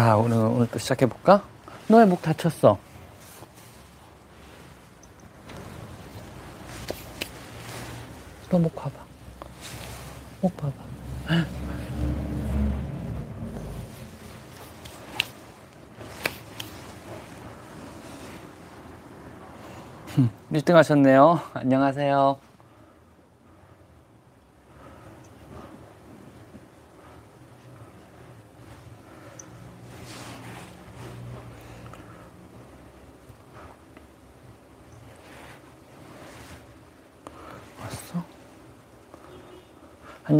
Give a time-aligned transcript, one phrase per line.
[0.00, 1.42] 자, 오늘, 오늘 또 시작해볼까?
[1.86, 2.78] 너왜목 다쳤어?
[8.50, 8.92] 너 목 봐봐.
[10.40, 10.72] 목 봐봐.
[20.08, 21.40] 흠, 1등 하셨네요.
[21.54, 22.38] 안녕하세요.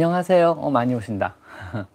[0.05, 0.57] 안녕하세요.
[0.59, 1.35] 어, 많이 오신다.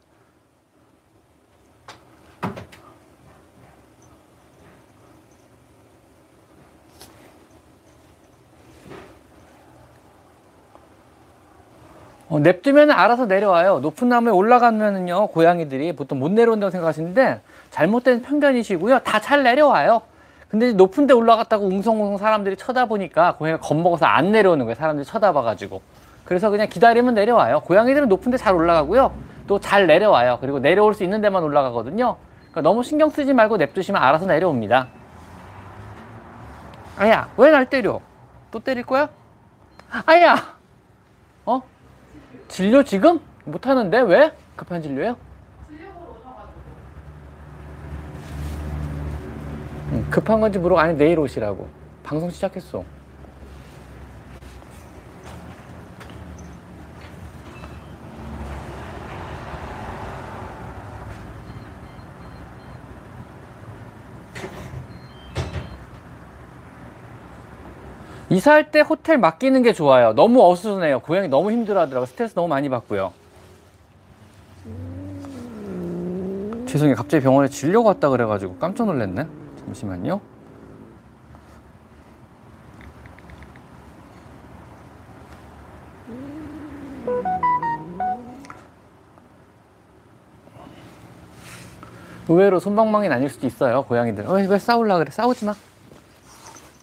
[12.28, 13.80] 어, 냅두면 알아서 내려와요.
[13.80, 19.00] 높은 나무에 올라가면은요, 고양이들이 보통 못 내려온다고 생각하시는데, 잘못된 편견이시고요.
[19.00, 20.02] 다 잘 내려와요.
[20.48, 24.76] 근데 높은 데 올라갔다고 웅성웅성 사람들이 쳐다보니까 고양이가 겁먹어서 안 내려오는 거예요.
[24.76, 25.95] 사람들이 쳐다봐가지고.
[26.26, 27.60] 그래서 그냥 기다리면 내려와요.
[27.60, 29.12] 고양이들은 높은 데 잘 올라가고요.
[29.46, 30.38] 또 잘 내려와요.
[30.40, 32.16] 그리고 내려올 수 있는 데만 올라가거든요.
[32.50, 34.88] 그러니까 너무 신경 쓰지 말고 냅두시면 알아서 내려옵니다.
[36.98, 38.00] 아야, 왜 날 때려?
[38.50, 39.08] 또 때릴 거야?
[40.06, 40.56] 아야!
[41.44, 41.62] 어?
[42.48, 43.20] 진료 지금?
[43.44, 44.00] 못하는데?
[44.00, 44.32] 왜?
[44.56, 45.16] 급한 진료예요?
[49.92, 51.68] 응, 급한 건지 물어보 아니 내일 오시라고
[52.02, 52.82] 방송 시작했어
[68.36, 70.12] 이사할 때 호텔 맡기는 게 좋아요.
[70.12, 71.00] 너무 어수선해요.
[71.00, 73.14] 고양이 너무 힘들어하더라고 스트레스 너무 많이 받고요.
[76.66, 76.96] 죄송해요.
[76.96, 79.26] 갑자기 병원에 진료가 왔다 그래가지고 깜짝 놀랐네.
[79.64, 80.20] 잠시만요.
[92.28, 94.26] 의외로 손방망이는 아닐 수도 있어요 고양이들.
[94.26, 95.10] 어, 왜 싸울라 그래?
[95.10, 95.54] 싸우지 마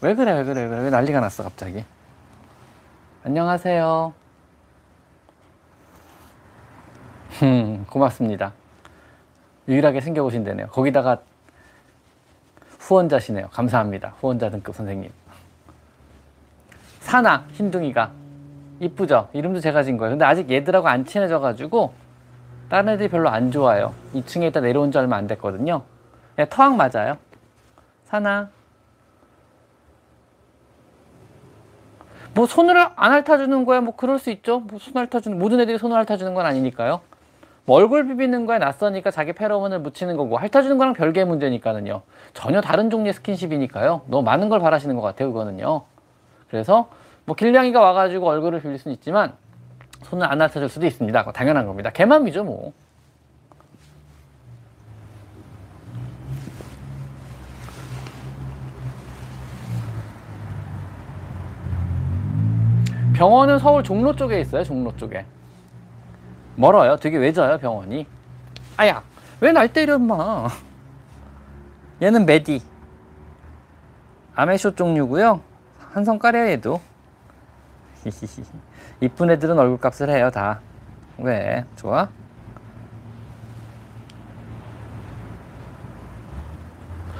[0.03, 1.85] 왜 그래 왜 그래 왜 난리가 났어 갑자기?
[3.23, 4.13] 안녕하세요.
[7.41, 8.51] 음, 고맙습니다.
[9.69, 10.67] 유일하게 생겨보신다네요.
[10.67, 11.21] 거기다가
[12.79, 13.47] 후원자시네요.
[13.47, 14.15] 감사합니다.
[14.19, 15.09] 후원자 등급 선생님.
[16.99, 18.11] 사나 흰둥이가.
[18.81, 19.29] 이쁘죠?
[19.31, 20.11] 이름도 제가 진 거예요.
[20.11, 21.93] 근데 아직 얘들하고 안 친해져 가지고
[22.67, 23.93] 다른 애들이 별로 안 좋아요.
[24.13, 25.83] 2층에 있다 내려온 지 얼마 안 됐거든요.
[26.35, 27.17] 그냥 터왕 맞아요.
[28.03, 28.49] 사나
[32.35, 34.59] 뭐 손을 안 핥아주는 거야 뭐 그럴 수 있죠.
[34.61, 37.01] 뭐 손 핥아주는 모든 애들이 손을 핥아주는 건 아니니까요.
[37.65, 42.01] 뭐 얼굴 비비는 거에 낯서니까 자기 페로몬을 묻히는 거고 핥아주는 거랑 별개의 문제니까는요.
[42.33, 44.01] 전혀 다른 종류의 스킨십이니까요.
[44.07, 45.83] 너무 많은 걸 바라시는 것 같아요 그거는요.
[46.49, 46.89] 그래서
[47.25, 49.33] 뭐 길냥이가 와가지고 얼굴을 빌릴 수는 있지만
[50.03, 51.31] 손을 안 핥아줄 수도 있습니다.
[51.31, 51.89] 당연한 겁니다.
[51.91, 52.73] 개맘이죠 뭐
[63.13, 65.25] 병원은 서울 종로 쪽에 있어요 종로 쪽에.
[66.55, 66.97] 멀어요.
[66.97, 68.07] 되게 외져요 병원이.
[68.77, 69.03] 아야
[69.39, 70.47] 왜 날 때려 임마?
[72.01, 72.61] 얘는 메디.
[74.35, 75.41] 아메쇼 종류고요?
[75.93, 76.81] 한성 까려 얘도.
[79.01, 80.59] 이쁜 애들은 얼굴값을 해요 다
[81.17, 81.63] 왜?
[81.75, 82.09] 좋아?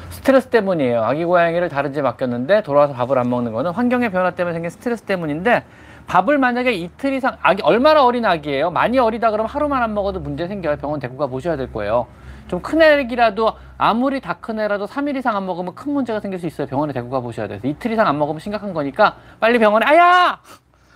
[0.09, 1.01] 스트레스 때문이에요.
[1.03, 5.03] 아기 고양이를 다른 집 맡겼는데 돌아와서 밥을 안 먹는 거는 환경의 변화 때문에 생긴 스트레스
[5.03, 5.63] 때문인데
[6.07, 8.71] 밥을 만약에 이틀 이상 아기 얼마나 어린 아기예요?
[8.71, 10.77] 많이 어리다 그러면 하루만 안 먹어도 문제 생겨요.
[10.77, 12.07] 병원 데리고 가 보셔야 될 거예요.
[12.47, 16.45] 좀 큰 애기라도 아무리 다 큰 애라도 3일 이상 안 먹으면 큰 문제가 생길 수
[16.47, 16.67] 있어요.
[16.67, 17.59] 병원에 데리고 가 보셔야 돼요.
[17.63, 20.39] 이틀 이상 안 먹으면 심각한 거니까 빨리 병원에 아야!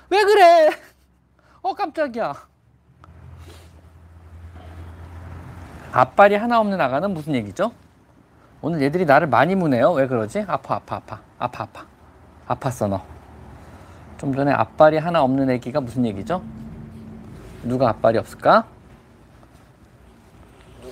[0.10, 0.70] 왜 그래?
[1.62, 2.34] 어 깜짝이야.
[5.94, 7.72] 앞발이 하나 없는 아가는 무슨 얘기죠?
[8.62, 9.92] 오늘 얘들이 나를 많이 무네요.
[9.94, 10.46] 왜 그러지?
[10.48, 11.20] 아파, 아파, 아파.
[11.40, 11.86] 아파, 아파.
[12.48, 13.02] 아팠어, 너.
[14.18, 16.42] 좀 전에 앞발이 하나 없는 애기가 무슨 얘기죠?
[17.64, 18.66] 누가 앞발이 없을까?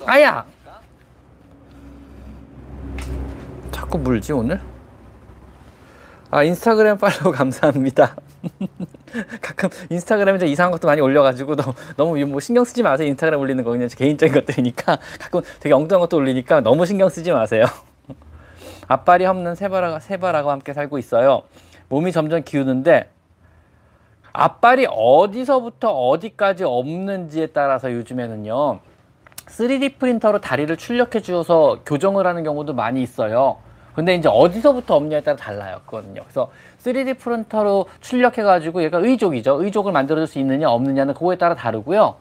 [0.06, 0.45] 아야!
[3.72, 4.62] 자꾸 물지, 오늘?
[6.30, 8.16] 아, 인스타그램 팔로우 감사합니다.
[9.42, 13.07] 가끔 인스타그램에 좀 이상한 것도 많이 올려가지고 너무, 너무 뭐 신경 쓰지 마세요.
[13.07, 17.66] 인스타그램 올리는 거 그냥 개인적인 것들이니까 가끔 되게 엉뚱한 것도 올리니까 너무 신경 쓰지 마세요.
[18.88, 21.44] 앞발이 없는 세바라, 세바라고 함께 살고 있어요.
[21.89, 23.10] 몸이 점점 기우는데
[24.35, 28.79] 앞발이 어디서부터 어디까지 없는지에 따라서 요즘에는요
[29.47, 33.57] 3D 프린터로 다리를 출력해 주어서 교정을 하는 경우도 많이 있어요.
[33.93, 35.79] 근데 이제 어디서부터 없냐에 따라 달라요.
[35.85, 36.23] 그거는요.
[36.23, 36.51] 그래서
[36.83, 39.63] 3D 프린터로 출력해가지고 얘가 의족이죠.
[39.63, 42.15] 의족을 만들어줄 수 있느냐 없느냐는 그거에 따라 다르고요.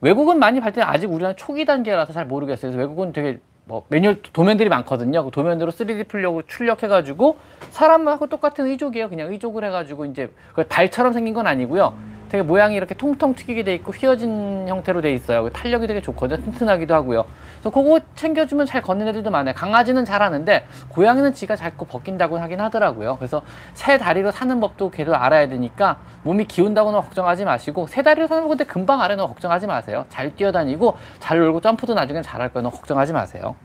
[0.00, 2.72] 외국은 많이 발전 아직 우리는 초기 단계라서 잘 모르겠어요.
[2.72, 5.24] 그래서 외국은 되게 뭐 매뉴얼 도면들이 많거든요.
[5.24, 7.38] 그 도면으로 3D 풀려고 출력해가지고
[7.70, 9.08] 사람하고 똑같은 의족이에요.
[9.08, 12.11] 그냥 의족을 해가지고 이제 그 달처럼 생긴 건 아니고요.
[12.32, 15.42] 되게 모양이 이렇게 통통 튀기게 돼 있고 휘어진 형태로 돼 있어요.
[15.42, 16.42] 그 탄력이 되게 좋거든요.
[16.42, 17.26] 튼튼하기도 하고요.
[17.60, 19.54] 그래서 그거 챙겨주면 잘 걷는 애들도 많아요.
[19.54, 23.16] 강아지는 잘 하는데 고양이는 지가 자꾸 벗긴다고 하긴 하더라고요.
[23.16, 23.42] 그래서
[23.74, 28.64] 새 다리로 사는 법도 계속 알아야 되니까 몸이 기운다고는 걱정하지 마시고 새 다리로 사는 건데
[28.64, 30.06] 금방 알아는 걱정하지 마세요.
[30.08, 33.56] 잘 뛰어다니고 잘 놀고 점프도 나중엔 잘할 거는 걱정하지 마세요.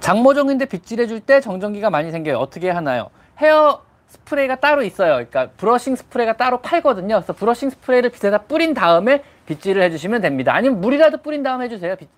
[0.00, 2.38] 장모종인데 빗질해줄 때 정전기가 많이 생겨요.
[2.38, 3.10] 어떻게 하나요?
[3.40, 5.12] 헤어 스프레이가 따로 있어요.
[5.12, 7.16] 그러니까 brushing 스프레이가 따로 팔거든요.
[7.16, 10.54] 그래서 brushing 스프레이를 빗에다 뿌린 다음에 빗질을 해주시면 됩니다.
[10.54, 11.96] 아니면 물이라도 뿌린 다음에 해주세요.
[11.96, 12.08] 빗,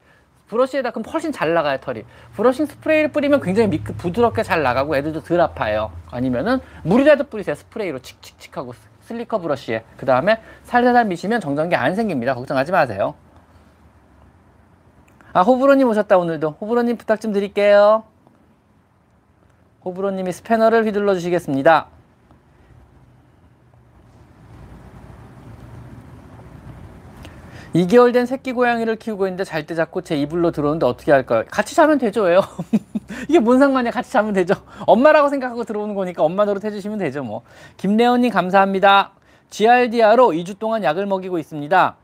[0.49, 2.05] 브러쉬에다 그럼 훨씬 잘 나가요 털이.
[2.35, 5.93] brushing 스프레이를 뿌리면 굉장히 미끄, 부드럽게 잘 나가고 애들도 덜 아파요.
[6.11, 7.55] 아니면은 물이라도 뿌리세요.
[7.55, 9.85] 스프레이로 칙칙칙 하고 slicker brush에.
[9.97, 12.35] 그 다음에 살살살 미시면 정전기 안 생깁니다.
[12.35, 13.15] 걱정하지 마세요.
[15.33, 16.57] 아 호불호님 오셨다 오늘도.
[16.61, 18.05] 호불호님 부탁 좀 드릴게요.
[19.85, 21.87] 호불호님이 스패너를 휘둘러 주시겠습니다.
[27.75, 31.45] (2개월) 된 새끼 고양이를 키우고 있는데 잘 때 자꾸 제 이불로 들어오는데 어떻게 할까요?
[31.49, 32.41] 같이 자면 되죠 왜요?
[33.29, 34.55] 이게 뭔 상관이야 같이 자면 되죠
[34.87, 37.43] 엄마라고 생각하고 들어오는 거니까 엄마 노릇 해주시면 되죠 뭐
[37.77, 39.13] 김래원님 감사합니다
[39.51, 41.97] GRDR로 2주 동안 약을 먹이고 있습니다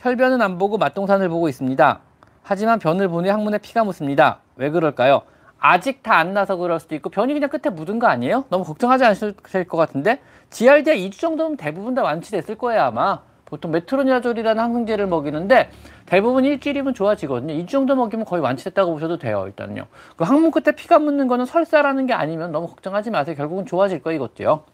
[0.00, 2.00] 혈변은 안 보고 맛동산을 보고 있습니다
[2.42, 5.22] 하지만 변을 보니 항문에 피가 묻습니다 왜 그럴까요?
[5.58, 8.44] 아직 다 안 나서 그럴 수도 있고 변이 그냥 끝에 묻은 거 아니에요?
[8.50, 9.34] 너무 걱정하지 않으실
[9.68, 10.20] 것 같은데
[10.50, 13.20] GRDR 2주 정도면 대부분 다 완치됐을 거예요 아마.
[13.44, 15.70] 보통 메트로니아졸이라는 항생제를 먹이는데
[16.06, 17.54] 대부분 일주일이면 좋아지거든요.
[17.54, 19.84] 2주 정도 먹이면 거의 완치됐다고 보셔도 돼요 일단요.
[20.16, 23.36] 그 항문 끝에 피가 묻는 거는 설사라는 게 아니면 너무 걱정하지 마세요.
[23.36, 24.64] 결국은 좋아질 거예요 이것도요.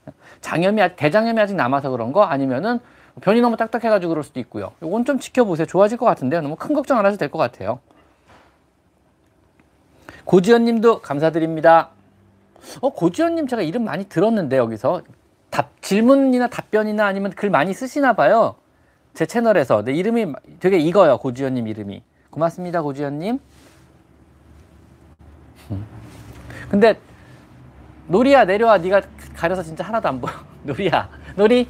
[0.41, 2.79] 장염이 대장염이 아직 남아서 그런 거 아니면은
[3.21, 4.73] 변이 너무 딱딱해가지고 그럴 수도 있고요.
[4.83, 5.67] 이건 좀 지켜보세요.
[5.67, 6.41] 좋아질 것 같은데요.
[6.41, 7.79] 너무 큰 걱정 안 하셔도 될 것 같아요
[10.33, 11.91] 고지현님도 감사드립니다.
[12.81, 15.03] 어 고지현님 제가 이름 많이 들었는데 여기서
[15.51, 18.55] 답 질문이나 답변이나 아니면 글 많이 쓰시나 봐요.
[19.13, 19.85] 제 채널에서.
[19.85, 22.03] 내 이름이 되게 익어요 고지현님 이름이.
[22.31, 23.41] 고맙습니다 고지현님.
[26.71, 26.99] 근데
[28.07, 28.79] 놀이야 내려와.
[28.79, 29.03] 네가
[29.37, 30.33] 가려서 진짜 하나도 안 보여.
[30.63, 31.11] 놀이야.
[31.37, 31.69] 놀이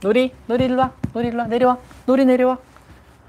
[0.00, 0.92] 놀이 놀이 일로 와.
[1.12, 1.46] 놀이 일로 와.
[1.48, 1.78] 내려와.
[2.06, 2.58] 놀이 내려와.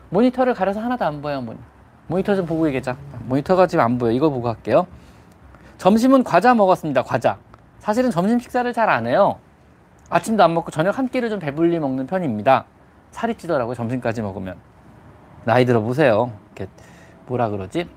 [0.10, 1.58] 모니터를 가려서 하나도 안 보여 모니.
[2.07, 2.96] 모니터 좀 보고 얘기하자.
[3.25, 4.12] 모니터가 지금 안 보여.
[4.12, 4.88] 이거 보고 할게요.
[5.78, 7.04] 점심은 과자 먹었습니다.
[7.04, 7.38] 과자.
[7.80, 9.38] 사실은 점심 식사를 잘 안 해요.
[10.10, 12.66] 아침도 안 먹고 저녁 한 끼를 좀 배불리 먹는 편입니다.
[13.12, 13.75] 살이 찌더라고요.
[13.75, 14.56] 점심까지 먹으면.
[15.46, 16.31] 나이 들어 보세요.
[16.56, 16.72] 이렇게
[17.28, 17.88] 뭐라 그러지?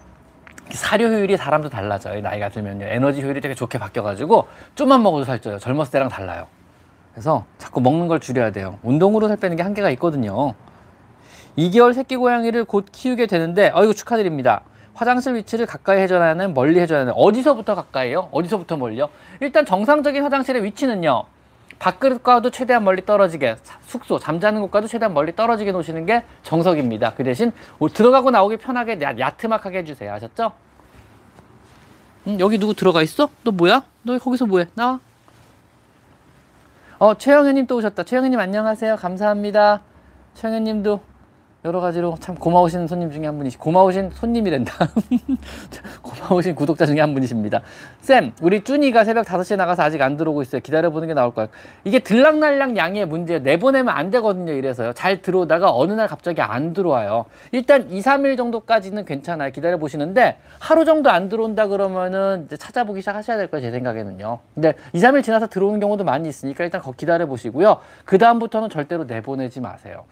[0.71, 2.21] 사료 효율이 사람도 달라져요.
[2.21, 2.87] 나이가 들면요.
[2.87, 5.59] 에너지 효율이 되게 좋게 바뀌어가지고 좀만 먹어도 살쪄요.
[5.59, 6.47] 젊었을 때랑 달라요.
[7.13, 8.79] 그래서 자꾸 먹는 걸 줄여야 돼요.
[8.83, 10.55] 운동으로 살 빼는 게 한계가 있거든요.
[11.59, 14.63] 2개월 새끼 고양이를 곧 키우게 되는데 어이구 축하드립니다.
[14.95, 18.29] 화장실 위치를 가까이 해줘야 하는 멀리 해줘야 하는 어디서부터 가까이요?
[18.31, 19.09] 어디서부터 멀리요?
[19.41, 21.25] 일단 정상적인 화장실의 위치는요.
[21.79, 23.57] 밥그릇과도 최대한 멀리 떨어지게
[23.87, 27.15] 숙소 잠자는 곳과도 최대한 멀리 떨어지게 놓으시는 게 정석입니다.
[27.15, 27.53] 그 대신
[27.93, 30.13] 들어가고 나오기 편하게 야, 트막하게 해주세요.
[30.13, 30.53] 아셨죠?
[32.27, 33.29] 응, 여기 누구 들어가 있어?
[33.45, 33.83] 너 뭐야?
[34.03, 34.67] 너 거기서 뭐해?
[34.75, 35.01] 나와.
[36.99, 38.03] 어 최영현님 또 오셨다.
[38.03, 38.97] 최영현님 안녕하세요.
[38.97, 39.81] 감사합니다.
[40.35, 41.01] 최영현님도
[41.69, 44.73] 여러 가지로 참 고마우신 손님 중에 한 분이시 고마우신 손님이 된다.
[46.01, 47.61] 고마우신 구독자 중에 한 분이십니다.
[48.01, 50.63] 쌤 우리 쭈니가 새벽 5시에 나가서 아직 안 들어오고 있어요.
[50.63, 51.51] 기다려보는 게 나올 거예요.
[51.85, 53.43] 이게 들락날락 양의 문제예요.
[53.43, 54.95] 내보내면 안 되거든요 이래서요.
[54.95, 57.27] 잘 들어오다가 어느 날 갑자기 안 들어와요.
[57.53, 59.51] 일단 2, 3일 정도까지는 괜찮아요.
[59.51, 64.39] 기다려 보시는데 하루 정도 안 들어온다 그러면은 이제 찾아보기 시작하셔야 될 거예요 제 생각에는요.
[64.55, 67.81] 근데 2, 3일 지나서 들어오는 경우도 많이 있으니까 일단 기다려 보시고요.
[68.07, 70.05] 그 다음부터는 절대로 내보내지 마세요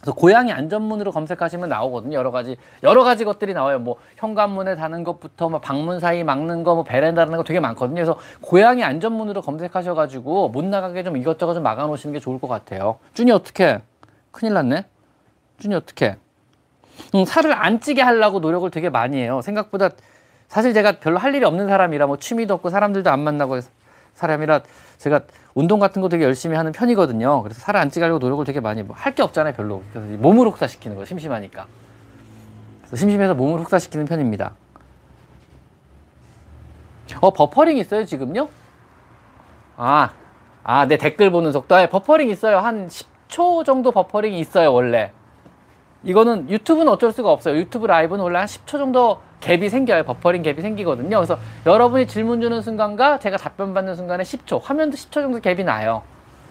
[0.00, 2.16] 그래서 고양이 안전문으로 검색하시면 나오거든요.
[2.16, 3.78] 여러 가지 여러 가지 것들이 나와요.
[3.78, 7.96] 뭐 현관문에 다는 것부터 뭐 방문 사이 막는 거, 뭐 베란다라는 거 되게 많거든요.
[7.96, 12.98] 그래서 고양이 안전문으로 검색하셔가지고 못 나가게 좀 이것저것 좀 막아놓으시는 게 좋을 것 같아요.
[13.14, 13.80] 준이 어떻게?
[14.30, 14.84] 큰일 났네.
[15.58, 16.16] 준이 어떻게?
[17.14, 19.40] 음, 살을 안 찌게 하려고 노력을 되게 많이 해요.
[19.42, 19.90] 생각보다
[20.48, 23.58] 사실 제가 별로 할 일이 없는 사람이라 뭐 취미도 없고 사람들도 안 만나고
[24.16, 24.62] 사람이라
[24.98, 25.20] 제가
[25.54, 27.42] 운동 같은 거 되게 열심히 하는 편이거든요.
[27.42, 29.82] 그래서 살을 안 찌가려고 노력을 되게 많이 뭐 할게 없잖아요, 별로.
[29.92, 31.66] 그래서 몸을 혹사시키는 거 심심하니까.
[32.80, 34.52] 그래서 심심해서 몸을 혹사시키는 편입니다.
[37.20, 38.48] 어, 버퍼링 있어요, 지금요?
[39.76, 40.10] 아,
[40.62, 41.74] 아, 내 댓글 보는 속도.
[41.74, 42.58] 아, 버퍼링 있어요.
[42.58, 45.12] 한 10, 10초 정도 버퍼링이 있어요, 원래.
[46.02, 47.56] 이거는 유튜브는 어쩔 수가 없어요.
[47.56, 50.02] 유튜브 라이브는 원래 한 10초 정도 갭이 생겨요.
[50.04, 51.16] 버퍼링 갭이 생기거든요.
[51.16, 56.02] 그래서 여러분이 질문 주는 순간과 제가 답변 받는 순간에 10초, 화면도 10초 정도 갭이 나요.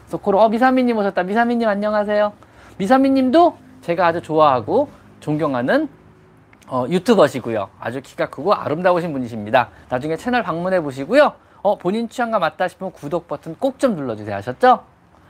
[0.05, 1.23] 그래서 코로 어 미사미님 오셨다.
[1.23, 2.31] 미사미님 안녕하세요.
[2.77, 5.89] 미사미님도 제가 아주 좋아하고 존경하는
[6.67, 7.69] 어, 유튜버시고요.
[7.79, 9.69] 아주 키가 크고 아름다우신 분이십니다.
[9.89, 11.33] 나중에 채널 방문해 보시고요.
[11.61, 14.35] 어, 본인 취향과 맞다 싶으면 구독 버튼 꼭 좀 눌러주세요.
[14.37, 14.83] 아셨죠?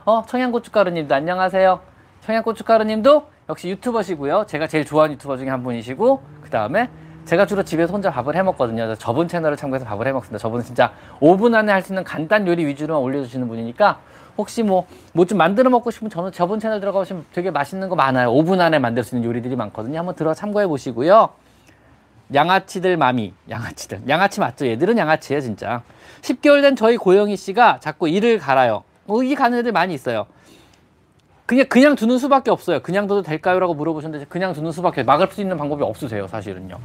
[0.04, 1.80] 어, 청양고춧가루님도 안녕하세요.
[2.22, 4.46] 청양고춧가루님도 역시 유튜버시고요.
[4.46, 6.88] 제가 제일 좋아하는 유튜버 중에 한 분이시고 그 다음에
[7.26, 8.94] 제가 주로 집에서 혼자 밥을 해 먹거든요.
[8.94, 10.38] 저분 채널을 참고해서 밥을 해 먹습니다.
[10.38, 13.98] 저분은 진짜 5분 안에 할 수 있는 간단 요리 위주로만 올려주시는 분이니까
[14.38, 18.32] 혹시 뭐 뭐 좀 만들어 먹고 싶으면 저는 저분 채널 들어가시면 되게 맛있는 거 많아요.
[18.32, 19.98] 5분 안에 만들 수 있는 요리들이 많거든요.
[19.98, 21.30] 한번 들어 참고해 보시고요.
[22.34, 24.02] 양아치들 마미, 양아치들.
[24.08, 24.66] 양아치 맞죠?
[24.66, 25.82] 얘들은 양아치예요, 진짜.
[26.22, 28.82] 10개월 된 저희 고영희 씨가 자꾸 이를 갈아요.
[29.06, 30.26] 어, 이 가는 애들 많이 있어요.
[31.46, 32.80] 그냥 그냥 두는 수밖에 없어요.
[32.80, 36.76] 그냥 둬도 될까요?라고 물어보셨는데 그냥 두는 수밖에 막을 수 있는 방법이 없으세요, 사실은요.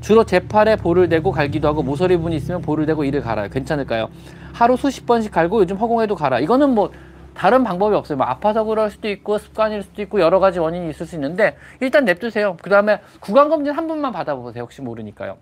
[0.00, 3.48] 주로 제 팔에 볼을 대고 갈기도 하고 모서리 분이 있으면 볼을 대고 이를 갈아요.
[3.48, 4.08] 괜찮을까요?
[4.52, 6.40] 하루 수십 번씩 갈고 요즘 허공에도 갈아.
[6.40, 6.90] 이거는 뭐
[7.32, 8.18] 다른 방법이 없어요.
[8.18, 12.04] 뭐 아파서 그럴 수도 있고 습관일 수도 있고 여러 가지 원인이 있을 수 있는데 일단
[12.04, 12.56] 냅두세요.
[12.60, 14.64] 그 다음에 구강 검진 한 번만 받아보세요.
[14.64, 15.36] 혹시 모르니까요.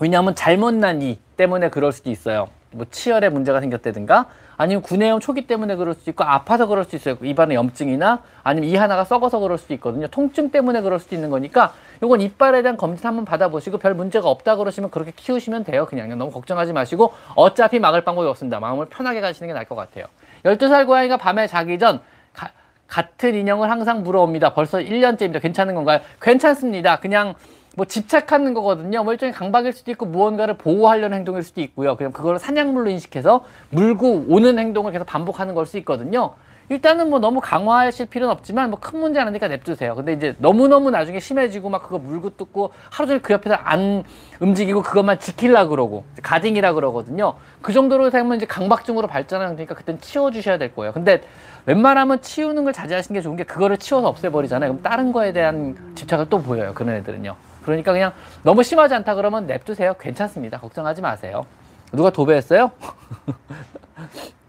[0.00, 2.48] 왜냐하면 잘못 난 이 때문에 그럴 수도 있어요.
[2.72, 4.26] 뭐 치열에 문제가 생겼다든가
[4.60, 7.16] 아니면 구내염 초기 때문에 그럴 수도 있고 아파서 그럴 수도 있어요.
[7.22, 10.06] 입안에 염증이나 아니면 이 하나가 썩어서 그럴 수도 있거든요.
[10.08, 11.72] 통증 때문에 그럴 수도 있는 거니까
[12.04, 15.86] 이건 이빨에 대한 검진 한번 받아보시고 별 문제가 없다 그러시면 그렇게 키우시면 돼요.
[15.86, 18.60] 그냥 너무 걱정하지 마시고 어차피 막을 방법이 없습니다.
[18.60, 20.04] 마음을 편하게 가시는 게 나을 것 같아요.
[20.44, 22.00] 12살 고양이가 밤에 자기 전
[22.34, 22.50] 가,
[22.86, 24.52] 같은 인형을 항상 물어옵니다.
[24.52, 25.40] 벌써 1년째입니다.
[25.40, 26.00] 괜찮은 건가요?
[26.20, 27.00] 괜찮습니다.
[27.00, 27.34] 그냥
[27.76, 29.04] 뭐 집착하는 거거든요.
[29.04, 31.96] 뭐 일종의 강박일 수도 있고 무언가를 보호하려는 행동일 수도 있고요.
[31.96, 36.34] 그냥 그걸 사냥물로 인식해서 물고 오는 행동을 계속 반복하는 걸 수 있거든요.
[36.70, 39.94] 일단은 뭐 너무 강화하실 필요는 없지만 뭐 큰 문제 아니니까 냅두세요.
[39.96, 44.04] 근데 이제 너무너무 나중에 심해지고 막 그거 물고 뜯고 하루 종일 그 옆에서 안
[44.38, 47.34] 움직이고 그것만 지킬라 그러고 가딩이라 그러거든요.
[47.60, 50.92] 그 정도로 되면 이제 강박증으로 발전하는 거니까 그땐 치워주셔야 될 거예요.
[50.92, 51.22] 근데
[51.66, 54.70] 웬만하면 치우는 걸 자제하시는 게 좋은 게 그거를 치워서 없애버리잖아요.
[54.70, 56.72] 그럼 다른 거에 대한 집착을 또 보여요.
[56.72, 57.34] 그런 애들은요.
[57.62, 58.12] 그러니까 그냥
[58.44, 59.94] 너무 심하지 않다 그러면 냅두세요.
[60.00, 60.58] 괜찮습니다.
[60.58, 61.44] 걱정하지 마세요.
[61.92, 62.70] 누가 도배했어요?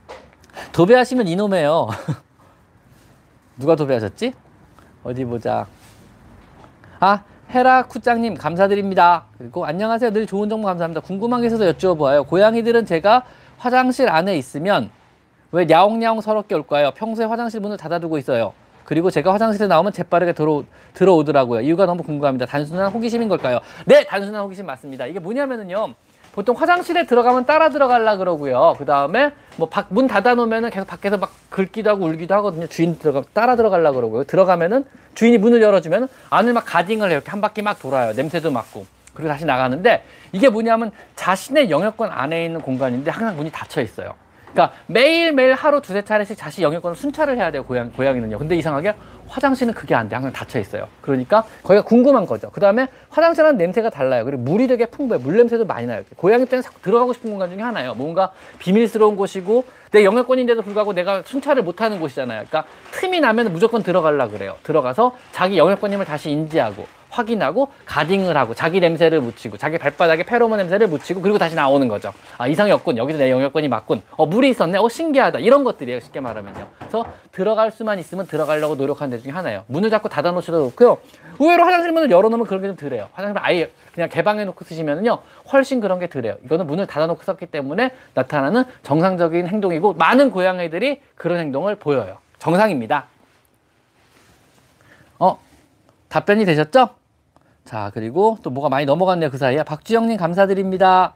[0.72, 1.88] 도배하시면 이놈이에요.
[3.58, 4.34] 누가 도배하셨지?
[5.04, 5.68] 어디 보자.
[7.00, 9.26] 아, 헤라 쿠짱님 감사드립니다.
[9.38, 10.12] 그리고 안녕하세요.
[10.12, 11.02] 늘 좋은 정보 감사합니다.
[11.02, 12.26] 궁금한 게 있어서 여쭤봐요.
[12.28, 13.24] 고양이들은 제가
[13.58, 14.90] 화장실 안에 있으면
[15.52, 16.92] 왜 야옹야옹 서럽게 올까요?
[16.92, 18.54] 평소에 화장실 문을 닫아두고 있어요.
[18.86, 20.64] 그리고 제가 화장실에 나오면 재빠르게 들어,
[20.94, 21.62] 들어오더라고요.
[21.62, 22.46] 이유가 너무 궁금합니다.
[22.46, 23.60] 단순한 호기심인 걸까요?
[23.86, 25.06] 네, 단순한 호기심 맞습니다.
[25.06, 25.94] 이게 뭐냐면은요.
[26.34, 28.76] 보통 화장실에 들어가면 따라 들어가려 그러고요.
[28.78, 32.68] 그 다음에 뭐 문 닫아 놓으면은 계속 밖에서 막 긁기도 하고 울기도 하거든요.
[32.68, 34.24] 주인 들어가 따라 들어가려 그러고요.
[34.24, 34.86] 들어가면은
[35.16, 37.12] 주인이 문을 열어주면 안을 막 가딩을.
[37.12, 38.14] 이렇게 한 바퀴 막 돌아요.
[38.14, 38.86] 냄새도 맡고.
[39.14, 44.14] 그리고 다시 나가는데 이게 뭐냐면 자신의 영역권 안에 있는 공간인데 항상 문이 닫혀 있어요.
[44.54, 47.64] 그러니까 매일매일 하루 두세 차례씩 자신 영역권을 순찰을 해야 돼요.
[47.64, 48.38] 고양, 고양이는요.
[48.38, 48.94] 근데 이상하게
[49.28, 50.16] 화장실은 그게 안 돼.
[50.16, 50.88] 항상 닫혀 있어요.
[51.02, 52.50] 그러니까 거기가 궁금한 거죠.
[52.52, 54.26] 그 다음에 화장실은 냄새가 달라요.
[54.26, 55.24] 그리고 물이 되게 풍부해요.
[55.24, 56.04] 물 냄새도 많이 나요.
[56.18, 57.96] 고양이 때는 들어가고 싶은 공간 중에 하나예요.
[57.96, 62.46] 뭔가 비밀스러운 곳이고 내 영역권인데도 불구하고 내가 순찰을 못하는 곳이잖아요.
[62.50, 64.58] 그러니까 틈이 나면 무조건 들어가려 그래요.
[64.64, 70.88] 들어가서 자기 영역권임을 다시 인지하고 확인하고 가딩을 하고 자기 냄새를 묻히고 자기 발바닥에 페로몬 냄새를
[70.88, 72.14] 묻히고 그리고 다시 나오는 거죠.
[72.38, 72.98] 아 이상이 없군.
[72.98, 74.02] 여기서 내 영역권이 맞군.
[74.12, 74.80] 어 물이 있었네.
[74.80, 75.40] 어 신기하다.
[75.40, 76.00] 이런 것들이에요.
[76.00, 76.68] 쉽게 말하면요.
[76.80, 79.64] 그래서 들어갈 수만 있으면 들어가려고 노력하는 데 중에 하나예요.
[79.68, 80.98] 문을 자꾸 닫아놓지도 좋고요.
[81.40, 83.10] 의외로 화장실 문을 열어놓으면 그런 게 좀 덜해요.
[83.14, 85.20] 화장실 아예 그냥 개방해놓고 쓰시면은요
[85.52, 86.38] 훨씬 그런 게 덜해요.
[86.46, 92.18] 이거는 문을 닫아놓고 썼기 때문에 나타나는 정상적인 행동이고 많은 고양이들이 그런 행동을 보여요.
[92.40, 93.06] 정상입니다.
[95.20, 95.40] 어
[96.10, 96.90] 답변이 되셨죠?
[97.66, 99.30] 자, 그리고 또 뭐가 많이 넘어갔네요.
[99.30, 99.64] 그 사이에.
[99.64, 101.14] 박주영님 감사드립니다.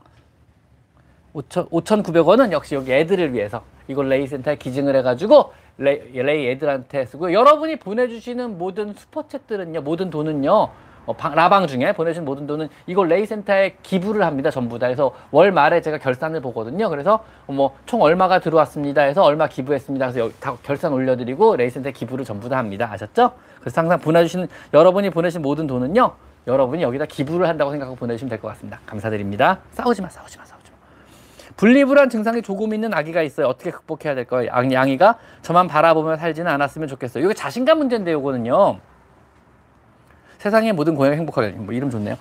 [1.33, 8.57] 5,900원은 역시 여기 애들을 위해서 이걸 레이센터에 기증을 해가지고 레이, 레이 애들한테 쓰고 여러분이 보내주시는
[8.57, 10.69] 모든 슈퍼챗들은요, 모든 돈은요,
[11.07, 14.49] 어, 방, 라방 중에 보내주신 모든 돈은 이걸 레이센터에 기부를 합니다.
[14.49, 14.87] 전부 다.
[14.87, 16.89] 그래서 월 말에 제가 결산을 보거든요.
[16.89, 19.01] 그래서 뭐 총 얼마가 들어왔습니다.
[19.01, 20.05] 해서 얼마 기부했습니다.
[20.05, 22.87] 그래서 여기 다 결산 올려드리고 레이센터에 기부를 전부 다 합니다.
[22.91, 23.31] 아셨죠?
[23.59, 26.13] 그래서 항상 보내주시는 여러분이 보내신 모든 돈은요.
[26.47, 28.79] 여러분이 여기다 기부를 한다고 생각하고 보내주시면 될 것 같습니다.
[28.85, 29.59] 감사드립니다.
[29.71, 30.75] 싸우지 마, 싸우지 마, 싸우지 마.
[31.57, 33.47] 분리불안 증상이 조금 있는 아기가 있어요.
[33.47, 34.47] 어떻게 극복해야 될까요?
[34.71, 37.23] 양이가 저만 바라보며 살지는 않았으면 좋겠어요.
[37.25, 38.79] 이게 자신감 문제인데 요거는요.
[40.39, 42.17] 세상의 모든 고양이 행복하게 뭐 이름 좋네요.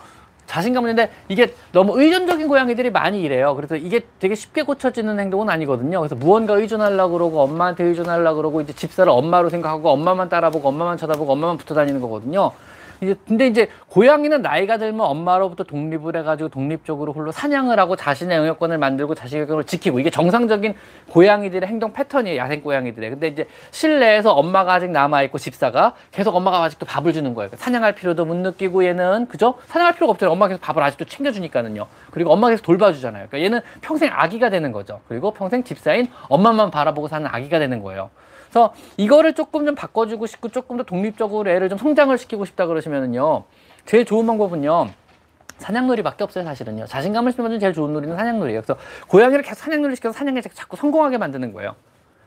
[0.46, 3.54] 자신감을 있는데 이게 너무 의존적인 고양이들이 많이 이래요.
[3.56, 6.00] 그래서 이게 되게 쉽게 고쳐지는 행동은 아니거든요.
[6.00, 11.32] 그래서 무언가 의존하려고 그러고 엄마한테 의존하려고 그러고 이제 집사를 엄마로 생각하고 엄마만 따라보고 엄마만 쳐다보고
[11.32, 12.52] 엄마만 붙어 다니는 거거든요.
[13.26, 19.14] 근데 이제 고양이는 나이가 들면 엄마로부터 독립을 해가지고 독립적으로 홀로 사냥을 하고 자신의 영역권을 만들고
[19.14, 20.74] 자신의 영역권을 지키고 이게 정상적인
[21.10, 23.10] 고양이들의 행동 패턴이에요 야생 고양이들의.
[23.10, 27.50] 근데 이제 실내에서 엄마가 아직 남아있고 집사가 계속 엄마가 아직도 밥을 주는 거예요.
[27.54, 29.54] 사냥할 필요도 못 느끼고 얘는 그죠?
[29.66, 30.32] 사냥할 필요가 없잖아요.
[30.32, 31.86] 엄마가 계속 밥을 아직도 챙겨주니까는요.
[32.10, 33.26] 그리고 엄마가 계속 돌봐주잖아요.
[33.28, 35.00] 그러니까 얘는 평생 아기가 되는 거죠.
[35.08, 38.10] 그리고 평생 집사인 엄마만 바라보고 사는 아기가 되는 거예요
[38.54, 43.42] 그래서 이거를 조금 좀 바꿔주고 싶고 조금 더 독립적으로 애를 좀 성장을 시키고 싶다 그러시면은요.
[43.84, 44.90] 제일 좋은 방법은요.
[45.58, 46.86] 사냥놀이밖에 없어요, 사실은요.
[46.86, 48.62] 자신감을 심어주는 제일 좋은 놀이는 사냥놀이에요.
[48.62, 51.74] 그래서 고양이를 계속 사냥놀이 시켜서 사냥에 자꾸 성공하게 만드는 거예요.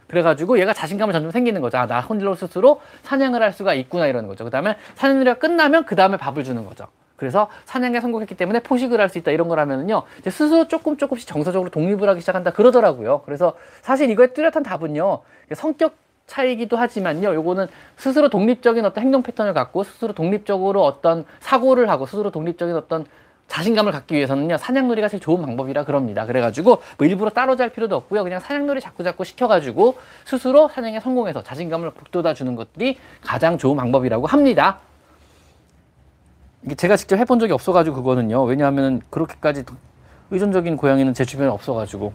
[0.09, 1.77] 그래가지고 얘가 자신감을 점점 생기는 거죠.
[1.77, 4.43] 아, 나 혼자 스스로 사냥을 할 수가 있구나 이러는 거죠.
[4.43, 6.87] 그 다음에 사냥놀이가 끝나면 그 다음에 밥을 주는 거죠.
[7.15, 11.71] 그래서 사냥에 성공했기 때문에 포식을 할 수 있다 이런 거라면은요 이제 스스로 조금 조금씩 정서적으로
[11.71, 13.23] 독립을 하기 시작한다 그러더라고요.
[13.25, 15.21] 그래서 사실 이거의 뚜렷한 답은요
[15.55, 15.95] 성격
[16.27, 17.33] 차이기도 하지만요.
[17.33, 23.05] 요거는 스스로 독립적인 어떤 행동 패턴을 갖고 스스로 독립적으로 어떤 사고를 하고 스스로 독립적인 어떤
[23.47, 24.57] 자신감을 갖기 위해서는요.
[24.57, 26.25] 사냥놀이가 제일 좋은 방법이라 그럽니다.
[26.25, 28.23] 그래가지고 뭐 일부러 따로 잘 필요도 없고요.
[28.23, 34.27] 그냥 사냥놀이 자꾸 자꾸 시켜가지고 스스로 사냥에 성공해서 자신감을 북돋아 주는 것들이 가장 좋은 방법이라고
[34.27, 34.79] 합니다.
[36.63, 38.43] 이게 제가 직접 해본 적이 없어가지고 그거는요.
[38.43, 39.63] 왜냐하면 그렇게까지
[40.29, 42.11] 의존적인 고양이는 제 주변에 없어가지고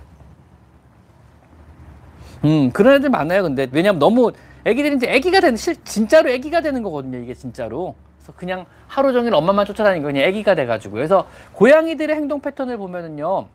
[2.45, 3.43] 음, 그런 애들 많아요.
[3.43, 4.33] 근데 왜냐면 너무
[4.65, 7.19] 애기들이 이제 애기가 되는 실 진짜로 애기가 되는 거거든요.
[7.19, 7.95] 이게 진짜로.
[8.19, 10.95] 그래서 그냥 하루 종일 엄마만 쫓아다니는 거 그냥 애기가 돼 가지고.
[10.95, 13.47] 그래서 고양이들의 행동 패턴을 보면은요.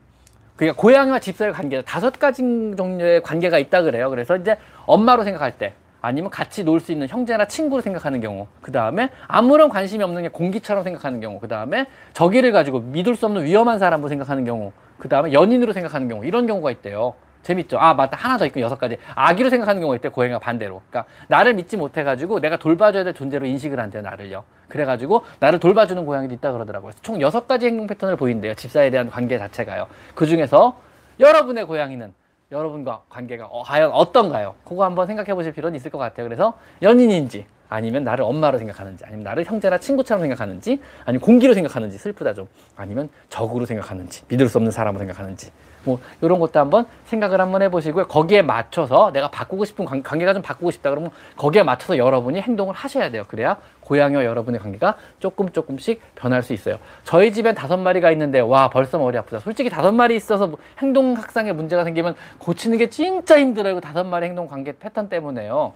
[0.56, 4.10] 그러니까 고양이와 집사의 관계 다섯 가지 종류의 관계가 있다 그래요.
[4.10, 8.72] 그래서 이제 엄마로 생각할 때 아니면 같이 놀 수 있는 형제나 친구로 생각하는 경우 그
[8.72, 13.44] 다음에 아무런 관심이 없는 게 공기처럼 생각하는 경우 그 다음에 저기를 가지고 믿을 수 없는
[13.46, 17.14] 위험한 사람으로 생각하는 경우 그 다음에 연인으로 생각하는 경우 이런 경우가 있대요.
[17.44, 17.80] 재밌죠.
[17.80, 18.18] 아, 맞다.
[18.18, 18.98] 하나 더 있고 여섯 가지.
[19.16, 20.82] 아기로 생각하는 경우가 있대, 고양이가 반대로.
[20.90, 24.44] 그러니까 나를 믿지 못해가지고 내가 돌봐줘야 될 존재로 인식을 한대요, 나를요.
[24.68, 26.92] 그래가지고 나를 돌봐주는 고양이도 있다 그러더라고요.
[27.02, 28.54] 총 여섯 가지 행동 패턴을 보인대요.
[28.56, 29.88] 집사에 대한 관계 자체가요.
[30.14, 30.80] 그 중에서
[31.20, 32.14] 여러분의 고양이는
[32.52, 34.56] 여러분과 관계가 어, 과연 어떤가요?
[34.64, 36.26] 그거 한번 생각해 보실 필요는 있을 것 같아요.
[36.26, 42.34] 그래서 연인인지 아니면 나를 엄마로 생각하는지 아니면 나를 형제나 친구처럼 생각하는지 아니면 공기로 생각하는지 슬프다
[42.34, 42.48] 좀
[42.78, 45.52] 아니면 적으로 생각하는지 믿을 수 없는 사람으로 생각하는지
[45.88, 48.08] 뭐 이런 것도 한번 생각을 한번 해보시고요.
[48.08, 52.76] 거기에 맞춰서 내가 바꾸고 싶은 관, 관계가 좀 바꾸고 싶다 그러면 거기에 맞춰서 여러분이 행동을
[52.76, 53.24] 하셔야 돼요.
[53.30, 56.78] 그래야 고양이와 여러분의 관계가 조금 조금씩 변할 수 있어요.
[57.06, 59.40] 저희 집엔 다섯 마리가 있는데 와 벌써 머리 아프다.
[59.40, 63.80] 솔직히 다섯 마리 있어서 뭐 행동 학상에 문제가 생기면 고치는 게 진짜 힘들어요.
[63.80, 65.74] 다섯 마리 행동 관계 패턴 때문에요.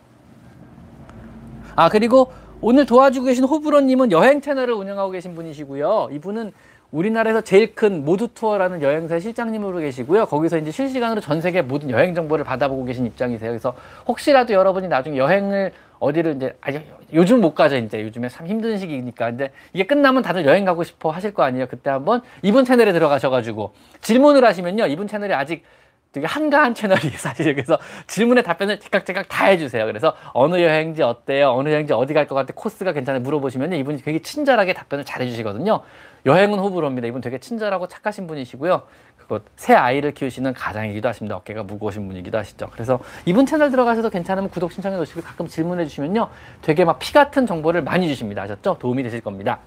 [1.78, 6.10] 아 그리고 오늘 도와주고 계신 호불호님은 여행 채널을 운영하고 계신 분이시고요.
[6.12, 6.52] 이분은
[6.92, 10.26] 우리나라에서 제일 큰 모두 투어라는 여행사 실장님으로 계시고요.
[10.26, 13.50] 거기서 이제 실시간으로 전 세계 모든 여행 정보를 받아보고 계신 입장이세요.
[13.52, 13.74] 그래서
[14.08, 16.82] 혹시라도 여러분이 나중에 여행을 어디를 이제 아니
[17.14, 18.02] 요즘 못 가죠 이제.
[18.02, 19.28] 요즘에 참 힘든 시기니까.
[19.28, 21.68] 근데 이게 끝나면 다들 여행 가고 싶어 하실 거 아니에요.
[21.68, 24.88] 그때 한번 이분 채널에 들어가셔가지고 질문을 하시면요.
[24.88, 25.64] 이분 채널이 아직
[26.12, 27.56] 되게 한가한 채널이에요 사실.
[27.56, 27.78] 그래서
[28.08, 29.86] 질문에 답변을 제각제각 다 해주세요.
[29.86, 31.52] 그래서 어느 여행지 어때요?
[31.52, 32.52] 어느 여행지 어디 갈 것 같아?
[32.54, 35.82] 코스가 괜찮아 물어보시면 이분이 되게 친절하게 답변을 잘 해주시거든요
[36.26, 37.08] 여행은 호불호입니다.
[37.08, 38.84] 이분 되게 친절하고 착하신 분이시고요.
[39.18, 41.36] 그거 새 아이를 키우시는 가장이기도 하십니다.
[41.38, 42.70] 어깨가 무거우신 분이기도 하시죠.
[42.72, 46.30] 그래서 이분 채널 들어가셔서 괜찮으면 구독 신청해 놓으시고 가끔 질문해 주시면요.
[46.62, 48.44] 되게 막 피 같은 정보를 많이 주십니다.
[48.44, 48.78] 아셨죠?
[48.80, 49.60] 도움이 되실 겁니다.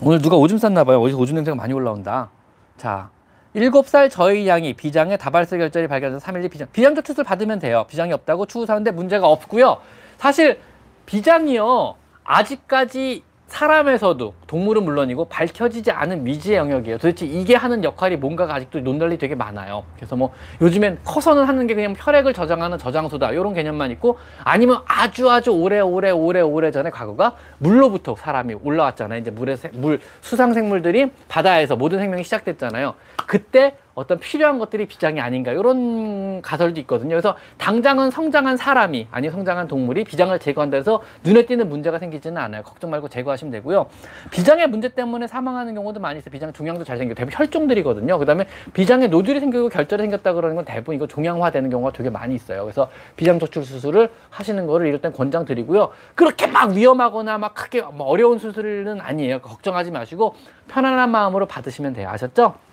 [0.00, 1.00] 오늘 누가 오줌 쌌나 봐요.
[1.00, 2.30] 어디서 오줌 냄새가 많이 올라온다.
[2.76, 3.10] 자
[3.54, 6.68] 일곱 살 저희 양이 비장의 다발성 결절이 발견돼서 3일 뒤 비장.
[6.72, 7.86] 비장 조치술 받으면 돼요.
[7.88, 9.78] 비장이 없다고 추후 사는데 문제가 없고요.
[10.18, 10.60] 사실
[11.06, 11.94] 비장이요.
[12.24, 13.22] 아직까지
[13.54, 16.98] 사람에서도 동물은 물론이고 밝혀지지 않은 미지의 영역이에요.
[16.98, 19.84] 도대체 이게 하는 역할이 뭔가가 아직도 논란이 되게 많아요.
[19.94, 25.30] 그래서 뭐 요즘엔 커서는 하는 게 그냥 혈액을 저장하는 저장소다 이런 개념만 있고 아니면 아주
[25.30, 29.20] 아주 오래 오래 오래 오래 전에 과거가 물로부터 사람이 올라왔잖아요.
[29.20, 32.94] 이제 물에 물 수상 생물들이 바다에서 모든 생명이 시작됐잖아요.
[33.26, 37.10] 그때 어떤 필요한 것들이 비장이 아닌가 이런 가설도 있거든요.
[37.10, 42.62] 그래서 당장은 성장한 사람이 아니 성장한 동물이 비장을 제거한다 해서 눈에 띄는 문제가 생기지는 않아요.
[42.62, 43.86] 걱정 말고 제거하시면 되고요.
[44.30, 46.30] 비장의 문제 때문에 사망하는 경우도 많이 있어요.
[46.32, 47.14] 비장 종양도 잘 생겨요.
[47.14, 48.18] 대부분 혈종들이거든요.
[48.18, 52.62] 그다음에 비장에 노즐이 생기고 결절이 생겼다 그러는 건 대부분 이거 종양화되는 경우가 되게 많이 있어요.
[52.62, 55.90] 그래서 비장 조출 수술을 하시는 거를 이럴 땐 권장드리고요.
[56.14, 59.38] 그렇게 막 위험하거나 막 크게 뭐 어려운 수술은 아니에요.
[59.40, 60.34] 걱정하지 마시고
[60.68, 62.08] 편안한 마음으로 받으시면 돼요.
[62.08, 62.63] 아셨죠?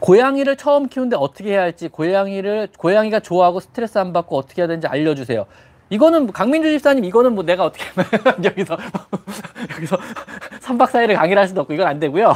[0.00, 4.86] 고양이를 처음 키우는데 어떻게 해야 할지 고양이를 고양이가 좋아하고 스트레스 안 받고 어떻게 해야 되는지
[4.86, 5.46] 알려주세요.
[5.90, 7.84] 이거는 뭐 강민주 집사님 이거는 뭐 내가 어떻게
[8.44, 8.76] 여기서
[9.74, 9.98] 여기서
[10.62, 12.32] 3박 4일을 강의를 할 수도 없고 이건 안 되고요.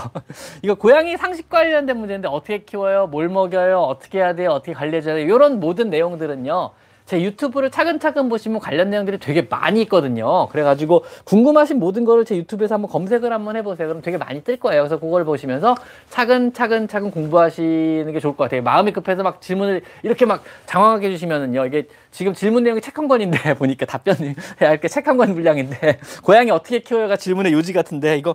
[0.62, 3.07] 이거 고양이 상식 관련된 문제인데 어떻게 키워요?
[3.07, 3.81] 뭘 먹여요?
[3.81, 4.50] 어떻게 해야 돼요?
[4.50, 5.18] 어떻게 관리해야 돼요?
[5.18, 6.70] 이런 모든 내용들은요.
[7.07, 10.49] 제 유튜브를 차근차근 보시면 관련 내용들이 되게 많이 있거든요.
[10.49, 13.88] 그래가지고 궁금하신 모든 거를 제 유튜브에서 한번 검색을 한번 해보세요.
[13.88, 14.83] 그럼 되게 많이 뜰 거예요.
[14.83, 15.75] 그래서 그걸 보시면서
[16.09, 18.62] 차근차근 차근 공부하시는 게 좋을 것 같아요.
[18.62, 21.67] 마음이 급해서 막 질문을 이렇게 막 장황하게 해주시면은요.
[21.67, 26.79] 이게 지금 질문 내용이 책 한 권인데 보니까 답변해야 할게책 한 권 분량인데 고양이 어떻게
[26.79, 28.35] 키워요가 질문의 요지 같은데 이거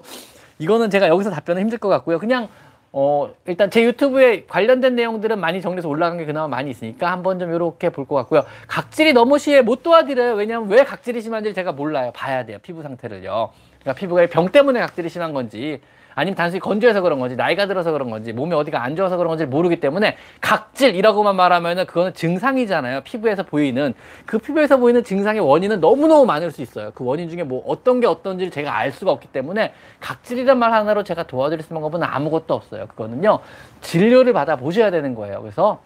[0.60, 2.20] 이거는 제가 여기서 답변은 힘들 것 같고요.
[2.20, 2.50] 그냥
[2.92, 7.54] 어, 일단 제 유튜브에 관련된 내용들은 많이 정리해서 올라간 게 그나마 많이 있으니까 한번 좀
[7.54, 8.44] 이렇게 볼 것 같고요.
[8.68, 10.34] 각질이 너무 심해 못 도와드려요.
[10.34, 12.12] 왜냐하면 왜 각질이 심한지 제가 몰라요.
[12.16, 12.58] 봐야 돼요.
[12.64, 13.52] 피부 상태를요.
[13.82, 15.80] 그러니까 피부가 병 때문에 각질이 심한 건지
[16.16, 19.46] 아니면 단순히 건조해서 그런 건지 나이가 들어서 그런 건지 몸에 어디가 안 좋아서 그런 건지
[19.46, 23.02] 모르기 때문에 각질이라고만 말하면은 그거는 증상이잖아요.
[23.02, 23.94] 피부에서 보이는
[24.26, 26.92] 그 피부에서 보이는 증상의 원인은 너무너무 많을 수 있어요.
[26.94, 31.04] 그 원인 중에 뭐 어떤 게 어떤지를 제가 알 수가 없기 때문에 각질이란 말 하나로
[31.04, 32.88] 제가 도와드릴 수 있는 방법은 아무것도 없어요.
[32.88, 33.40] 그거는요.
[33.82, 35.42] 진료를 받아 보셔야 되는 거예요.
[35.42, 35.80] 그래서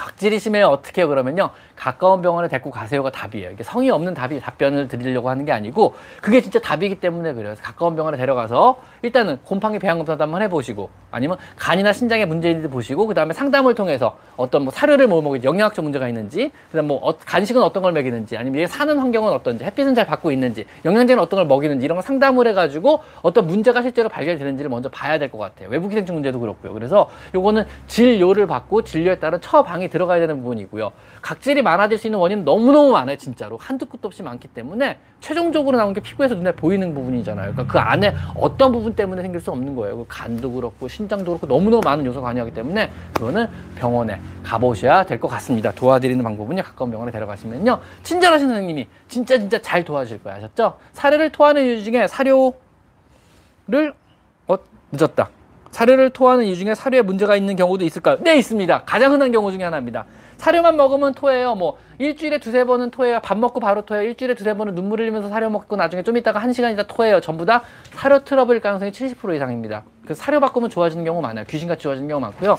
[0.00, 0.68] 각질이 심해요.
[0.68, 1.04] 어떻게?
[1.04, 1.50] 그러면요.
[1.76, 3.50] 가까운 병원에 데리고 가세요가 답이에요.
[3.50, 7.54] 이게 성의 없는 답이 답변을 드리려고 하는 게 아니고 그게 진짜 답이기 때문에 그래요.
[7.62, 13.06] 가까운 병원에 데려가서 일단은 곰팡이 배양 검사도 한번 해보시고 아니면 간이나 신장에 문제 있는지 보시고
[13.06, 17.16] 그 다음에 상담을 통해서 어떤 뭐 사료를 뭐 먹이지 영양학적 문제가 있는지 그다음 뭐 어,
[17.16, 21.38] 간식은 어떤 걸 먹이는지 아니면 얘 사는 환경은 어떤지 햇빛은 잘 받고 있는지 영양제는 어떤
[21.38, 25.68] 걸 먹이는지 이런 거 상담을 해가지고 어떤 문제가 실제로 발견되는지를 먼저 봐야 될 것 같아요.
[25.70, 26.72] 외부 기생충 문제도 그렇고요.
[26.74, 30.92] 그래서 요거는 진료를 받고 진료에 따른 처방이 들어가야 되는 부분이고요.
[31.20, 33.58] 각질이 많아질 수 있는 원인은 너무너무 많아요, 진짜로.
[33.58, 37.52] 한두 끝도 없이 많기 때문에 최종적으로 나온 게 피부에서 눈에 보이는 부분이잖아요.
[37.52, 39.98] 그러니까 그 안에 어떤 부분 때문에 생길 수 없는 거예요.
[39.98, 45.28] 그 간도 그렇고 신장도 그렇고 너무너무 많은 요소가 관여하기 때문에 그거는 병원에 가보셔야 될 것
[45.28, 45.70] 같습니다.
[45.72, 47.78] 도와드리는 방법은요, 가까운 병원에 데려가시면요.
[48.02, 50.38] 친절하신 선생님이 진짜 진짜 잘 도와주실 거예요.
[50.38, 50.78] 아셨죠?
[50.94, 52.54] 사료를 토하는 이유 중에 사료를,
[54.48, 54.56] 어,
[54.92, 55.28] 늦었다.
[55.70, 58.18] 사료를 토하는 이유 중에 사료에 문제가 있는 경우도 있을까요?
[58.20, 58.82] 네, 있습니다.
[58.84, 60.04] 가장 흔한 경우 중에 하나입니다.
[60.38, 61.54] 사료만 먹으면 토해요.
[61.54, 63.20] 뭐 일주일에 두세 번은 토해요.
[63.20, 64.04] 밥 먹고 바로 토해요.
[64.08, 67.20] 일주일에 두세 번은 눈물 흘리면서 사료 먹고 나중에 좀 있다가 한 시간 있다 토해요.
[67.20, 69.84] 전부 다 사료 트러블 가능성이 70% 이상입니다.
[70.06, 71.44] 그 사료 바꾸면 좋아지는 경우 많아요.
[71.46, 72.58] 귀신같이 좋아지는 경우 많고요.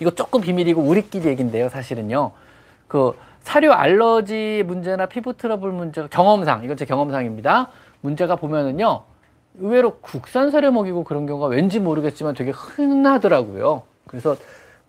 [0.00, 1.70] 이거 조금 비밀이고 우리끼리 얘긴데요.
[1.70, 2.32] 사실은요.
[2.88, 7.68] 그 사료 알러지 문제나 피부 트러블 문제 경험상 이건 제 경험상입니다.
[8.02, 9.02] 문제가 보면은요.
[9.60, 13.82] 의외로 국산 사료 먹이고 그런 경우가 왠지 모르겠지만 되게 흔하더라고요.
[14.06, 14.36] 그래서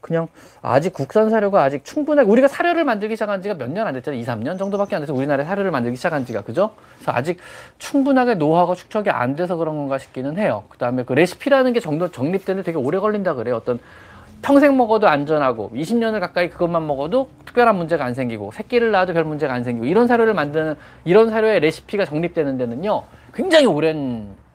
[0.01, 0.27] 그냥
[0.61, 4.21] 아직 국산 사료가 아직 충분하게 우리가 사료를 만들기 시작한 지가 몇 년 안 됐잖아요.
[4.21, 6.71] 2, 3년 정도밖에 안 돼서 우리나라에 사료를 만들기 시작한 지가 그죠?
[6.95, 7.39] 그래서 아직
[7.77, 10.63] 충분하게 노하우가 축적이 안 돼서 그런 건가 싶기는 해요.
[10.69, 13.55] 그다음에 그 레시피라는 게 정도 정립되는데 되게 오래 걸린다 그래요.
[13.55, 13.79] 어떤
[14.43, 19.53] 평생 먹어도 안전하고 20년을 가까이 그것만 먹어도 특별한 문제가 안 생기고 새끼를 낳아도 별 문제가
[19.53, 20.75] 안 생기고 이런 사료를 만드는
[21.05, 23.03] 이런 사료의 레시피가 정립되는 데는요.
[23.33, 24.46] 굉장히 오랜 어,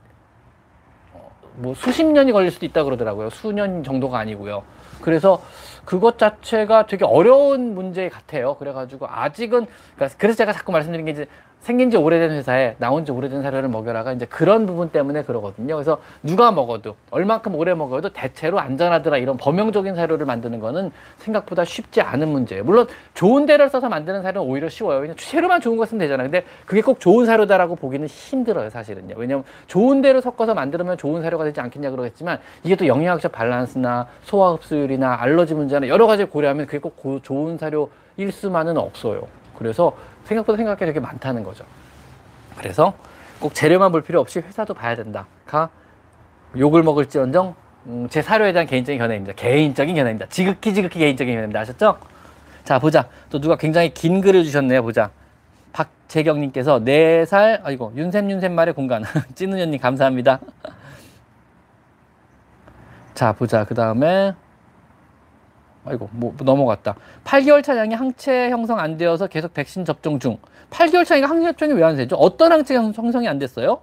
[1.56, 3.30] 뭐 수십 년이 걸릴 수도 있다 그러더라고요.
[3.30, 4.62] 수년 정도가 아니고요.
[5.00, 5.42] 그래서
[5.84, 8.54] 그것 자체가 되게 어려운 문제 같아요.
[8.54, 11.26] 그래가지고 아직은 그러니까 그래서 제가 자꾸 말씀드린 게 이제
[11.62, 15.76] 생긴 지 오래된 회사에 나온 지 오래된 사료를 먹여라가 이제 그런 부분 때문에 그러거든요.
[15.76, 22.00] 그래서 누가 먹어도 얼만큼 오래 먹어도 대체로 안전하더라 이런 범용적인 사료를 만드는 거는 생각보다 쉽지
[22.00, 22.64] 않은 문제예요.
[22.64, 25.00] 물론 좋은 데를 써서 만드는 사료는 오히려 쉬워요.
[25.00, 26.30] 그냥 재료만 좋은 거 쓰면 되잖아요.
[26.30, 29.14] 근데 그게 꼭 좋은 사료다라고 보기는 힘들어요, 사실은요.
[29.16, 34.52] 왜냐면 좋은 데로 섞어서 만들면 좋은 사료가 되지 않겠냐 그러겠지만 이게 또 영양학적 밸런스나 소화
[34.54, 39.28] 흡수율이나 알러지 문제나 여러 가지를 고려하면 그게 꼭 좋은 사료일 수만은 없어요.
[39.56, 39.92] 그래서
[40.24, 41.64] 생각보다 생각할 게 되게 많다는 거죠.
[42.56, 42.94] 그래서
[43.38, 45.26] 꼭 재료만 볼 필요 없이 회사도 봐야 된다.
[45.46, 45.68] 가
[46.56, 47.54] 욕을 먹을지언정
[47.86, 49.34] 음, 제 사료에 대한 개인적인 견해입니다.
[49.34, 50.26] 개인적인 견해입니다.
[50.28, 51.60] 지극히 지극히 개인적인 견해입니다.
[51.60, 51.98] 아셨죠?
[52.64, 53.08] 자 보자.
[53.30, 54.82] 또 누가 굉장히 긴 글을 주셨네요.
[54.82, 55.10] 보자.
[55.72, 59.02] 박재경님께서 4살 아이고 윤샘 윤샘 말의 공간
[59.34, 60.38] 찐우연님 감사합니다.
[63.14, 63.64] 자 보자.
[63.64, 64.34] 그 다음에
[65.84, 66.94] 아이고 뭐 넘어갔다.
[67.24, 70.36] 8개월 차량이 항체 형성 안 되어서 계속 백신 접종 중.
[70.70, 72.16] 8개월 차이가 항체 접종이 왜 안 되죠?
[72.16, 73.80] 어떤 항체 형성이 안 됐어요?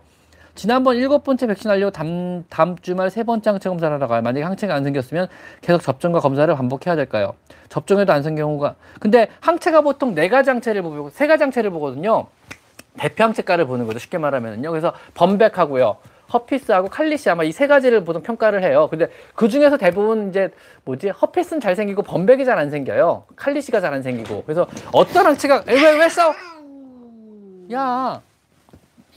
[0.55, 4.21] 지난번 일곱 번째 백신 하려고 다음, 다음 주말 세 번째 항체 검사를 하러 가요.
[4.21, 5.27] 만약에 항체가 안 생겼으면
[5.61, 7.33] 계속 접종과 검사를 반복해야 될까요?
[7.69, 8.75] 접종해도 안 생긴 경우가.
[8.99, 12.27] 근데 항체가 보통 네 가지 항체를 보고 세 가지 항체를 보거든요.
[12.97, 13.99] 대표 항체가를 보는 거죠.
[13.99, 14.69] 쉽게 말하면요.
[14.71, 15.97] 그래서 범백하고요.
[16.33, 18.87] 허피스하고 칼리시 아마 이 세 가지를 보통 평가를 해요.
[18.89, 20.49] 근데 그 중에서 대부분 이제
[20.85, 23.25] 뭐지 허피스는 잘 생기고 범백이 잘 안 생겨요.
[23.35, 24.43] 칼리시가 잘 안 생기고.
[24.43, 26.33] 그래서 어떤 항체가 왜왜 왜 싸워?
[27.73, 28.21] 야,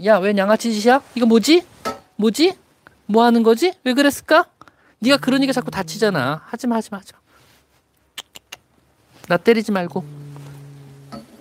[0.02, 1.02] 야왜 양아치 짓이야?
[1.14, 1.64] 이거 뭐지?
[2.16, 2.56] 뭐지?
[3.06, 3.72] 뭐 하는 거지?
[3.84, 4.46] 왜 그랬을까?
[5.00, 6.42] 네가 그러니까 자꾸 다치잖아.
[6.46, 7.18] 하지마 하지마 하지마.
[9.28, 10.04] 나 때리지 말고.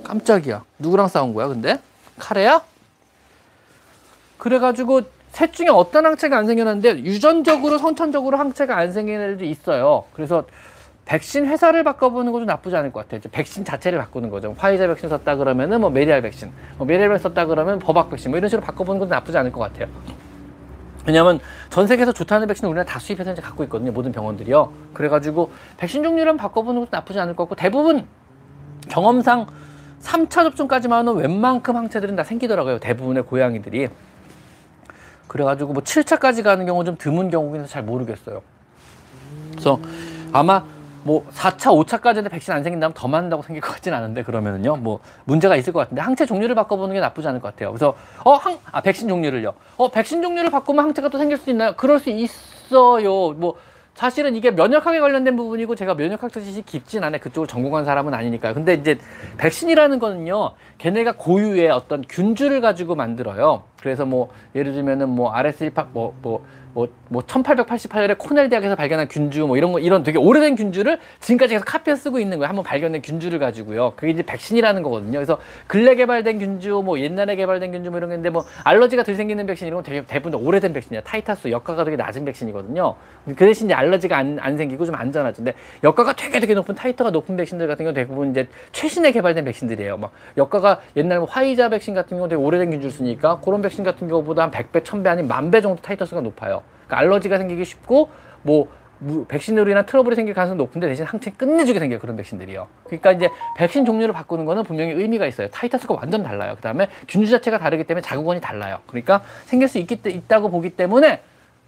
[0.03, 0.63] 깜짝이야.
[0.79, 1.79] 누구랑 싸운 거야 근데?
[2.17, 2.61] 카레야?
[4.37, 10.03] 그래가지고 셋 중에 어떤 항체가 안 생겨났는데 유전적으로 선천적으로 항체가 안 생기는 애들도 있어요.
[10.13, 10.43] 그래서
[11.05, 13.21] 백신 회사를 바꿔보는 것도 나쁘지 않을 것 같아요.
[13.31, 14.53] 백신 자체를 바꾸는 거죠.
[14.53, 18.37] 파이자 백신 썼다 그러면은 뭐 메리알 백신, 뭐 메리알 백신 썼다 그러면 버박 백신, 뭐
[18.37, 19.87] 이런 식으로 바꿔보는 것도 나쁘지 않을 것 같아요.
[21.07, 21.39] 왜냐하면
[21.69, 23.91] 전 세계에서 좋다는 백신을 우리나라 다 수입해서 이제 갖고 있거든요.
[23.91, 24.71] 모든 병원들이요.
[24.93, 28.05] 그래가지고 백신 종류를 바꿔보는 것도 나쁘지 않을 것 같고 대부분
[28.89, 29.47] 경험상
[30.01, 32.79] 3차 접종까지만은 웬만큼 항체들은 다 생기더라고요.
[32.79, 33.89] 대부분의 고양이들이.
[35.31, 38.41] 그래가지고 뭐 7차까지 가는 경우 좀 드문 경우긴 잘 모르겠어요.
[39.51, 39.79] 그래서
[40.33, 40.61] 아마
[41.03, 45.55] 뭐 4차, 5차까지는 백신 안 생긴다면 더 많다고 생길 것 같진 않은데 그러면은요 뭐 문제가
[45.55, 47.69] 있을 것 같은데 항체 종류를 바꿔보는 게 나쁘지 않을 것 같아요.
[47.71, 49.53] 그래서 어 항 아 백신 종류를요.
[49.77, 51.75] 어 백신 종류를 바꾸면 항체가 또 생길 수 있나요?
[51.77, 53.31] 그럴 수 있어요.
[53.31, 53.55] 뭐
[53.95, 57.21] 사실은 이게 면역학에 관련된 부분이고 제가 면역학 지식이 깊진 않아요.
[57.21, 58.53] 그쪽을 전공한 사람은 아니니까요.
[58.53, 58.97] 근데 이제
[59.37, 60.51] 백신이라는 거는요.
[60.77, 63.63] 걔네가 고유의 어떤 균주를 가지고 만들어요.
[63.81, 69.45] 그래서 뭐 예를 들면은 뭐 RS1파 뭐뭐 뭐, 뭐, 뭐 1888년에 코넬 대학에서 발견한 균주
[69.45, 72.49] 뭐 이런 거 이런 되게 오래된 균주를 지금까지 계속 카피해 쓰고 있는 거예요.
[72.49, 73.93] 한번 발견된 균주를 가지고요.
[73.95, 75.13] 그게 이제 백신이라는 거거든요.
[75.13, 79.45] 그래서 근래 개발된 균주 뭐 옛날에 개발된 균주 뭐 이런 건데 뭐 알러지가 덜 생기는
[79.45, 81.01] 백신 이런 건 되게 대부분 오래된 백신이야.
[81.01, 82.95] titers 역가가 되게 낮은 백신이거든요.
[83.25, 85.37] 그 대신 이제 알러지가 안, 안 생기고 좀 안전하죠.
[85.37, 89.97] 근데 역가가 되게 되게 높은 titer가 높은 백신들 같은 경우 대부분 이제 최신에 개발된 백신들이에요.
[89.97, 94.07] 막 역가가 옛날 뭐 화이자 백신 같은 경우 되게 오래된 균주를 쓰니까 그런 백신 같은
[94.07, 96.63] 경우보다 한 100배, 1000배 아니면 만배 정도 titers가 높아요.
[96.85, 98.09] 그러니까 알러지가 생기기 쉽고
[98.43, 98.67] 뭐
[99.27, 102.67] 백신으로 인한 트러블이 생길 가능성이 높은데 대신 항체 끝내주게 생겨요 그런 백신들이요.
[102.85, 105.47] 그러니까 이제 백신 종류를 바꾸는 거는 분명히 의미가 있어요.
[105.47, 106.53] 타이터스가 완전 달라요.
[106.55, 108.79] 그 다음에 균주 자체가 다르기 때문에 자극원이 달라요.
[108.85, 111.23] 그러니까 생길 수 있기, 있다고 보기 때문에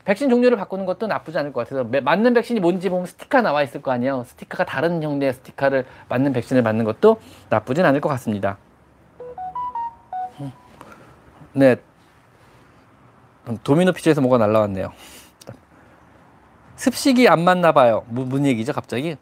[0.06, 3.82] 백신 종류를 바꾸는 것도 나쁘지 않을 것 같아서 맞는 백신이 뭔지 보면 스티커 나와 있을
[3.82, 4.26] 거 아니에요.
[4.28, 8.58] 스티커가 다른 형태의 스티커를 맞는 백신을 맞는 것도 나쁘진 않을 것 같습니다.
[11.54, 11.78] 네.
[13.64, 14.94] 도미노 피자에서 뭐가 날라왔네요.
[16.76, 18.04] 습식이 안 맞나 봐요.
[18.08, 19.16] 무, 무슨 얘기죠, 갑자기?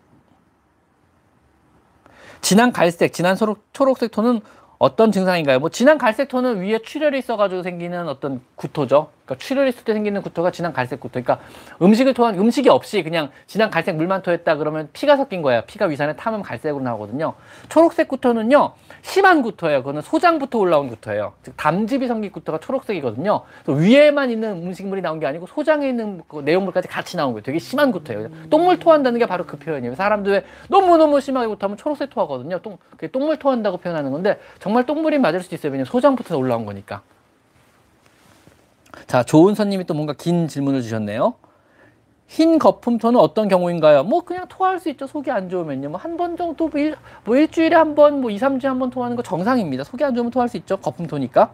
[2.41, 4.41] 진한 갈색, 진한 초록, 초록색 톤은
[4.79, 5.59] 어떤 증상인가요?
[5.59, 9.11] 뭐 진한 갈색 톤은 위에 출혈이 있어가지고 생기는 어떤 구토죠.
[9.25, 11.21] 그러니까 출혈 있을 때 생기는 구토가 진한 갈색 구토.
[11.21, 11.39] 그러니까
[11.81, 15.63] 음식을 토한 음식이 없이 그냥 진한 갈색 물만 토했다 그러면 피가 섞인 거예요.
[15.67, 17.33] 피가 위산에 타면 갈색으로 나오거든요.
[17.69, 19.79] 초록색 구토는요 심한 구토예요.
[19.79, 21.33] 그거는 소장부터 올라온 구토예요.
[21.43, 23.41] 즉 담즙이 생긴 구토가 초록색이거든요.
[23.67, 27.43] 위에만 있는 음식물이 나온 게 아니고 소장에 있는 그 내용물까지 같이 나온 거예요.
[27.43, 28.29] 되게 심한 구토예요.
[28.49, 29.95] 똥물 토한다는 게 바로 그 표현이에요.
[29.95, 32.59] 사람들 너무 너무 심하게 구토하면 초록색 토하거든요.
[32.59, 32.77] 똥
[33.11, 35.71] 똥물 토한다고 표현하는 건데 정말 똥물이 맞을 수도 있어요.
[35.71, 37.01] 왜냐면 소장부터 올라온 거니까.
[39.11, 41.33] 자, 좋은 선님이 또 뭔가 긴 질문을 주셨네요.
[42.27, 44.05] 흰 거품토는 어떤 경우인가요?
[44.05, 45.05] 뭐 그냥 토할 수 있죠.
[45.05, 45.89] 속이 안 좋으면요.
[45.89, 46.95] 뭐 한 번 정도 뭐, 일,
[47.25, 49.83] 뭐 일주일에 한 번, 뭐 2, 3주에 한 번 토하는 거 정상입니다.
[49.83, 50.77] 속이 안 좋으면 토할 수 있죠.
[50.77, 51.51] 거품토니까.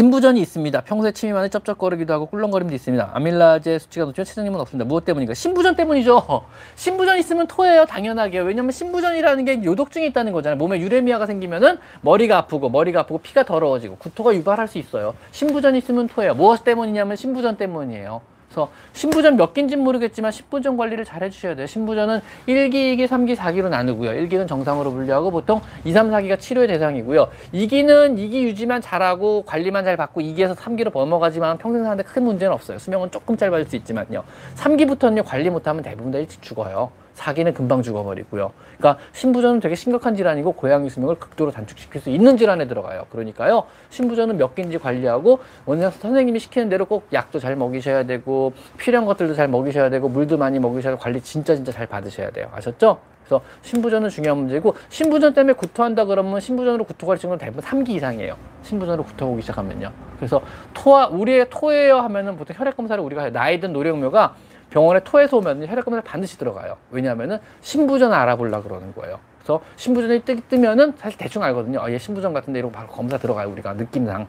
[0.00, 0.80] 신부전이 있습니다.
[0.80, 3.10] 평소에 침이 많이 쩝쩝거리기도 하고 꿀렁거림도 있습니다.
[3.12, 4.88] 아밀라제 수치가 높지만 체중님은 없습니다.
[4.88, 5.34] 무엇 때문인가?
[5.34, 6.46] 신부전 때문이죠.
[6.74, 7.84] 신부전 있으면 토해요.
[7.84, 8.38] 당연하게.
[8.38, 10.56] 왜냐면 신부전이라는 게 요독증이 있다는 거잖아요.
[10.56, 15.14] 몸에 유레미아가 생기면은 머리가 아프고 머리가 아프고 피가 더러워지고 구토가 유발할 수 있어요.
[15.32, 16.34] 신부전 있으면 토해요.
[16.34, 18.22] 무엇 때문이냐면 신부전 때문이에요.
[18.50, 21.66] 그래서 신부전 몇 기인지는 모르겠지만 신부전 관리를 잘 해주셔야 돼요.
[21.66, 24.10] 신부전은 1기, 2기, 3기, 4기로 나누고요.
[24.10, 27.28] 1기는 정상으로 분류하고 보통 2, 3, 4기가 치료의 대상이고요.
[27.54, 32.78] 2기는 2기 유지만 잘하고 관리만 잘 받고 2기에서 3기로 넘어가지만 평생 사는데 큰 문제는 없어요.
[32.78, 34.24] 수명은 조금 짧아질 수 있지만요.
[34.56, 36.90] 3기부터는 관리 못하면 대부분 다 일찍 죽어요.
[37.14, 38.52] 사기는 금방 죽어버리고요.
[38.78, 43.06] 그러니까 신부전은 되게 심각한 질환이고 고양이 수명을 극도로 단축시킬 수 있는 질환에 들어가요.
[43.10, 43.64] 그러니까요.
[43.90, 49.34] 신부전은 몇 개인지 관리하고 원장 선생님이 시키는 대로 꼭 약도 잘 먹이셔야 되고 필요한 것들도
[49.34, 52.48] 잘 먹이셔야 되고 물도 많이 먹이셔야 되고 관리 진짜 진짜 잘 받으셔야 돼요.
[52.54, 52.98] 아셨죠?
[53.30, 58.36] 그래서 신부전은 중요한 문제고 신부전 때문에 구토한다 그러면 신부전으로 구토가 친구는 대부분 3기 이상이에요.
[58.64, 59.92] 신부전으로 구토하기 시작하면요.
[60.16, 60.42] 그래서
[60.74, 64.34] 토하 우리의 토예요 하면은 보통 혈액 검사를 우리가 나이든 노령묘가
[64.70, 66.76] 병원에 토해서 오면 혈액 검사 반드시 들어가요.
[66.90, 69.18] 왜냐하면은 신부전 알아보려 그러는 거예요.
[69.38, 71.80] 그래서 신부전이 뜨, 뜨면은 사실 대충 알거든요.
[71.80, 73.50] 아, 얘 신부전 같은데 이러고 바로 검사 들어가요.
[73.50, 74.26] 우리가 느낌상.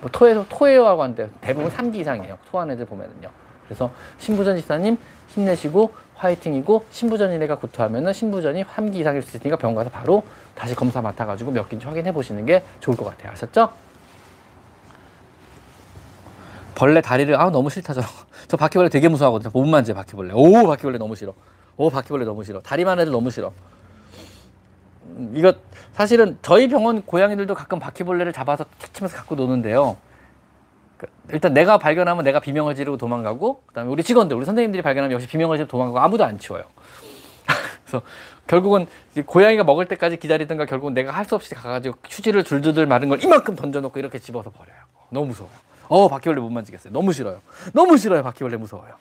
[0.00, 2.36] 뭐 토해서 토해요 하고 하는데 대부분 3기 이상이에요.
[2.50, 3.30] 토한 애들 보면은요.
[3.64, 10.22] 그래서 신부전 지사님 힘내시고 화이팅이고 신부전이네가 구토하면은 신부전이 3기 이상일 수 있으니까 병원 가서 바로
[10.54, 13.32] 다시 검사 맡아가지고 몇 기인지 확인해 보시는 게 좋을 것 같아요.
[13.32, 13.83] 아셨죠?
[16.74, 18.00] 벌레 다리를 아 너무 싫다 저.
[18.48, 19.50] 저 바퀴벌레 되게 무서워하거든요.
[19.52, 20.32] 못 만져 바퀴벌레.
[20.34, 21.32] 오 바퀴벌레 너무 싫어.
[21.76, 22.60] 오 바퀴벌레 너무 싫어.
[22.62, 23.52] 다리만 애들 너무 싫어.
[25.06, 25.52] 음, 이거
[25.94, 29.96] 사실은 저희 병원 고양이들도 가끔 바퀴벌레를 잡아서 치면서 갖고 노는데요.
[31.30, 35.58] 일단 내가 발견하면 내가 비명을 지르고 도망가고 그다음에 우리 직원들 우리 선생님들이 발견하면 역시 비명을
[35.58, 36.64] 지르고 도망가고 아무도 안 치워요.
[37.84, 38.04] 그래서
[38.46, 38.86] 결국은
[39.26, 43.54] 고양이가 먹을 때까지 기다리든가 결국은 내가 할 수 없이 가가지고 휴지를 줄줄들 마른 걸 이만큼
[43.56, 44.76] 던져놓고 이렇게 집어서 버려요.
[45.10, 45.52] 너무 무서워요.
[45.88, 46.92] 어 바퀴벌레 못 만지겠어요.
[46.92, 47.40] 너무 싫어요.
[47.72, 48.22] 너무 싫어요.
[48.22, 48.94] 바퀴벌레 무서워요.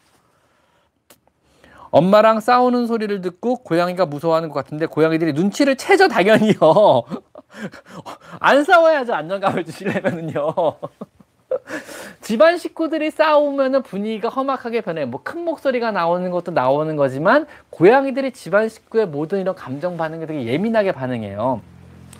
[1.92, 6.56] 엄마랑 싸우는 소리를 듣고 고양이가 무서워하는 것 같은데 고양이들이 눈치를 채죠 당연히요.
[8.40, 10.54] 안 싸워야죠 안정감을 주시려면은요.
[12.22, 15.06] 집안 식구들이 싸우면 분위기가 험악하게 변해.
[15.06, 20.46] 뭐 큰 목소리가 나오는 것도 나오는 거지만 고양이들이 집안 식구의 모든 이런 감정 반응에 되게
[20.46, 21.62] 예민하게 반응해요.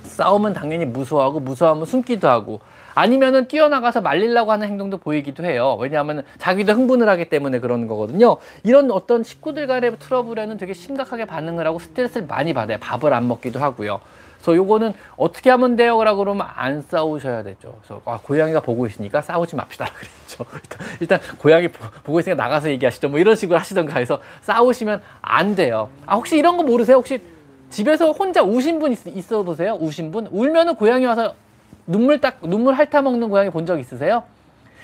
[0.04, 2.60] 싸우면 당연히 무서워하고 무서워하면 숨기도 하고
[2.96, 5.78] 아니면은 뛰어나가서 말리려고 하는 행동도 보이기도 해요.
[5.80, 8.38] 왜냐하면 자기도 흥분을 하기 때문에 그러는 거거든요.
[8.64, 12.78] 이런 어떤 식구들 간의 트러블에는 되게 심각하게 반응을 하고 스트레스를 많이 받아요.
[12.80, 14.00] 밥을 안 먹기도 하고요.
[14.42, 16.04] 그래서 요거는 어떻게 하면 돼요?
[16.04, 17.78] 라고 그러면 안 싸우셔야 되죠.
[17.82, 19.86] 그래서 아, 고양이가 보고 있으니까 싸우지 맙시다.
[19.96, 20.46] 그랬죠.
[20.54, 23.08] 일단, 일단 고양이 보 고 있으니까 나가서 얘기하시죠.
[23.08, 25.90] 뭐 이런 식으로 하시던가 해서 싸우시면 안 돼요.
[26.06, 26.98] 아, 혹시 이런 거 모르세요?
[26.98, 27.22] 혹시
[27.70, 29.78] 집에서 혼자 우신 분 있, 있어 보세요?
[29.80, 30.28] 우신 분?
[30.30, 31.34] 울면은 고양이 와서
[31.86, 34.24] 눈물 딱, 눈물 핥아 먹는 고양이 본 적 있으세요?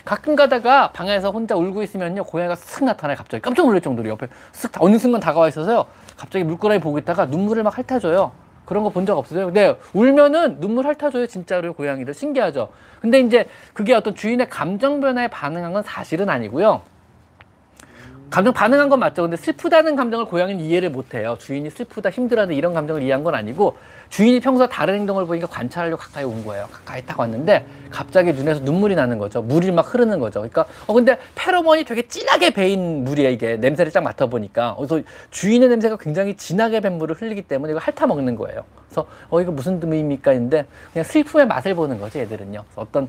[0.06, 2.24] 가끔 가다가 방에서 혼자 울고 있으면요.
[2.24, 3.18] 고양이가 쓱 나타나요.
[3.18, 5.86] 갑자기 깜짝 놀랄 정도로 옆에 쓱 어느 순간 다가와 있어서요.
[6.18, 8.32] 갑자기 물고라니 보고 있다가 눈물을 막 핥아줘요.
[8.66, 9.46] 그런 거 본 적 없으세요?
[9.48, 11.28] 근데 울면은 눈물 핥아줘요.
[11.28, 12.14] 진짜로 고양이들.
[12.14, 12.70] 신기하죠?
[13.02, 16.82] 근데 이제 그게 어떤 주인의 감정 변화에 반응한 건 사실은 아니고요.
[18.30, 19.24] 감정 반응한 건 맞죠.
[19.24, 21.36] 근데 슬프다는 감정을 고양이는 이해를 못 해요.
[21.40, 23.78] 주인이 슬프다, 힘들어하는 이런 감정을 이해한 건 아니고
[24.10, 26.68] 주인이 평소 다른 행동을 보니까 관찰하려고 가까이 온 거예요.
[26.72, 29.42] 가까이 딱 왔는데 갑자기 눈에서 눈물이 나는 거죠.
[29.42, 30.40] 물이 막 흐르는 거죠.
[30.42, 33.32] 그러니까 어 근데 페로몬이 되게 진하게 배인 물이에요.
[33.32, 38.08] 이게 냄새를 딱 맡아보니까 그래서 주인의 냄새가 굉장히 진하게 배 물을 흘리기 때문에 이거 핥아
[38.08, 38.64] 먹는 거예요.
[38.88, 40.32] 그래서 어 이거 무슨 의미입니까?
[40.32, 42.20] 했는데 그냥 슬픔의 맛을 보는 거죠.
[42.20, 42.64] 얘들은요.
[42.76, 43.08] 어떤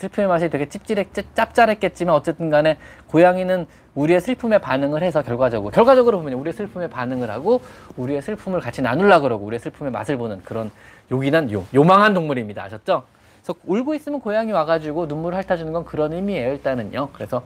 [0.00, 6.34] 슬픔의 맛이 되게 찝찝했, 짭짤했겠지만 어쨌든 간에 고양이는 우리의 슬픔에 반응을 해서 결과적으로 결과적으로 보면
[6.34, 7.60] 우리의 슬픔에 반응을 하고
[7.96, 10.70] 우리의 슬픔을 같이 나누려 그러고 우리의 슬픔의 맛을 보는 그런
[11.10, 12.64] 요긴한 요 요망한 동물입니다.
[12.64, 13.02] 아셨죠?
[13.42, 16.52] 그래서 울고 있으면 고양이 와가지고 눈물을 핥아주는 건 그런 의미예요.
[16.52, 17.10] 일단은요.
[17.12, 17.42] 그래서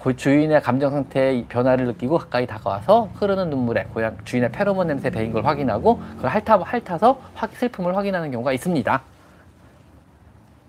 [0.00, 5.32] 그 주인의 감정 상태의 변화를 느끼고 가까이 다가와서 흐르는 눈물에 고양 주인의 페로몬 냄새 배인
[5.32, 9.02] 걸 확인하고 그걸 핥아 핥아서 확 슬픔을 확인하는 경우가 있습니다.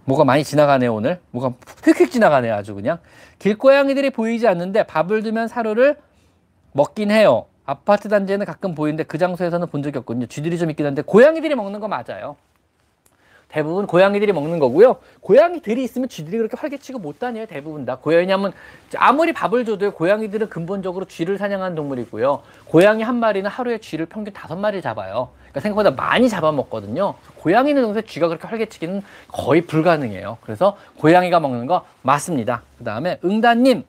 [0.09, 1.53] 뭐가 많이 지나가네요 오늘 뭐가
[1.85, 2.97] 휙휙 지나가네요 아주 그냥
[3.37, 5.97] 길고양이들이 보이지 않는데 밥을 두면 사료를
[6.71, 11.03] 먹긴 해요 아파트 단지에는 가끔 보이는데 그 장소에서는 본 적이 없거든요 쥐들이 좀 있긴 한데
[11.03, 12.37] 고양이들이 먹는 거 맞아요
[13.49, 14.97] 대부분 고양이들이 먹는 거고요.
[15.21, 17.47] 고양이들이 있으면 쥐들이 그렇게 활개치고 못 다녀요.
[17.47, 17.97] 대부분 다.
[18.05, 18.53] 왜냐하면
[18.95, 22.43] 아무리 밥을 줘도 고양이들은 근본적으로 쥐를 사냥하는 동물이고요.
[22.65, 25.29] 고양이 한 마리는 하루에 쥐를 평균 다섯 마리 잡아요.
[25.49, 27.15] 그러니까 생각보다 많이 잡아먹거든요.
[27.37, 30.37] 고양이는 동시에 쥐가 그렇게 활개치기는 거의 불가능해요.
[30.41, 32.63] 그래서 고양이가 먹는 거 맞습니다.
[32.77, 33.83] 그 다음에 응단님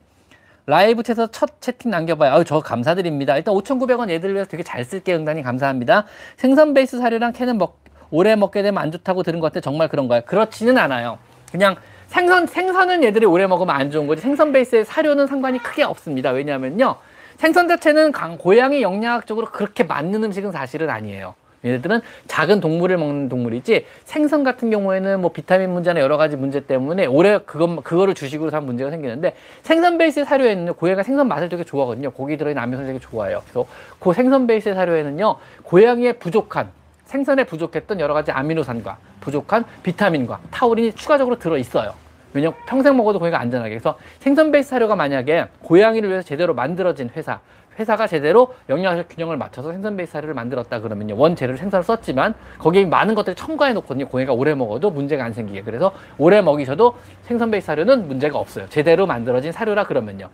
[0.65, 2.33] 라이브 채에서 첫 채팅 남겨봐요.
[2.33, 3.35] 아유, 저 감사드립니다.
[3.35, 5.17] 일단 5,900원 얘들 위해서 되게 잘 쓸게요.
[5.17, 6.05] 응단님 감사합니다.
[6.37, 9.61] 생선 베이스 사료랑 캐는 먹, 오래 먹게 되면 안 좋다고 들은 것 같아.
[9.61, 10.21] 정말 그런가요?
[10.25, 11.17] 그렇지는 않아요.
[11.51, 11.75] 그냥
[12.07, 14.21] 생선, 생선은 얘들이 오래 먹으면 안 좋은 거지.
[14.21, 16.31] 생선 베이스의 사료는 상관이 크게 없습니다.
[16.31, 16.95] 왜냐하면요.
[17.37, 21.33] 생선 자체는 강, 고양이 영양학적으로 그렇게 맞는 음식은 사실은 아니에요.
[21.63, 27.05] 얘네들은 작은 동물을 먹는 동물이지 생선 같은 경우에는 뭐 비타민 문제나 여러 가지 문제 때문에
[27.05, 32.11] 오래 그것 그거를 주식으로 산 문제가 생기는데 생선 베이스 사료에는 고양이가 생선 맛을 되게 좋아하거든요.
[32.11, 33.41] 고기 들어있는 아미노산 되게 좋아해요.
[33.43, 33.65] 그래서
[33.99, 36.69] 그 생선 베이스 사료에는요 고양이의 부족한
[37.05, 41.93] 생선에 부족했던 여러 가지 아미노산과 부족한 비타민과 타우린이 추가적으로 들어 있어요.
[42.33, 43.71] 왜냐면 평생 먹어도 고양이가 안전하게.
[43.71, 47.41] 그래서 생선 베이스 사료가 만약에 고양이를 위해서 제대로 만들어진 회사,
[47.79, 51.15] 회사가 제대로 영양학 균형을 맞춰서 생선 베이스 사료를 만들었다 그러면요.
[51.17, 54.07] 원재료를 생선을 썼지만 거기에 많은 것들을 첨가해 놓거든요.
[54.07, 55.63] 고양이가 오래 먹어도 문제가 안 생기게.
[55.63, 58.67] 그래서 오래 먹이셔도 생선 베이스 사료는 문제가 없어요.
[58.69, 60.29] 제대로 만들어진 사료라 그러면요.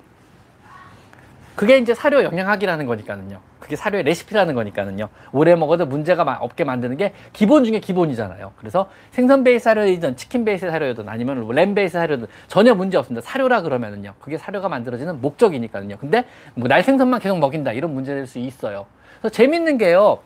[1.56, 3.40] 그게 이제 사료 영양학이라는 거니까는요.
[3.68, 5.10] 그게 사료의 레시피라는 거니까는요.
[5.34, 8.54] 오래 먹어도 문제가 없게 만드는 게 기본 중에 기본이잖아요.
[8.56, 13.28] 그래서 생선 베이스 사료이든 치킨 베이스 사료든 아니면 램 베이스 사료든 전혀 문제 없습니다.
[13.28, 14.14] 사료라 그러면은요.
[14.20, 15.98] 그게 사료가 만들어지는 목적이니까는요.
[15.98, 16.24] 근데
[16.56, 18.86] 뭐 날생선만 계속 먹인다 이런 문제될 수 있어요.
[19.20, 20.20] 그래서 재밌는 게요.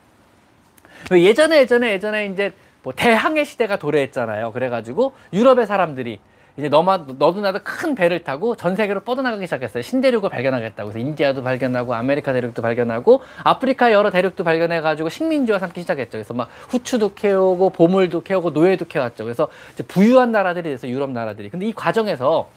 [1.12, 2.52] 예전에 예전에 예전에 이제
[2.84, 4.52] 뭐 대항해 시대가 도래했잖아요.
[4.52, 6.20] 그래가지고 유럽의 사람들이
[6.58, 9.82] 이제 너마, 너도 나도 큰 배를 타고 전 세계로 뻗어나가기 시작했어요.
[9.82, 10.92] 신대륙을 발견하겠다고.
[10.92, 16.12] 그래서 인디아도 발견하고 아메리카 대륙도 발견하고 아프리카 여러 대륙도 발견해가지고 식민지화 삼기 시작했죠.
[16.12, 19.24] 그래서 막 후추도 캐오고 보물도 캐오고 노예도 캐왔죠.
[19.24, 19.48] 그래서
[19.88, 21.50] 부유한 나라들이 돼서 유럽 나라들이.
[21.50, 22.50] 근데 이 과정에서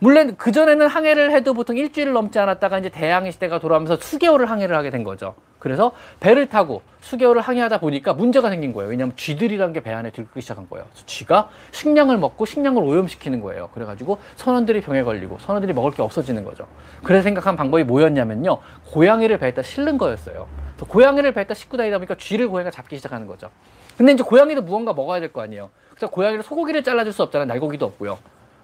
[0.00, 4.90] 물론 그전에는 항해를 해도 보통 일주일을 넘지 않았다가 이제 대항해 시대가 돌아오면서 수개월을 항해를 하게
[4.90, 5.34] 된 거죠.
[5.58, 5.90] 그래서
[6.20, 8.90] 배를 타고 수개월을 항해하다 보니까 문제가 생긴 거예요.
[8.90, 10.86] 왜냐하면 쥐들이라는 게 배 안에 들기 시작한 거예요.
[10.92, 13.70] 그래서 쥐가 식량을 먹고 식량을 오염시키는 거예요.
[13.74, 16.68] 그래가지고 선원들이 병에 걸리고 선원들이 먹을 게 없어지는 거죠.
[17.02, 18.58] 그래서 생각한 방법이 뭐였냐면요.
[18.92, 20.46] 고양이를 배에다 실는 거였어요.
[20.78, 23.50] 고양이를 배에다 싣고 다니다 보니까 쥐를 고양이가 잡기 시작하는 거죠.
[23.96, 25.70] 근데 이제 고양이도 무언가 먹어야 될 거 아니에요.
[25.90, 27.46] 그래서 고양이를 소고기를 잘라줄 수 없잖아요.
[27.46, 28.18] 날고기도 없고요.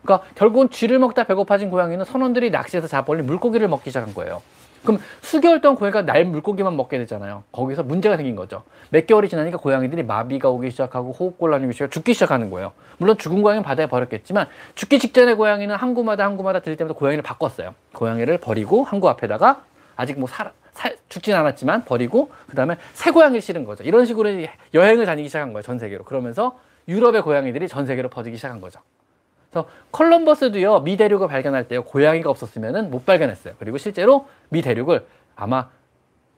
[0.04, 4.42] 그러니까 결국은 쥐를 먹다 배고파진 고양이는 선원들이 낚시해서 잡아올린 물고기를 먹기 시작한 거예요.
[4.84, 7.42] 그럼 수개월 동안 고양이가 날 물고기만 먹게 되잖아요.
[7.52, 8.64] 거기서 문제가 생긴 거죠.
[8.90, 12.72] 몇 개월이 지나니까 고양이들이 마비가 오기 시작하고 호흡곤란이 오기 시작하고 죽기 시작하는 거예요.
[12.98, 17.74] 물론 죽은 고양이는 바다에 버렸겠지만 죽기 직전에 고양이는 항구마다 항구마다 들릴 때마다 고양이를 바꿨어요.
[17.94, 19.62] 고양이를 버리고 항구 앞에다가
[19.96, 23.84] 아직 뭐 살, 살 죽진 않았지만 버리고 그 다음에 새 고양이를 실은 거죠.
[23.84, 24.28] 이런 식으로
[24.74, 25.62] 여행을 다니기 시작한 거예요.
[25.62, 26.04] 전 세계로.
[26.04, 28.80] 그러면서 유럽의 고양이들이 전 세계로 퍼지기 시작한 거죠.
[29.54, 33.54] 그래서 컬럼버스도요 미 대륙을 발견할 때요 고양이가 없었으면은 못 발견했어요.
[33.60, 35.68] 그리고 실제로 미 대륙을 아마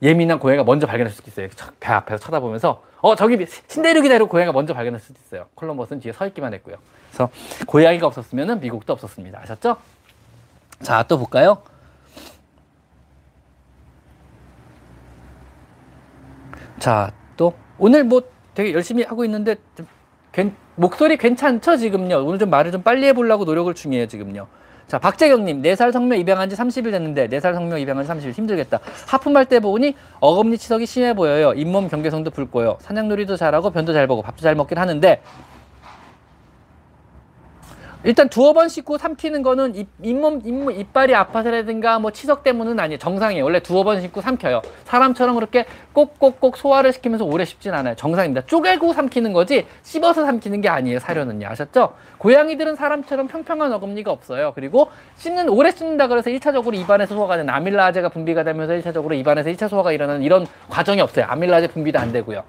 [0.02, 1.48] 예민한 고양이가 먼저 발견했을 수도 있어요.
[1.80, 5.46] 배 앞에서 쳐다보면서 어 저기 신대륙이 대륙 고양이가 먼저 발견했을 수도 있어요.
[5.56, 6.76] 컬럼버스는 뒤에 서 있기만 했고요.
[7.08, 7.30] 그래서
[7.66, 9.40] 고양이가 없었으면은 미국도 없었습니다.
[9.40, 9.78] 아셨죠?
[10.82, 11.62] 자 또 볼까요?
[16.78, 18.22] 자 또 오늘 뭐
[18.54, 19.86] 되게 열심히 하고 있는데 좀
[20.76, 22.24] 목소리 괜찮죠, 지금요?
[22.26, 24.46] 오늘 좀 말을 좀 빨리 해보려고 노력을 중이에요, 지금요.
[24.86, 28.78] 자, 박재경님, 4살 성묘 입양한 지 30일 됐는데, 4살 성묘 입양한 지 30일 힘들겠다.
[29.08, 31.54] 하품할 때 보니 어금니 치석이 심해 보여요.
[31.56, 32.76] 잇몸 경계성도 붉고요.
[32.80, 35.22] 사냥놀이도 잘하고 변도 잘 보고 밥도 잘 먹긴 하는데,
[38.06, 42.98] 일단 두어 번 씻고 삼키는 거는 입, 잇몸, 잇몸, 이빨이 아파서라든가 뭐 치석 때문은 아니에요.
[42.98, 43.42] 정상이에요.
[43.42, 44.62] 원래 두어 번 씻고 삼켜요.
[44.84, 47.96] 사람처럼 그렇게 꼭꼭꼭 소화를 시키면서 오래 씹진 않아요.
[47.96, 48.46] 정상입니다.
[48.46, 51.00] 쪼개고 삼키는 거지 씹어서 삼키는 게 아니에요.
[51.00, 51.48] 사료는요.
[51.48, 51.94] 아셨죠?
[52.18, 54.52] 고양이들은 사람처럼 평평한 어금니가 없어요.
[54.54, 59.66] 그리고 씹는, 오래 씹는다 그래서 일차적으로 입안에서 소화가 되는 아밀라제가 분비가 되면서 일차적으로 입안에서 일차
[59.66, 61.26] 소화가 일어나는 이런 과정이 없어요.
[61.28, 62.44] 아밀라제 분비도 안 되고요.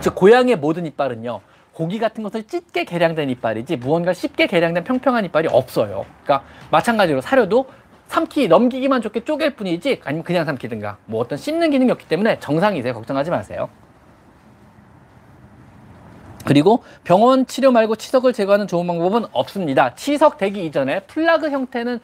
[0.00, 1.40] 즉 고양이의 모든 이빨은요.
[1.80, 6.04] 고기 같은 것을 찢게 개량된 이빨이지 무언가 쉽게 개량된 평평한 이빨이 없어요.
[6.22, 7.64] 그러니까 마찬가지로 사료도
[8.08, 12.92] 삼키 넘기기만 좋게 쪼갤 뿐이지 아니면 그냥 삼키든가 뭐 어떤 씹는 기능이 없기 때문에 정상이세요.
[12.92, 13.70] 걱정하지 마세요.
[16.44, 19.94] 그리고 병원 치료 말고 치석을 제거하는 좋은 방법은 없습니다.
[19.94, 21.98] 치석 되기 이전에 플라그 형태는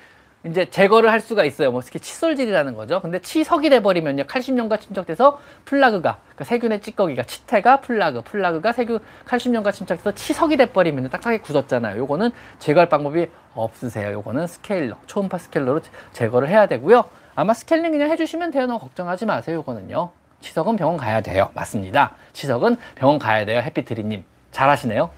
[0.47, 1.73] 이제 제거를 할 수가 있어요.
[1.73, 3.01] 뭐 특히 칫솔질이라는 거죠.
[3.01, 4.25] 근데 치석이 돼버리면요.
[4.27, 11.39] 칼슘염과 침착돼서 플라그가, 그러니까 세균의 찌꺼기가, 치태가 플라그, 플라그가 세균, 칼슘염과 침착해서 치석이 돼버리면 딱딱하게
[11.39, 11.99] 굳었잖아요.
[11.99, 14.13] 요거는 제거할 방법이 없으세요.
[14.13, 15.81] 요거는 스케일러, 초음파 스케일러로
[16.13, 17.05] 제거를 해야 되고요.
[17.35, 18.67] 아마 스케일링 그냥 해주시면 돼요.
[18.67, 19.57] 너무 걱정하지 마세요.
[19.57, 20.11] 요거는요.
[20.41, 21.51] 치석은 병원 가야 돼요.
[21.55, 22.15] 맞습니다.
[22.33, 23.61] 치석은 병원 가야 돼요.
[23.61, 24.25] 해피트리님.
[24.53, 25.11] 잘하시네요.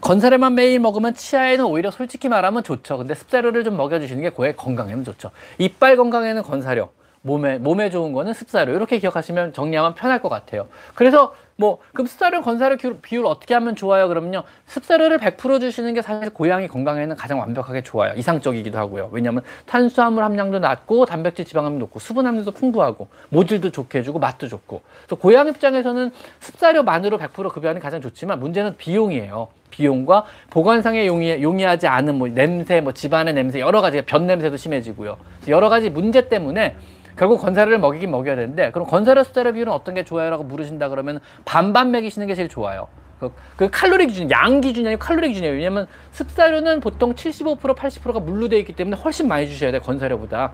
[0.00, 2.98] 건사료만 매일 먹으면 치아에는 오히려 솔직히 말하면 좋죠.
[2.98, 5.30] 근데 습사료를 좀 먹여주시는 게 고양이 건강에는 좋죠.
[5.58, 6.90] 이빨 건강에는 건사료,
[7.22, 8.74] 몸에, 몸에 좋은 거는 습사료.
[8.74, 10.68] 이렇게 기억하시면 정리하면 편할 것 같아요.
[10.94, 14.08] 그래서 뭐 그럼 습사료 건사료 비율 어떻게 하면 좋아요?
[14.08, 18.14] 그러면요 습사료를 100% 주시는 게 사실 고양이 건강에는 가장 완벽하게 좋아요.
[18.16, 19.10] 이상적이기도 하고요.
[19.12, 24.80] 왜냐하면 탄수화물 함량도 낮고 단백질 지방함이 높고 수분 함유도 풍부하고 모질도 좋게 해주고 맛도 좋고.
[25.04, 29.48] 그래서 고양이 입장에서는 습사료만으로 100% 급여하는 가장 좋지만 문제는 비용이에요.
[29.68, 35.18] 비용과 보관상에 용이, 용이하지 않은 뭐 냄새, 뭐 집안의 냄새 여러 가지 변 냄새도 심해지고요.
[35.48, 36.74] 여러 가지 문제 때문에
[37.20, 41.90] 결국 건사료를 먹이긴 먹여야 되는데 그럼 건사료 숫자료 비율은 어떤 게 좋아요라고 물으신다 그러면 반반
[41.90, 42.88] 먹이시는 게 제일 좋아요.
[43.18, 45.54] 그, 그 칼로리 기준, 양 기준이 아니고 칼로리 기준이에요.
[45.54, 50.52] 왜냐면 습사료는 보통 75% 80%가 물로 되어 있기 때문에 훨씬 많이 주셔야 돼 건사료보다.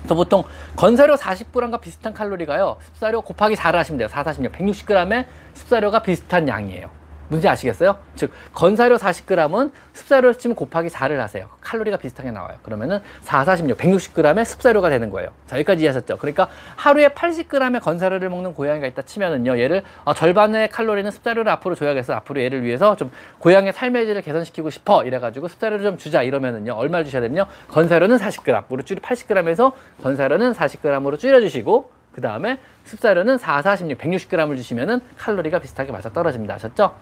[0.00, 0.44] 그래서 보통
[0.76, 2.76] 건사료 40g과 비슷한 칼로리가요.
[2.92, 4.08] 습사료 곱하기 4를 하시면 돼요.
[4.08, 5.24] 4, 46, 160g의
[5.54, 6.97] 습사료가 비슷한 양이에요.
[7.28, 7.98] 문제 아시겠어요?
[8.16, 11.48] 즉 건사료 40g은 습사료 치면 곱하기 4를 하세요.
[11.60, 12.56] 칼로리가 비슷하게 나와요.
[12.62, 15.30] 그러면은 4, 46, 160g의 습사료가 되는 거예요.
[15.46, 16.16] 자 여기까지 이해하셨죠?
[16.18, 19.58] 그러니까 하루에 80g의 건사료를 먹는 고양이가 있다 치면은요.
[19.58, 22.14] 얘를 어, 절반의 칼로리는 습사료를 앞으로 줘야겠어.
[22.14, 25.04] 앞으로 얘를 위해서 좀 고양이의 삶의 질을 개선시키고 싶어.
[25.04, 26.72] 이래가지고 습사료를 좀 주자 이러면은요.
[26.72, 27.46] 얼마를 주셔야 되면요.
[27.68, 29.72] 건사료는 40g, 으로 줄이 80g에서
[30.02, 36.54] 건사료는 40g으로 줄여주시고 그 다음에 습사료는 4, 46, 160g을 주시면은 칼로리가 비슷하게 맞아 떨어집니다.
[36.54, 36.94] 아셨죠?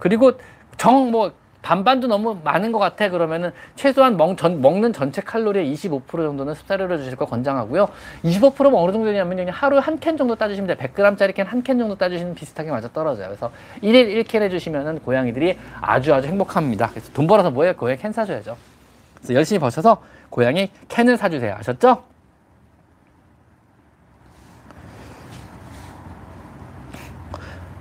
[0.00, 0.32] 그리고
[0.76, 1.32] 정 뭐
[1.62, 6.96] 반반도 너무 많은 것 같아 그러면은 최소한 먹, 전, 먹는 전체 칼로리의 25% 정도는 습사료를
[6.96, 7.86] 주실 거 권장하고요.
[8.24, 10.78] 25%면 어느 정도 되냐면 하루에 한 캔 정도 따주시면 돼요.
[10.78, 13.26] 100g짜리 캔 한 캔 정도 따주시면 비슷하게 맞아 떨어져요.
[13.26, 13.50] 그래서
[13.82, 16.88] 1일 1캔 해주시면은 고양이들이 아주 아주 행복합니다.
[16.92, 17.76] 그래서 돈 벌어서 뭐예요?
[17.76, 18.56] 고양이 캔 사줘야죠.
[19.16, 21.56] 그래서 열심히 버셔서 고양이 캔을 사주세요.
[21.58, 22.04] 아셨죠?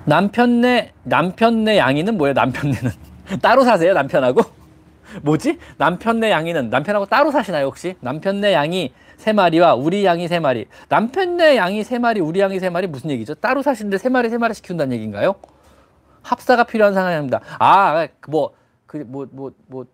[0.06, 2.34] 남편네 남편네 양이는 뭐예요?
[2.34, 2.92] 남편네는
[3.42, 3.94] 따로 사세요?
[3.94, 4.42] 남편하고?
[5.24, 5.58] 뭐지?
[5.78, 7.96] 남편네 양이는 남편하고 따로 사시나요 혹시?
[8.00, 10.66] 남편네 양이 세 마리와 우리 양이 세 마리.
[10.88, 13.36] 남편네 양이 세 마리, 우리 양이 세 마리 무슨 얘기죠?
[13.36, 15.36] 따로 사시는데 세 마리 세 마리 시킨다는 얘기인가요?
[16.22, 17.42] 합사가 필요한 상황입니다.
[17.60, 18.52] 아, 뭐
[18.88, 19.86] 그 뭐 뭐 뭐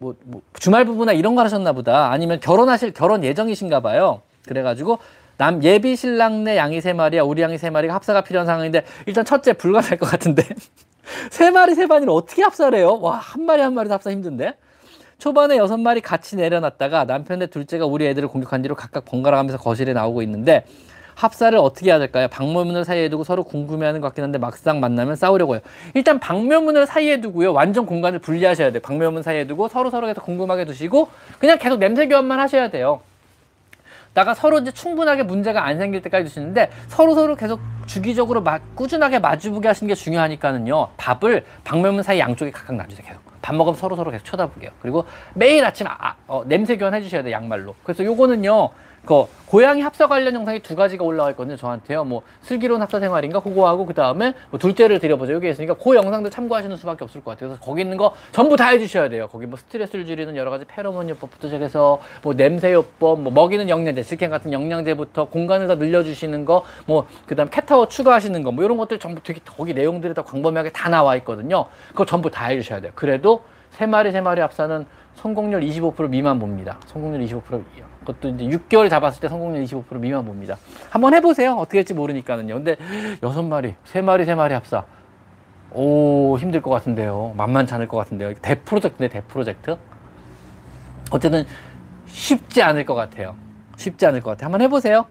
[0.00, 2.10] 뭐 뭐 주말 부부나 이런 거 하셨나 보다.
[2.12, 4.22] 아니면 결혼하실 결혼 예정이신가 봐요.
[4.46, 4.98] 그래가지고
[5.38, 9.24] 남 예비 신랑 네 양이 세 마리야 우리 양이 세 마리가 합사가 필요한 상황인데 일단
[9.24, 10.42] 첫째 불가능할 것 같은데
[11.30, 12.98] 세 마리 세 마리를 어떻게 합사래요?
[13.00, 14.54] 와 한 마리 한 마리 합사 힘든데
[15.18, 19.92] 초반에 여섯 마리 같이 내려놨다가 남편네 둘째가 우리 애들을 공격한 뒤로 각각 번갈아 가면서 거실에
[19.92, 20.64] 나오고 있는데
[21.14, 22.28] 합사를 어떻게 해야 될까요?
[22.28, 25.62] 방묘문을 사이에 두고 서로 궁금해하는 것 같긴 한데 막상 만나면 싸우려고 해요.
[25.94, 27.52] 일단 방묘문을 사이에 두고요.
[27.52, 28.80] 완전 공간을 분리하셔야 돼요.
[28.80, 31.08] 방묘문 사이에 두고 서로 서로 계속 궁금하게 두시고
[31.40, 33.00] 그냥 계속 냄새 교환만 하셔야 돼요.
[34.14, 39.18] 나가 서로 이제 충분하게 문제가 안 생길 때까지 두시는데 서로 서로 계속 주기적으로 마, 꾸준하게
[39.20, 40.88] 마주보게 하시는 게 중요하니까는요.
[40.96, 43.06] 밥을 방면문 사이 양쪽에 각각 놔주세요.
[43.06, 43.22] 계속.
[43.40, 44.70] 밥 먹으면 서로 서로 계속 쳐다보게요.
[44.82, 47.32] 그리고 매일 아침 아, 어, 냄새 교환 해 주셔야 돼요.
[47.32, 47.74] 양말로.
[47.82, 48.70] 그래서 요거는요.
[49.08, 51.56] 그 고양이 합사 관련 영상이 두 가지가 올라와 있거든요.
[51.56, 52.04] 저한테요.
[52.04, 56.76] 뭐 슬기로운 합사 생활인가 그거하고 그 다음에 뭐 둘째를 드려보자 여기 있으니까 그 영상도 참고하시는
[56.76, 57.48] 수밖에 없을 것 같아요.
[57.48, 59.26] 그래서 거기 있는 거 전부 다 해주셔야 돼요.
[59.32, 64.02] 거기 뭐 스트레스를 줄이는 여러 가지 페로몬 요법부터 시작해서 뭐 냄새 요법, 뭐 먹이는 영양제,
[64.02, 68.98] 스캔 같은 영양제부터 공간을 더 늘려주시는 거, 뭐 그다음 캣타워 추가하시는 거, 뭐 이런 것들
[68.98, 71.64] 전부 되게 거기 내용들이 다 광범위하게 다 나와 있거든요.
[71.88, 72.92] 그거 전부 다 해주셔야 돼요.
[72.94, 74.84] 그래도 세 마리 세 마리 합사는
[75.14, 76.76] 성공률 25% 미만 봅니다.
[76.88, 80.56] 성공률 25% 그것도 이제 6개월 잡았을 때 성공률 25% 미만 봅니다.
[80.88, 81.52] 한번 해보세요.
[81.56, 82.54] 어떻게 될지 모르니까는요.
[82.54, 82.76] 근데
[83.22, 84.84] 여섯 마리, 세 마리, 세 마리 합사.
[85.72, 87.34] 오, 힘들 것 같은데요.
[87.36, 88.32] 만만치 않을 것 같은데요.
[88.40, 89.76] 대프로젝트인데, 대프로젝트?
[91.10, 91.44] 어쨌든
[92.06, 93.36] 쉽지 않을 것 같아요.
[93.76, 94.46] 쉽지 않을 것 같아요.
[94.46, 95.04] 한번 해보세요.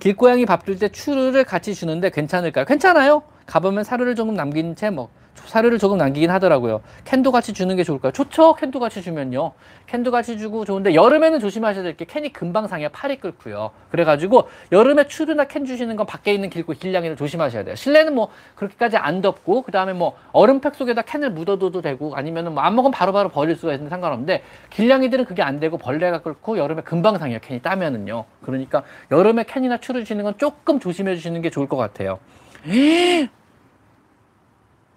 [0.00, 2.64] 길고양이 밥 줄 때 추루를 같이 주는데 괜찮을까요?
[2.64, 3.22] 괜찮아요.
[3.46, 6.80] 가보면 사료를 조금 남긴 채 먹, 사료를 조금 남기긴 하더라고요.
[7.04, 8.12] 캔도 같이 주는 게 좋을까요?
[8.12, 8.54] 좋죠.
[8.54, 9.52] 캔도 같이 주면요.
[9.86, 12.88] 캔도 같이 주고 좋은데 여름에는 조심하셔야 될 게 캔이 금방 상해요.
[12.90, 13.70] 팔이 끓고요.
[13.90, 17.74] 그래가지고 여름에 추르나 캔 주시는 건 밖에 있는 길고 길냥이를 조심하셔야 돼요.
[17.74, 22.62] 실내는 뭐 그렇게까지 안 덥고 그 다음에 뭐 얼음팩 속에다 캔을 묻어둬도 되고 아니면은 뭐
[22.62, 27.18] 안 먹으면 바로바로 버릴 수가 있는데 상관없는데 길냥이들은 그게 안 되고 벌레가 끓고 여름에 금방
[27.18, 27.38] 상해요.
[27.40, 28.24] 캔이 따면은요.
[28.42, 32.18] 그러니까 여름에 캔이나 추를 주시는 건 조금 조심해 주시는 게 좋을 것 같아요.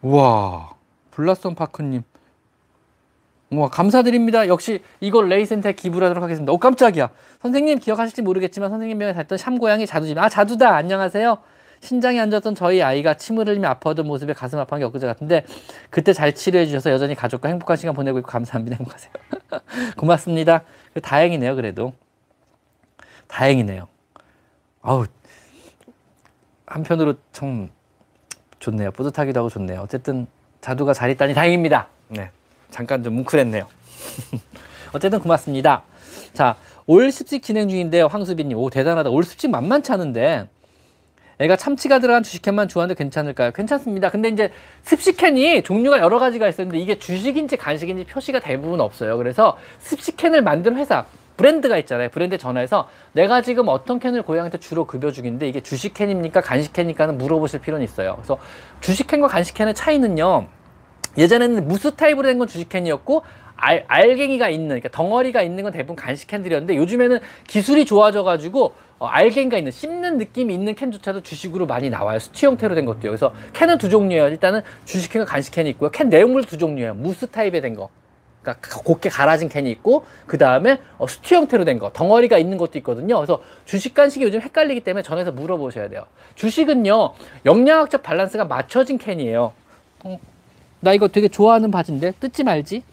[0.04, 0.76] 우와,
[1.12, 2.04] 블라썸 파크님.
[3.52, 4.48] 우와, 감사드립니다.
[4.48, 6.52] 역시 이걸 레이센터에 기부를 하도록 하겠습니다.
[6.52, 7.10] 오, 깜짝이야.
[7.42, 10.18] 선생님 기억하실지 모르겠지만 선생님 명에 살던 샴고양이 자두집.
[10.18, 10.76] 아, 자두다.
[10.76, 11.38] 안녕하세요.
[11.80, 15.46] 신장에 앉았던 저희 아이가 침을 흘리며 아파하던 모습에 가슴 아파한 게 엊그제 같은데
[15.90, 18.78] 그때 잘 치료해 주셔서 여전히 가족과 행복한 시간 보내고 있고 감사합니다.
[18.78, 19.12] 행복하세요.
[19.98, 20.64] 고맙습니다.
[21.02, 21.56] 다행이네요.
[21.56, 21.94] 그래도.
[23.28, 23.88] 다행이네요.
[24.82, 25.06] 아우,
[26.66, 27.70] 한편으로 참
[28.64, 28.92] 좋네요.
[28.92, 29.82] 뿌듯하기도 하고 좋네요.
[29.82, 30.26] 어쨌든
[30.62, 31.88] 자두가 잘 있다니 다행입니다.
[32.08, 32.30] 네.
[32.72, 33.68] 잠깐 좀 뭉클했네요.
[34.94, 35.84] 어쨌든 고맙습니다.
[36.34, 36.56] 자,
[36.88, 38.08] 올 습식 진행 중인데요.
[38.08, 38.58] 황수빈님.
[38.58, 39.10] 오, 대단하다.
[39.10, 40.48] 올 습식 만만치 않은데.
[41.40, 43.52] 애가 참치가 들어간 주식캔만 좋아하는데 괜찮을까요?
[43.52, 44.10] 괜찮습니다.
[44.10, 44.52] 근데 이제
[44.84, 49.18] 습식캔이 종류가 여러 가지가 있었는데 이게 주식인지 간식인지 표시가 대부분 없어요.
[49.18, 51.06] 그래서 습식캔을 만든 회사,
[51.38, 52.10] 브랜드가 있잖아요.
[52.10, 56.42] 브랜드 전화해서 내가 지금 어떤 캔을 고양이한테 주로 급여 중인데 이게 주식 캔입니까?
[56.42, 58.16] 간식 캔입니까는 물어보실 필요는 있어요.
[58.18, 58.38] 그래서
[58.82, 60.48] 주식 캔과 간식 캔의 차이는요.
[61.18, 63.24] 예전에는 무스 타입으로 된 건 주식 캔이었고
[63.56, 69.06] 알, 알갱이가 있는 그러니까 덩어리가 있는 건 대부분 간식 캔들이었는데 요즘에는 기술이 좋아져 가지고 어,
[69.08, 72.20] 알갱이가 있는 씹는 느낌이 있는 캔조차도 주식으로 많이 나와요.
[72.20, 73.12] 스튜 형태로 된 것도요.
[73.12, 74.28] 그래서 캔은 두 종류예요.
[74.28, 75.90] 일단은 주식 캔과 간식 캔이 있고요.
[75.92, 76.94] 캔 내용물 두 종류예요.
[76.96, 77.90] 무스 타입에 된 거.
[78.44, 82.78] 그러니까 곱게 갈아진 캔이 있고 그 다음에 어, 스튜 형태로 된 거 덩어리가 있는 것도
[82.80, 83.16] 있거든요.
[83.16, 86.06] 그래서 주식 간식이 요즘 헷갈리기 때문에 전에서 물어보셔야 돼요.
[86.36, 87.14] 주식은요
[87.46, 89.54] 영양학적 밸런스가 맞춰진 캔이에요.
[90.04, 90.20] 어,
[90.82, 92.84] 나 이거 되게 좋아하는 바지인데 뜯지 말지.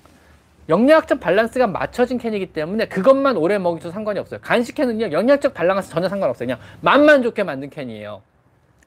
[0.68, 4.38] 영양학적 밸런스가 맞춰진 캔이기 때문에 그것만 오래 먹이도 상관이 없어요.
[4.40, 6.46] 간식 캔은요 영양적 밸런스 전혀 상관없어요.
[6.46, 8.22] 그냥 맛만 좋게 만든 캔이에요.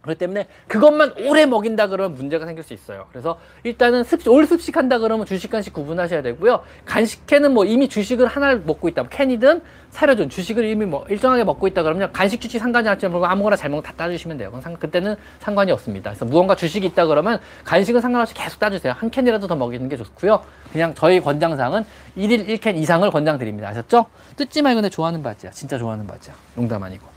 [0.04, 3.06] 그렇기 때문에 그것만 오래 먹인다 그러면 문제가 생길 수 있어요.
[3.10, 6.62] 그래서 일단은 습식, 올 습식한다 그러면 주식 간식 구분하셔야 되고요.
[6.86, 9.08] 간식캔은 뭐 이미 주식을 하나를 먹고 있다.
[9.08, 13.70] 캔이든 사료든 주식을 이미 뭐 일정하게 먹고 있다 그러면 간식 주식 상관이 없지만 아무거나 잘
[13.70, 14.60] 먹으면 다 따주시면 돼요.
[14.62, 16.10] 상, 그때는 상관이 없습니다.
[16.10, 18.94] 그래서 무언가 주식이 있다 그러면 간식은 상관없이 계속 따주세요.
[18.98, 20.44] 한 캔이라도 더 먹이는 게 좋고요.
[20.74, 21.86] 그냥 저희 권장상은
[22.18, 23.70] 1일 1캔 이상을 권장드립니다.
[23.70, 24.08] 아셨죠?
[24.36, 25.52] 뜯지 말고 내 좋아하는 바지야.
[25.52, 26.34] 진짜 좋아하는 바지야.
[26.56, 27.13] 농담 아니고.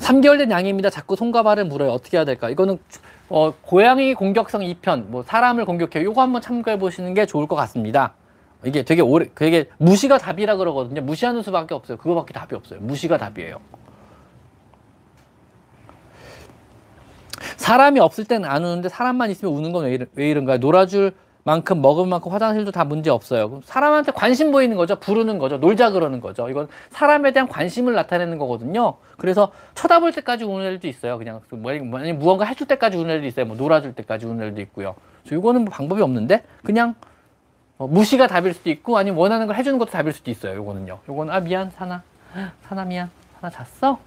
[0.00, 0.90] 3개월 된 양입니다.
[0.90, 1.90] 자꾸 손과 발을 물어요.
[1.90, 2.50] 어떻게 해야 될까?
[2.50, 2.78] 이거는
[3.28, 6.10] 어, 고양이 공격성 2편, 뭐 사람을 공격해요.
[6.10, 8.14] 이거 한번 참고해 보시는 게 좋을 것 같습니다.
[8.64, 11.00] 이게 되게 오래, 되게 무시가 답이라 그러거든요.
[11.02, 11.96] 무시하는 수밖에 없어요.
[11.96, 12.80] 그거밖에 답이 없어요.
[12.80, 13.60] 무시가 답이에요.
[17.56, 19.84] 사람이 없을 때는 안 우는데 사람만 있으면 우는 건
[20.14, 20.58] 왜 이런가요?
[20.58, 21.12] 놀아줄
[21.50, 23.60] 만큼 먹을 만큼 화장실도 다 문제 없어요.
[23.64, 25.00] 사람한테 관심 보이는 거죠.
[25.00, 25.56] 부르는 거죠.
[25.56, 26.48] 놀자 그러는 거죠.
[26.48, 28.98] 이건 사람에 대한 관심을 나타내는 거거든요.
[29.16, 31.18] 그래서 쳐다볼 때까지 우는 애들도 있어요.
[31.18, 33.46] 그냥 만약 무언가 해줄 때까지 우는 애들도 있어요.
[33.46, 34.94] 뭐 놀아줄 때까지 우는 애들도 있고요.
[35.24, 36.94] 이거는 뭐 방법이 없는데 그냥
[37.78, 40.54] 어, 무시가 답일 수도 있고 아니면 원하는 걸 해주는 것도 답일 수도 있어요.
[40.54, 41.00] 요거는요.
[41.08, 42.04] 요거는 아 미안 사나
[42.62, 43.98] 사나 미안 사나 잤어?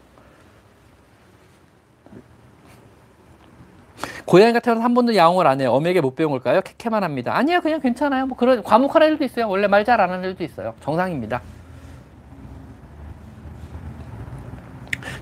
[4.26, 5.72] 고양이가 태어나서 한 번도 야옹을 안 해요.
[5.74, 6.62] 어미에게 못 배운 걸까요?
[6.62, 7.36] 캐캐만 합니다.
[7.36, 8.26] 아니요, 그냥 괜찮아요.
[8.26, 9.47] 뭐 그런 과묵한 애들도 있어요.
[9.49, 10.74] 원래 말 잘 안 하는 애들도 있어요.
[10.82, 11.41] 정상입니다.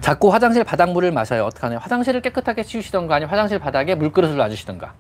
[0.01, 1.45] 자꾸 화장실 바닥물을 마셔요.
[1.45, 1.79] 어떡하나요?
[1.79, 4.93] 화장실을 깨끗하게 치우시던가 아니면 화장실 바닥에 물그릇을 놔주시던가.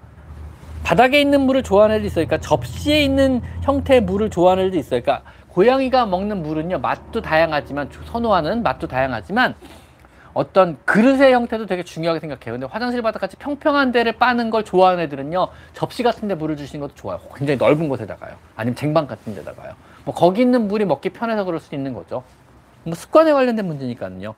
[0.83, 2.25] 바닥에 있는 물을 좋아하는 애도 있어요.
[2.25, 5.01] 그러니까 접시에 있는 형태의 물을 좋아하는 애도 있어요.
[5.01, 9.55] 그러니까 고양이가 먹는 물은요, 맛도 다양하지만, 선호하는 맛도 다양하지만,
[10.33, 12.53] 어떤 그릇의 형태도 되게 중요하게 생각해요.
[12.53, 16.81] 근데 화장실 바닥 같이 평평한 데를 빠는 걸 좋아하는 애들은요, 접시 같은 데 물을 주시는
[16.81, 17.19] 것도 좋아요.
[17.35, 18.35] 굉장히 넓은 곳에다가요.
[18.55, 19.73] 아니면 쟁반 같은 데다가요.
[20.05, 22.23] 뭐, 거기 있는 물이 먹기 편해서 그럴 수 있는 거죠.
[22.83, 24.35] 뭐, 습관에 관련된 문제니까요.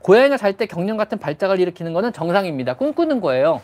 [0.00, 2.74] 고양이가 잘 때 경련 같은 발작을 일으키는 거는 정상입니다.
[2.74, 3.60] 꿈꾸는 거예요.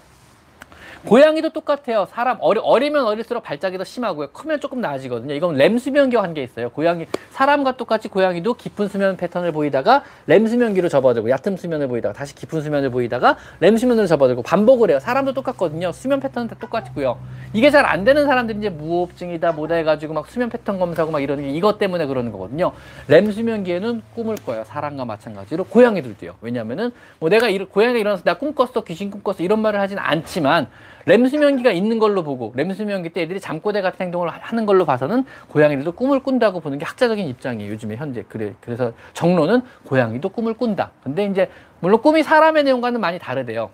[1.07, 2.07] 고양이도 똑같아요.
[2.11, 4.29] 사람 어리, 어리면 어릴수록 발작이 더 심하고요.
[4.29, 5.35] 크면 조금 나아지거든요.
[5.35, 6.69] 이건 렘 수면기와 한게 있어요.
[6.71, 12.35] 고양이 사람과 똑같이 고양이도 깊은 수면 패턴을 보이다가 렘 수면기로 접어들고 얕은 수면을 보이다가 다시
[12.35, 14.99] 깊은 수면을 보이다가 렘 수면으로 접어들고 반복을 해요.
[15.01, 15.91] 사람도 똑같거든요.
[15.93, 17.19] 수면 패턴은 다 똑같고요.
[17.53, 21.45] 이게 잘 안 되는 사람들이 이제 무호흡증이다 뭐다 해가지고 막 수면 패턴 검사하고 막 이러는
[21.45, 22.73] 게 이것 때문에 그러는 거거든요.
[23.09, 24.63] 렘 수면기에는 꿈을 꿔요.
[24.65, 26.37] 사람과 마찬가지로 고양이들도요.
[26.43, 29.99] 왜냐면은 뭐 내가 일, 고양이가 일어나서 나 꿈 꿨어 귀신 꿈 꿨어 이런 말을 하진
[29.99, 30.69] 않지만
[31.07, 35.25] 렘 수면기가 있는 걸로 보고 렘 수면기 때 애들이 잠꼬대 같은 행동을 하는 걸로 봐서는
[35.49, 37.73] 고양이들도 꿈을 꾼다고 보는 게 학자적인 입장이에요.
[37.73, 40.91] 요즘에 현재 그래 그래서 정론은 고양이도 꿈을 꾼다.
[41.03, 43.71] 근데 이제 물론 꿈이 사람의 내용과는 많이 다르대요.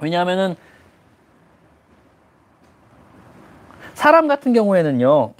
[0.00, 0.56] 왜냐하면은
[3.94, 5.34] 사람 같은 경우에는요.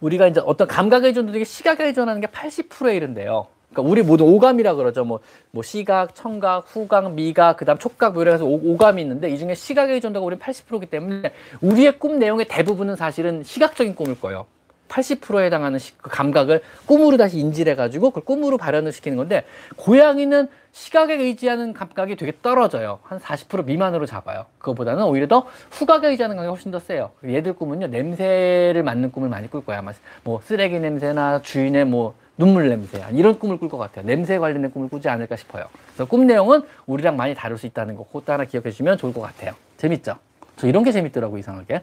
[0.00, 3.46] 우리가 이제 어떤 감각에 의존되게 시각에 의존하는 게 80%에 이른데요.
[3.72, 5.04] 그러니까 우리 모두 오감이라 그러죠.
[5.04, 9.54] 뭐, 뭐 시각, 청각, 후각, 미각, 그다음 촉각 뭐 이래서 오, 감이 있는데 이 중에
[9.54, 14.46] 시각의 의존도가 우리 80%이기 때문에 우리의 꿈 내용의 대부분은 사실은 시각적인 꿈일 거예요.
[14.88, 19.44] 80%에 해당하는 시, 그 감각을 꿈으로 다시 인지를 해가지고 그걸 꿈으로 발현을 시키는 건데
[19.76, 23.00] 고양이는 시각에 의지하는 감각이 되게 떨어져요.
[23.02, 24.46] 한 40% 미만으로 잡아요.
[24.58, 27.10] 그거보다는 오히려 더 후각에 의지하는 감각이 훨씬 더 세요.
[27.24, 29.78] 얘들 꿈은요 냄새를 맡는 꿈을 많이 꿀 거야.
[29.78, 29.92] 아마
[30.22, 34.06] 뭐 쓰레기 냄새나 주인의 뭐 눈물 냄새 이런 꿈을 꿀 것 같아요.
[34.06, 35.66] 냄새 관련된 꿈을 꾸지 않을까 싶어요.
[35.88, 39.20] 그래서 꿈 내용은 우리랑 많이 다를 수 있다는 거 그것도 하나 기억해 주시면 좋을 것
[39.20, 39.54] 같아요.
[39.76, 40.16] 재밌죠?
[40.56, 41.82] 저 이런 게 재밌더라고 이상하게.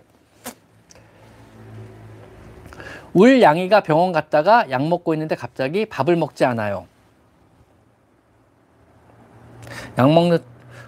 [3.14, 6.86] 울 양이가 병원 갔다가 약 먹고 있는데 갑자기 밥을 먹지 않아요.
[9.98, 10.40] 약 먹는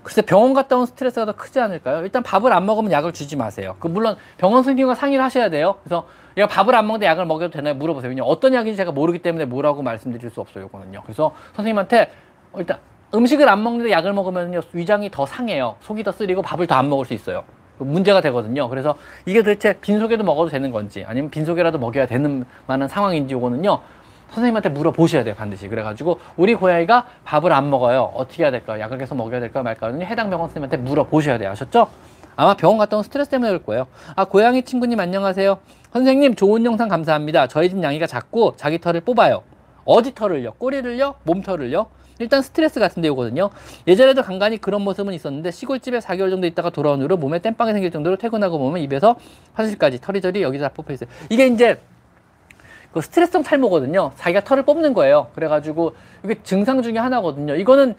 [0.03, 2.03] 글쎄 병원 갔다 온 스트레스가 더 크지 않을까요?
[2.03, 3.75] 일단 밥을 안 먹으면 약을 주지 마세요.
[3.79, 5.75] 그 물론 병원 선생님과 상의를 하셔야 돼요.
[5.83, 6.07] 그래서
[6.37, 7.75] 얘가 밥을 안 먹는데 약을 먹여도 되나요?
[7.75, 8.09] 물어보세요.
[8.09, 10.65] 왜냐 어떤 약인지 제가 모르기 때문에 뭐라고 말씀드릴 수 없어요.
[10.65, 11.01] 이거는요.
[11.03, 12.11] 그래서 선생님한테
[12.57, 12.77] 일단
[13.13, 15.75] 음식을 안 먹는데 약을 먹으면요 위장이 더 상해요.
[15.81, 17.43] 속이 더 쓰리고 밥을 더 안 먹을 수 있어요.
[17.77, 18.67] 문제가 되거든요.
[18.69, 23.79] 그래서 이게 도대체 빈속에도 먹어도 되는 건지 아니면 빈속에라도 먹여야 되는 만한 상황인지 이거는요.
[24.31, 25.67] 선생님한테 물어보셔야 돼요, 반드시.
[25.67, 28.11] 그래가지고, 우리 고양이가 밥을 안 먹어요.
[28.13, 28.79] 어떻게 해야 될까?
[28.79, 31.51] 약을 계속 먹여야 될까 말까는 해당 병원 선생님한테 물어보셔야 돼요.
[31.51, 31.87] 아셨죠?
[32.35, 33.87] 아마 병원 갔다 온 스트레스 때문에 그럴 거예요.
[34.15, 35.59] 아, 고양이 친구님 안녕하세요.
[35.91, 37.47] 선생님, 좋은 영상 감사합니다.
[37.47, 39.43] 저희 집 양이가 자꾸 자기 털을 뽑아요.
[39.83, 40.53] 어디 털을요?
[40.53, 41.15] 꼬리를요?
[41.23, 41.87] 몸털을요?
[42.19, 43.49] 일단 스트레스 같은 데오거든요.
[43.87, 48.17] 예전에도 간간히 그런 모습은 있었는데 시골집에 4개월 정도 있다가 돌아온 후로 몸에 땜빵이 생길 정도로
[48.17, 49.15] 퇴근하고 보면 입에서
[49.53, 51.09] 화장실까지 털이저리 여기서 다 뽑혀 있어요.
[51.29, 51.79] 이게 이제
[52.91, 54.11] 그 스트레스성 탈모거든요.
[54.17, 55.27] 자기가 털을 뽑는 거예요.
[55.35, 57.55] 그래가지고 이게 증상 중에 하나거든요.
[57.55, 57.95] 이거는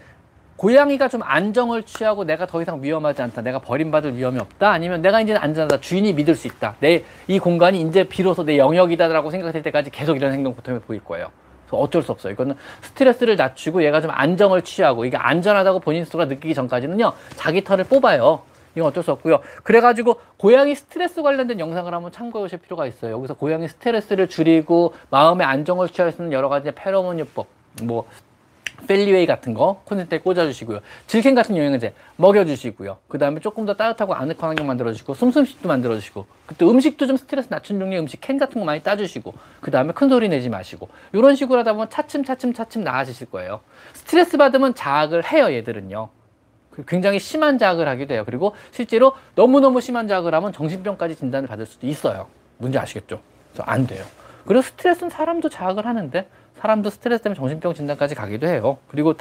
[0.56, 3.40] 고양이가 좀 안정을 취하고 내가 더 이상 위험하지 않다.
[3.40, 4.70] 내가 버림받을 위험이 없다.
[4.70, 5.80] 아니면 내가 이제 안전하다.
[5.80, 6.74] 주인이 믿을 수 있다.
[6.80, 11.28] 내 이 공간이 이제 비로소 내 영역이다라고 생각될 때까지 계속 이런 행동 보통에 보일 거예요.
[11.70, 12.32] 어쩔 수 없어요.
[12.32, 17.12] 이거는 스트레스를 낮추고 얘가 좀 안정을 취하고 이게 안전하다고 본인 스스로가 느끼기 전까지는요.
[17.36, 18.42] 자기 털을 뽑아요.
[18.74, 19.40] 이건 어쩔 수 없고요.
[19.62, 23.12] 그래가지고 고양이 스트레스 관련된 영상을 한번 참고해 보실 필요가 있어요.
[23.12, 27.46] 여기서 고양이 스트레스를 줄이고 마음의 안정을 취할 수 있는 여러 가지 페로몬 요법,
[27.82, 28.06] 뭐
[28.86, 30.80] 펠리웨이 같은 거 콘센트에 꽂아주시고요.
[31.06, 32.98] 질켄 같은 영양제 먹여주시고요.
[33.08, 37.78] 그 다음에 조금 더 따뜻하고 아늑한 환경 만들어주시고 숨숨집도 만들어주시고 그때 음식도 좀 스트레스 낮춘
[37.78, 41.60] 종류의 음식 캔 같은 거 많이 따주시고 그 다음에 큰 소리 내지 마시고 이런 식으로
[41.60, 43.60] 하다 보면 차츰 차츰 차츰 나아지실 거예요.
[43.92, 46.08] 스트레스 받으면 자학을 해요 얘들은요.
[46.70, 48.22] 그 굉장히 심한 자학을 하기도 해요.
[48.24, 52.28] 그리고 실제로 너무너무 심한 자학을 하면 정신병까지 진단을 받을 수도 있어요.
[52.58, 53.20] 문제 아시겠죠?
[53.52, 54.04] 그래서 안 돼요.
[54.46, 56.26] 그리고 스트레스는 사람도 자학을 하는데
[56.60, 58.78] 사람도 스트레스 때문에 정신병 진단까지 가기도 해요.
[58.88, 59.14] 그리고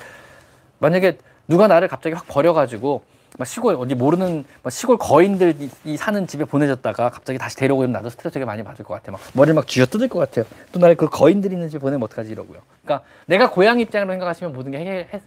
[0.80, 3.02] 만약에 누가 나를 갑자기 확 버려가지고
[3.38, 8.10] 막 시골 어디 모르는 막 시골 거인들이 사는 집에 보내졌다가 갑자기 다시 데려오고 면 나도
[8.10, 9.12] 스트레스 되게 많이 받을 것 같아.
[9.12, 10.46] 막 머리를 막 쥐어 뜯을 것 같아요.
[10.72, 12.60] 또 나를 그 거인들 있는 집에 보내면 어떡하지 이러고요.
[12.84, 15.22] 그러니까 내가 고양이 입장으로 생각하시면 모든 게 해, 해,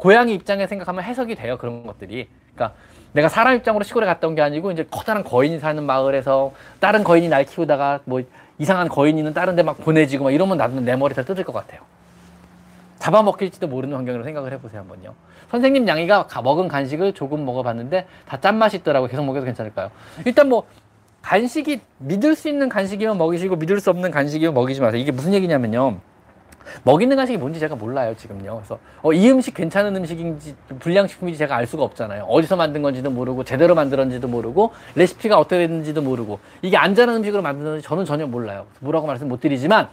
[0.00, 1.58] 고양이 입장에 생각하면 해석이 돼요.
[1.58, 2.26] 그런 것들이.
[2.54, 2.74] 그러니까
[3.12, 7.28] 내가 사람 입장으로 시골에 갔다 온 게 아니고 이제 커다란 거인이 사는 마을에서 다른 거인이
[7.28, 8.22] 날 키우다가 뭐
[8.58, 11.80] 이상한 거인이는 다른 데 막 보내지고 막 이러면 나도 내 머리 다 뜯을 것 같아요.
[12.98, 15.14] 잡아먹힐지도 모르는 환경으로 생각을 해보세요 한번요.
[15.50, 19.90] 선생님 양이가 먹은 간식을 조금 먹어봤는데 다 짠맛이 있더라고 계속 먹여도 괜찮을까요?
[20.24, 20.66] 일단 뭐
[21.22, 25.00] 간식이 믿을 수 있는 간식이면 먹이시고 믿을 수 없는 간식이면 먹이지 마세요.
[25.00, 25.98] 이게 무슨 얘기냐면요.
[26.84, 28.56] 먹이는 간식이 뭔지 제가 몰라요 지금요.
[28.56, 32.24] 그래서 어, 이 음식 괜찮은 음식인지 불량식품인지 제가 알 수가 없잖아요.
[32.24, 37.86] 어디서 만든 건지도 모르고 제대로 만들었는지도 모르고 레시피가 어떻게 됐는지도 모르고 이게 안전한 음식으로 만드는지
[37.86, 38.66] 저는 전혀 몰라요.
[38.80, 39.88] 뭐라고 말씀 못 드리지만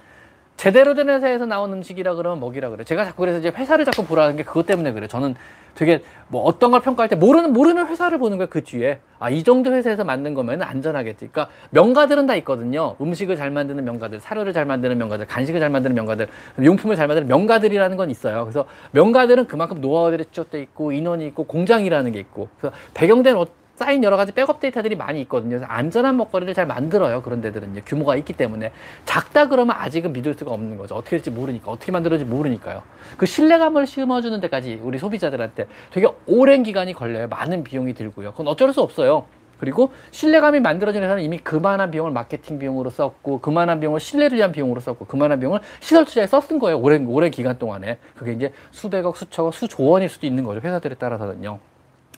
[0.57, 2.83] 제대로 된 회사에서 나온 음식이라 그러면 먹이라 그래.
[2.83, 5.07] 제가 자꾸 그래서 이제 회사를 자꾸 보라는 게 그것 때문에 그래.
[5.07, 5.35] 저는
[5.77, 8.49] 되게 뭐 어떤 걸 평가할 때 모르는 모르는 회사를 보는 거예요.
[8.49, 11.29] 그 뒤에 아 이 정도 회사에서 만든 거면 안전하겠지.
[11.31, 12.95] 그러니까 명가들은 다 있거든요.
[12.99, 16.27] 음식을 잘 만드는 명가들, 사료를 잘 만드는 명가들, 간식을 잘 만드는 명가들,
[16.63, 18.43] 용품을 잘 만드는 명가들이라는 건 있어요.
[18.43, 23.35] 그래서 명가들은 그만큼 노하우들이 추적돼 있고 인원이 있고 공장이라는 게 있고 그래서 배경된
[23.77, 25.57] 쌓인 여러 가지 백업 데이터들이 많이 있거든요.
[25.57, 27.21] 그래서 안전한 먹거리를 잘 만들어요.
[27.21, 27.81] 그런 데들은요.
[27.85, 28.71] 규모가 있기 때문에.
[29.05, 30.95] 작다 그러면 아직은 믿을 수가 없는 거죠.
[30.95, 31.71] 어떻게 될지 모르니까.
[31.71, 32.81] 어떻게 만들어질지 모르니까요.
[33.17, 37.27] 그 신뢰감을 심어주는 데까지 우리 소비자들한테 되게 오랜 기간이 걸려요.
[37.27, 38.31] 많은 비용이 들고요.
[38.31, 39.25] 그건 어쩔 수 없어요.
[39.59, 44.81] 그리고 신뢰감이 만들어진 회사는 이미 그만한 비용을 마케팅 비용으로 썼고, 그만한 비용을 신뢰를 위한 비용으로
[44.81, 46.79] 썼고, 그만한 비용을 시설 투자에 썼은 거예요.
[46.79, 47.97] 오랜, 오랜 기간 동안에.
[48.15, 50.61] 그게 이제 수백억, 수천억, 수조 원일 수도 있는 거죠.
[50.61, 51.59] 회사들에 따라서는요.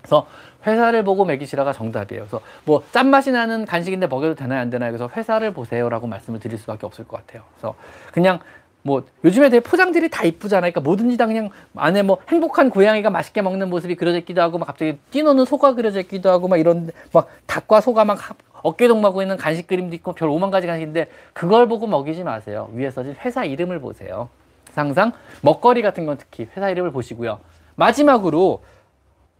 [0.01, 0.27] 그래서
[0.65, 2.23] 회사를 보고 먹이시라가 정답이에요.
[2.23, 4.91] 그래서 뭐 짠맛이 나는 간식인데 먹여도 되나요 안 되나요?
[4.91, 7.43] 그래서 회사를 보세요라고 말씀을 드릴 수밖에 없을 것 같아요.
[7.55, 7.75] 그래서
[8.11, 8.39] 그냥
[8.81, 10.71] 뭐 요즘에 되게 포장들이 다 이쁘잖아요.
[10.71, 14.65] 그러니까 뭐든지 다 그냥 안에 뭐 행복한 고양이가 맛있게 먹는 모습이 그려져 있기도 하고 막
[14.65, 18.19] 갑자기 뛰노는 소가 그려져 있기도 하고 막 이런 막 닭과 소가 막
[18.61, 22.69] 어깨 동무하고 있는 간식 그림도 있고 별 오만 가지 간식인데 그걸 보고 먹이지 마세요.
[22.73, 24.29] 위에 써진 회사 이름을 보세요.
[24.75, 27.39] 항상 먹거리 같은 건 특히 회사 이름을 보시고요.
[27.75, 28.63] 마지막으로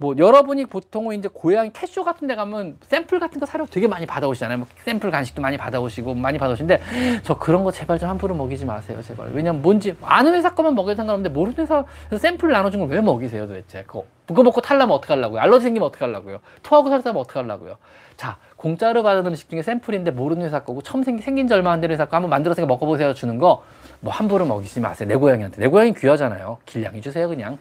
[0.02, 4.06] 뭐 여러분이 보통은 이제 고양이 캐쇼 같은 데 가면 샘플 같은 거 사료 되게 많이
[4.06, 4.60] 받아오시잖아요.
[4.60, 9.02] 뭐 샘플 간식도 많이 받아오시고 많이 받아오시는데 저 그런 거 제발 좀 함부로 먹이지 마세요.
[9.04, 9.30] 제발.
[9.34, 11.84] 왜냐면 뭔지 아는 회사 거만 먹여도 상관없는데 모르는 회사
[12.18, 13.84] 샘플 나눠준 걸 왜 먹이세요 도대체.
[13.84, 15.42] 그거, 그거 먹고 탈라면 어떡하려고요.
[15.42, 16.40] 알러지 생기면 어떡하려고요.
[16.64, 17.76] 토하고 살다면 어떡하려고요.
[18.16, 21.82] 자, 공짜로 받은 음식 중에 샘플인데 모르는 회사 거고 처음 생긴, 생긴 지 얼마 안
[21.82, 23.64] 되는 회사 거 한번 만들어서 먹어보세요 주는 거
[24.02, 25.10] 뭐 함부로 먹이지 마세요.
[25.10, 25.60] 내 고양이한테.
[25.60, 26.60] 내 고양이 귀하잖아요.
[26.66, 27.58] 길냥이 주세요 그냥.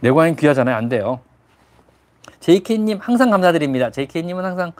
[0.00, 0.76] 내 고양이 귀하잖아요.
[0.76, 1.20] 안 돼요.
[2.40, 3.90] JK님 항상 감사드립니다.
[3.90, 4.72] JK님은 항상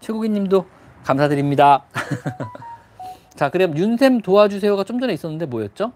[0.00, 0.64] 최국인님도
[1.04, 1.82] 감사드립니다.
[3.34, 5.92] 자, 그럼 윤샘 도와주세요가 좀 전에 있었는데 뭐였죠?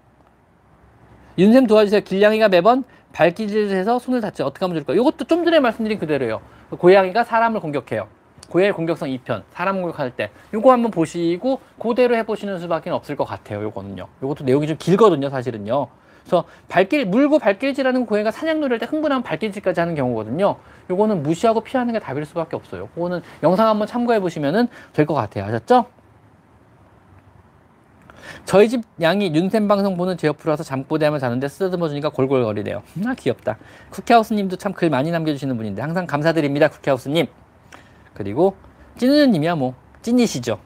[1.39, 2.01] 윤샘 도와주세요.
[2.01, 2.83] 길냥이가 매번
[3.13, 4.95] 발기질을 해서 손을 다쳐 어떻게 하면 좋을까?
[4.95, 6.41] 이것도 좀 전에 말씀드린 그대로예요.
[6.71, 8.09] 고양이가 사람을 공격해요.
[8.49, 13.63] 고양이 공격성 2편, 사람 공격할 때 이거 한번 보시고 그대로 해보시는 수밖에 없을 것 같아요.
[13.63, 14.07] 요거는요.
[14.23, 15.89] 요것도 내용이 좀 길거든요, 사실은요.
[16.27, 20.57] 그래서 발길 물고 발길질하는 고양이가 사냥놀이 할 때 흥분하면 발길질까지 하는 경우거든요.
[20.91, 22.89] 요거는 무시하고 피하는 게 답일 수밖에 없어요.
[22.95, 25.45] 그거는 영상 한번 참고해 보시면 될 것 같아요.
[25.45, 25.87] 아셨죠?
[28.45, 32.83] 저희 집 양이 윤샘 방송 보는 제 옆으로 와서 잠꼬대하면 자는데 쓰다듬어 주니까 골골거리네요.
[33.07, 33.57] 아 귀엽다.
[33.91, 36.69] 쿠키하우스님도 참 글 많이 남겨주시는 분인데 항상 감사드립니다.
[36.69, 37.27] 쿠키하우스님.
[38.15, 38.57] 그리고
[38.99, 40.59] 찐우녀님이야 뭐 찐이시죠.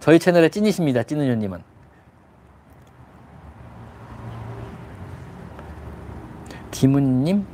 [0.00, 1.02] 저희 채널의 찐이십니다.
[1.04, 1.75] 찐우녀님은.
[6.76, 7.46] 김은님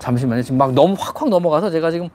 [0.00, 0.42] 잠시만요.
[0.42, 2.08] 지금 막 너무 확확 넘어가서 제가 지금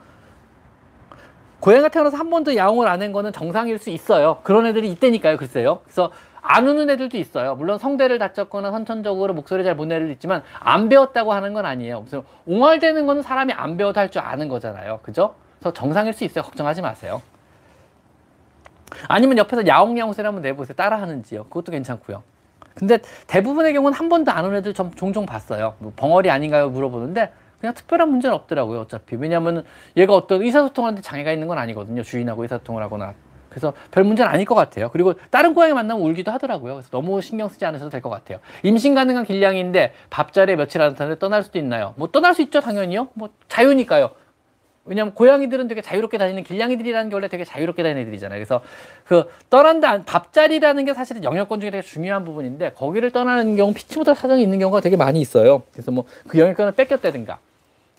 [1.60, 4.40] 고양이가 태어나서 한 번도 야옹을 안 한 거는 정상일 수 있어요.
[4.42, 5.38] 그런 애들이 있다니까요.
[5.38, 5.80] 글쎄요.
[5.84, 6.10] 그래서
[6.42, 7.54] 안 우는 애들도 있어요.
[7.54, 12.00] 물론 성대를 다쳤거나 선천적으로 목소리 잘 못 내는 있지만 안 배웠다고 하는 건 아니에요.
[12.02, 15.00] 무슨 옹알대는 거는 사람이 안 배워도 할 줄 아는 거잖아요.
[15.02, 15.34] 그죠?
[15.58, 16.44] 그래서 정상일 수 있어요.
[16.44, 17.22] 걱정하지 마세요.
[19.08, 20.74] 아니면 옆에서 야옹야옹 소리 한번 내보세요.
[20.76, 21.44] 따라 하는지요.
[21.44, 22.22] 그것도 괜찮고요.
[22.74, 25.74] 근데 대부분의 경우는 한 번도 안 온 애들 좀 종종 봤어요.
[25.78, 26.70] 뭐 벙어리 아닌가요?
[26.70, 28.80] 물어보는데 그냥 특별한 문제는 없더라고요.
[28.80, 29.16] 어차피.
[29.16, 29.64] 왜냐하면
[29.96, 32.02] 얘가 어떤 의사소통하는데 장애가 있는 건 아니거든요.
[32.02, 33.12] 주인하고 의사소통을 하거나.
[33.50, 34.88] 그래서 별 문제는 아닐 것 같아요.
[34.92, 36.74] 그리고 다른 고양이 만나면 울기도 하더라고요.
[36.74, 38.38] 그래서 너무 신경 쓰지 않으셔도 될 것 같아요.
[38.62, 41.92] 임신 가능한 길냥이인데 밥자리에 며칠 안 타는데 떠날 수도 있나요?
[41.96, 43.08] 뭐 떠날 수 있죠, 당연히요.
[43.14, 44.10] 뭐 자유니까요.
[44.90, 48.36] 왜냐하면 고양이들은 되게 자유롭게 다니는 길냥이들이라는 게 원래 되게 자유롭게 다니는 애들이잖아요.
[48.38, 48.60] 그래서
[49.04, 54.42] 그 떠난다 밥자리라는 게 사실은 영역권 중에 되게 중요한 부분인데 거기를 떠나는 경우 피치보다 사정이
[54.42, 55.62] 있는 경우가 되게 많이 있어요.
[55.72, 57.38] 그래서 뭐 그 영역권을 뺏겼다든가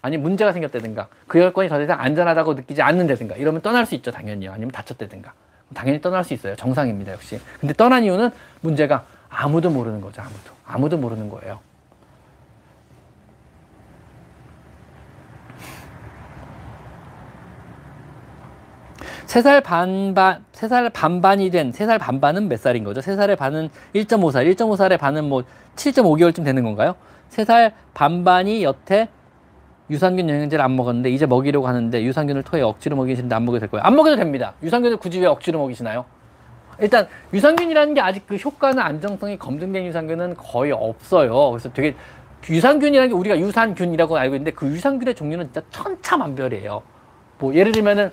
[0.02, 4.52] 아니 문제가 생겼다든가 그 영역권이 더 이상 안전하다고 느끼지 않는다든가 이러면 떠날 수 있죠 당연히요.
[4.52, 5.32] 아니면 다쳤다든가
[5.74, 6.56] 당연히 떠날 수 있어요.
[6.58, 7.39] 정상입니다 역시.
[7.62, 10.22] 근데 떠난 이유는 문제가 아무도 모르는 거죠.
[10.22, 11.60] 아무도 아무도 모르는 거예요.
[19.32, 23.00] 세 살 반반, 세 살 반반이 된, 세 살 반반은 몇 살인 거죠?
[23.00, 25.44] 세 살의 반은 1.5살, 1.5살의 반은 뭐
[25.78, 26.96] 7.5개월쯤 되는 건가요?
[27.30, 29.08] 세 살 반반이 여태
[29.90, 33.86] 유산균 영양제를 안 먹었는데 이제 먹이려고 하는데 유산균을 토해 억지로 먹이시는데 안 먹여도 될 거예요.
[33.86, 34.54] 안 먹여도 됩니다.
[34.64, 36.04] 유산균을 굳이 왜 억지로 먹이시나요?
[36.82, 41.52] 일단 유산균이라는 게 아직 그 효과나 안정성이 검증된 유산균은 거의 없어요.
[41.52, 41.96] 그래서 되게
[42.50, 46.82] 유산균이라는 게 우리가 유산균이라고 알고 있는데 그 유산균의 종류는 진짜 천차만별이에요.
[47.40, 48.12] 뭐 예를 들면은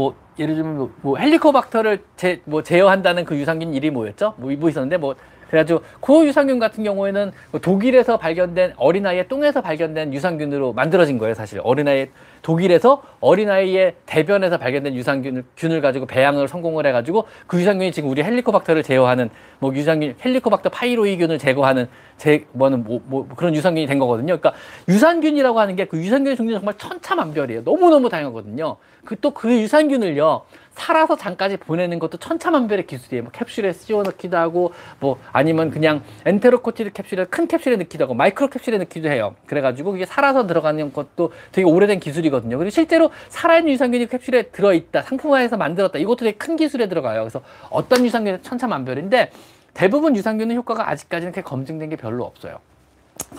[0.00, 4.34] 뭐 예를 들면 뭐, 뭐 헬리코박터를 제, 뭐 제어한다는 그 유산균 이름이 뭐였죠?
[4.38, 5.14] 뭐, 뭐 있었는데 뭐
[5.50, 11.60] 그래가지고 그 유산균 같은 경우에는 뭐 독일에서 발견된 어린아이의 똥에서 발견된 유산균으로 만들어진 거예요, 사실.
[11.62, 12.06] 어린아이
[12.42, 18.82] 독일에서 어린아이의 대변에서 발견된 유산균을 균을 가지고 배양을 성공을 해가지고 그 유산균이 지금 우리 헬리코박터를
[18.82, 19.28] 제어하는
[19.58, 24.38] 뭐 유산균 헬리코박터 파이로이균을 제거하는 제 뭐는 뭐, 뭐 그런 유산균이 된 거거든요.
[24.38, 24.54] 그러니까
[24.88, 27.64] 유산균이라고 하는 게 그 유산균의 종류는 정말 천차만별이에요.
[27.64, 28.76] 너무 너무 다양하거든요.
[29.04, 33.24] 그 또그 유산균을요 살아서 장까지 보내는 것도 천차만별의 기술이에요.
[33.24, 38.14] 뭐 캡슐에 씌워 넣기도 하고 뭐 아니면 그냥 enteric coated 캡슐에 큰 캡슐에 넣기도 하고
[38.14, 39.34] 마이크로 캡슐에 넣기도 해요.
[39.46, 42.58] 그래가지고 그게 살아서 들어가는 것도 되게 오래된 기술이 거든요.
[42.58, 45.98] 그리고 실제로 살아있는 유산균이 캡슐에 들어있다, 상품화해서 만들었다.
[45.98, 47.20] 이것도 되게 큰 기술에 들어가요.
[47.20, 49.30] 그래서 어떤 유산균은 천차만별인데
[49.74, 52.58] 대부분 유산균은 효과가 아직까지는 그렇게 검증된 게 별로 없어요.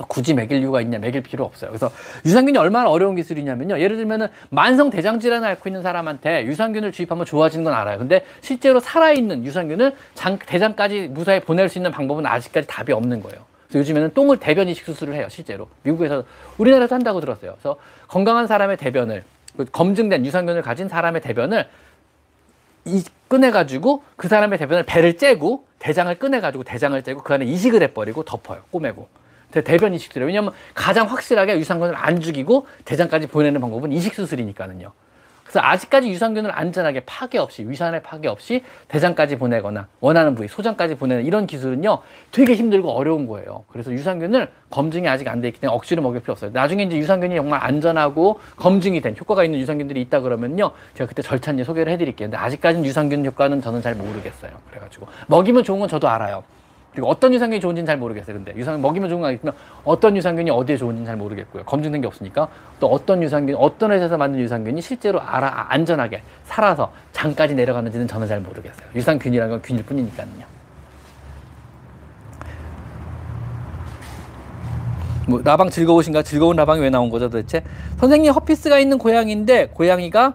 [0.08, 1.92] 굳이 먹일 이유가 있냐 먹일 필요 없어요 그래서
[2.26, 7.64] 유산균이 얼마나 어려운 기술이냐면요 예를 들면은 만성 대장 질환을 앓고 있는 사람한테 유산균을 주입하면 좋아지는
[7.64, 12.94] 건 알아요 근데 실제로 살아있는 유산균을 장, 대장까지 무사히 보낼 수 있는 방법은 아직까지 답이
[12.94, 16.24] 없는 거예요 그래서 요즘에는 똥을 대변 이식 수술을 해요 실제로 미국에서
[16.58, 19.24] 우리나라에서 한다고 들었어요 그래서 건강한 사람의 대변을
[19.58, 21.68] 그 검증된 유산균을 가진 사람의 대변을
[22.86, 28.24] 이 꺼내가지고 그 사람의 대변을 배를 째고 대장을 꺼내가지고 대장을 째고 그 안에 이식을 해버리고
[28.24, 29.08] 덮어요 꼬매고
[29.52, 30.28] 대변 이식술이에요.
[30.28, 34.94] 왜냐하면 가장 확실하게 유산균을 안 죽이고 대장까지 보내는 방법은 이식 수술이니까는요.
[35.52, 41.26] 그래서 아직까지 유산균을 안전하게 파괴 없이 위산의 파괴 없이 대장까지 보내거나 원하는 부위 소장까지 보내는
[41.26, 42.00] 이런 기술은요
[42.32, 43.66] 되게 힘들고 어려운 거예요.
[43.68, 46.52] 그래서 유산균을 검증이 아직 안 돼 있기 때문에 억지로 먹일 필요 없어요.
[46.54, 51.66] 나중에 이제 유산균이 정말 안전하고 검증이 된 효과가 있는 유산균들이 있다 그러면요 제가 그때 절찬리
[51.66, 52.28] 소개를 해드릴게요.
[52.30, 54.52] 근데 아직까지는 유산균 효과는 저는 잘 모르겠어요.
[54.70, 56.46] 그래가지고 먹이면 좋은 건 저도 알아요.
[56.94, 58.36] 그리고 어떤 유산균이 좋은지는 잘 모르겠어요.
[58.36, 61.64] 근데 유산균 먹이면 좋은 거 알겠지만 어떤 유산균이 어디에 좋은지는 잘 모르겠고요.
[61.64, 67.56] 검증된 게 없으니까 또 어떤 유산균, 어떤 회사에서 만든 유산균이 실제로 알아 안전하게 살아서 장까지
[67.56, 68.88] 내려가는지는 저는 잘 모르겠어요.
[68.94, 70.52] 유산균이라는 건 균일 뿐이니까요.
[75.28, 76.24] 뭐 라방 즐거우신가?
[76.24, 77.64] 즐거운 라방이 왜 나온 거죠 도대체?
[78.00, 80.34] 선생님 herpes가 있는 고양이인데 고양이가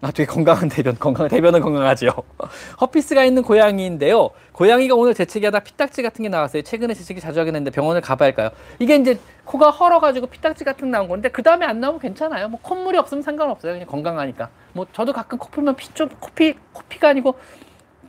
[0.00, 2.10] 아, 되게 건강한 대변, 건강, 대변은 건강하지요.
[2.80, 4.30] herpes가 있는 고양이인데요.
[4.52, 6.62] 고양이가 오늘 재채기 하다 피딱지 같은 게 나왔어요.
[6.62, 8.50] 최근에 재채기 자주 하긴 했는데 병원을 가봐야 할까요?
[8.78, 12.48] 이게 이제 코가 헐어가지고 피딱지 같은 게 나온 건데 그 다음에 안 나오면 괜찮아요.
[12.48, 13.72] 뭐 콧물이 없으면 상관없어요.
[13.72, 14.50] 그냥 건강하니까.
[14.72, 17.34] 뭐 저도 가끔 코 풀면 피 좀, 코피, 코피가 아니고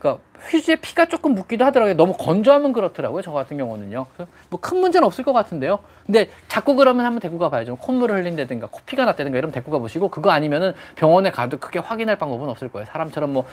[0.00, 1.94] 그러니까 휴지에 피가 조금 묻기도 하더라고요.
[1.94, 3.20] 너무 건조하면 그렇더라고요.
[3.20, 4.06] 저 같은 경우는요.
[4.48, 5.80] 뭐 큰 문제는 없을 것 같은데요.
[6.06, 7.76] 근데 자꾸 그러면 한번 데리고 가봐야죠.
[7.76, 12.68] 콧물을 흘린다든가 코피가 났다든가 이러면 데리고 가보시고 그거 아니면은 병원에 가도 크게 확인할 방법은 없을
[12.70, 12.86] 거예요.
[12.86, 13.44] 사람처럼 뭐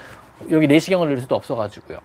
[0.49, 1.99] 여기 내시경을 넣을 수도 없어가지고요.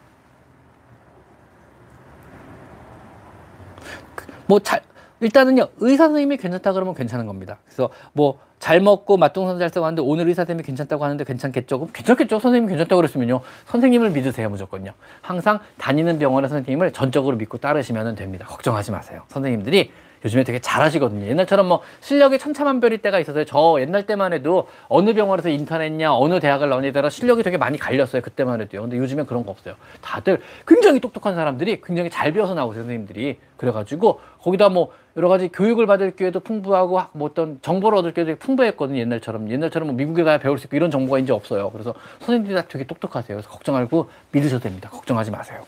[4.46, 4.82] 뭐 잘,
[5.22, 7.58] 일단은요 의사 선생님이 괜찮다 그러면 괜찮은 겁니다.
[7.66, 11.88] 그래서 뭐 잘 먹고 맛동산 잘 하는데 오늘 의사 선생님이 괜찮다고 하는데 괜찮겠죠?
[11.92, 12.38] 괜찮겠죠?
[12.38, 14.92] 선생님 괜찮다고 그랬으면요 선생님을 믿으세요 무조건요.
[15.20, 18.46] 항상 다니는 병원의 선생님을 전적으로 믿고 따르시면 됩니다.
[18.46, 19.22] 걱정하지 마세요.
[19.26, 19.90] 선생님들이
[20.24, 21.26] 요즘에 되게 잘하시거든요.
[21.26, 23.44] 옛날처럼 뭐 실력이 천차만별일 때가 있어서요.
[23.46, 28.22] 저 옛날 때만 해도 어느 병원에서 인턴했냐, 어느 대학을 나오냐에 따라 실력이 되게 많이 갈렸어요.
[28.22, 28.82] 그때만 해도요.
[28.82, 29.74] 근데 요즘엔 그런 거 없어요.
[30.00, 32.84] 다들 굉장히 똑똑한 사람들이 굉장히 잘 배워서 나오세요.
[32.84, 33.38] 선생님들이.
[33.56, 38.98] 그래가지고 거기다 뭐 여러 가지 교육을 받을 기회도 풍부하고 뭐 어떤 정보를 얻을 기회도 풍부했거든요.
[38.98, 39.50] 옛날처럼.
[39.50, 41.70] 옛날처럼 뭐 미국에 가야 배울 수 있고 이런 정보가 이제 없어요.
[41.70, 43.36] 그래서 선생님들이 다 되게 똑똑하세요.
[43.36, 44.88] 그래서 걱정 말고 믿으셔도 됩니다.
[44.88, 45.64] 걱정하지 마세요.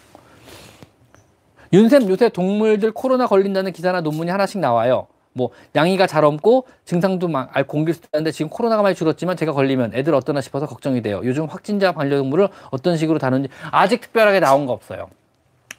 [1.73, 5.09] 윤쌤 요새 동물들 코로나 걸린다는 기사나 논문이 하나씩 나와요.
[5.35, 10.15] 뭐 양이가 잘 없고 증상도 막 공길 있는데 지금 코로나가 많이 줄었지만 제가 걸리면 애들
[10.15, 11.21] 어떠나 싶어서 걱정이 돼요.
[11.25, 15.09] 요즘 확진자 반려동물을 어떤 식으로 다루는지 아직 특별하게 나온 거 없어요.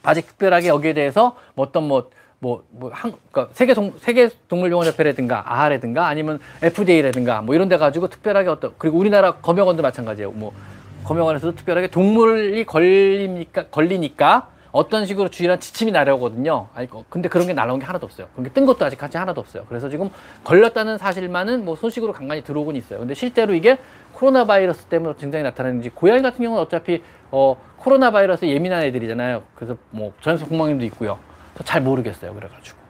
[0.02, 5.42] 아직 특별하게 여기에 대해서 뭐 어떤 뭐 뭐, 뭐, 한, 그니까, 세계 동, 세계 동물병원협회라든가,
[5.46, 10.32] 아하라든가, 아니면 FDA라든가, 뭐 이런 데 가지고 특별하게 어떤, 그리고 우리나라 검역원도 마찬가지예요.
[10.32, 10.52] 뭐,
[11.04, 16.68] 검역원에서도 특별하게 동물이 걸리니까, 걸리니까, 어떤 식으로 주의란 지침이 나려거든요.
[16.74, 18.26] 아니, 근데 그런 게 날아온 게 하나도 없어요.
[18.34, 19.64] 그런 게 뜬 것도 아직까지 하나도 없어요.
[19.70, 20.10] 그래서 지금
[20.44, 22.98] 걸렸다는 사실만은 뭐 소식으로 간간히 들어오곤 있어요.
[22.98, 23.78] 근데 실제로 이게
[24.12, 29.44] 코로나 바이러스 때문에 증상이 나타나는지 고양이 같은 경우는 어차피 어, 코로나 바이러스 예민한 애들이잖아요.
[29.54, 31.18] 그래서 뭐 전염성 공망염도 있고요.
[31.64, 32.34] 잘 모르겠어요.
[32.34, 32.86] 그래가지고.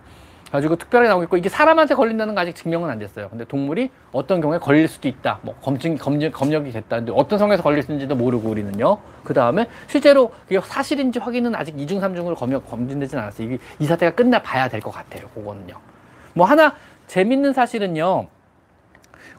[0.52, 3.28] 가지고 특별하게 나오겠고 이게 사람한테 걸린다는 거 아직 증명은 안 됐어요.
[3.28, 5.40] 근데 동물이 어떤 경우에 걸릴 수도 있다.
[5.42, 8.98] 뭐 검증 검증 검역이 됐다는데 어떤 상황에서 걸릴 수 있는지도 모르고 우리는요.
[9.24, 13.46] 그 다음에 실제로 그게 사실인지 확인은 아직 이중 삼중으로 검역 검증되진 않았어요.
[13.48, 15.28] 이게 이 사태가 끝나 봐야 될 것 같아요.
[15.34, 15.74] 그거는요.
[16.32, 16.74] 뭐 하나
[17.08, 18.28] 재밌는 사실은요.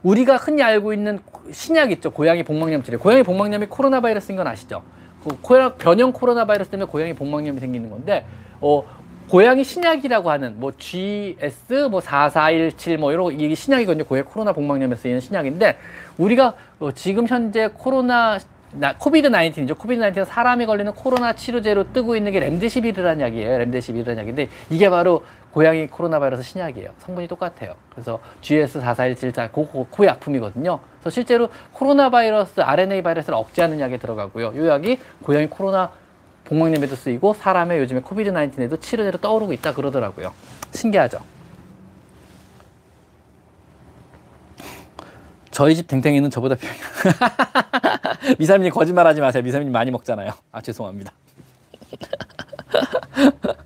[0.03, 1.19] 우리가 흔히 알고 있는
[1.51, 2.11] 신약 있죠.
[2.11, 2.99] 고양이 복막염 치료.
[2.99, 4.83] 고양이 복막염이 코로나 바이러스인 건 아시죠?
[5.23, 8.25] 그 변형 코로나 바이러스 때문에 고양이 복막염이 생기는 건데
[8.59, 8.83] 어,
[9.29, 14.05] 고양이 신약이라고 하는 뭐 GS 뭐 4417 뭐 이런 이게 신약이거든요.
[14.05, 15.77] 고양이 코로나 복막염에 쓰이는 신약인데
[16.17, 18.39] 우리가 어, 지금 현재 코로나
[18.71, 19.77] 나, COVID 19이죠.
[19.77, 23.57] COVID 19 사람이 걸리는 코로나 치료제로 뜨고 있는 게 렘데시비르라는 약이에요.
[23.59, 26.91] 렘데시비르라는 약인데 이게 바로 고양이 코로나 바이러스 신약이에요.
[26.99, 27.75] 성분이 똑같아요.
[27.89, 30.79] 그래서 GS4417자 고, 고, 그 약품이거든요.
[30.99, 34.53] 그래서 실제로 코로나 바이러스 RNA 바이러스를 억제하는 약에 들어가고요.
[34.55, 35.91] 이 약이 고양이 코로나
[36.47, 40.33] 복막염에도 쓰이고 사람의 요즘에 COVID 19에도 치료제로 떠오르고 있다 그러더라고요.
[40.71, 41.19] 신기하죠.
[45.51, 46.67] 저희 집 댕댕이는 저보다 비...
[48.39, 49.43] 미사민님 거짓말하지 마세요.
[49.43, 50.31] 미사민님 많이 먹잖아요.
[50.51, 51.11] 아 죄송합니다.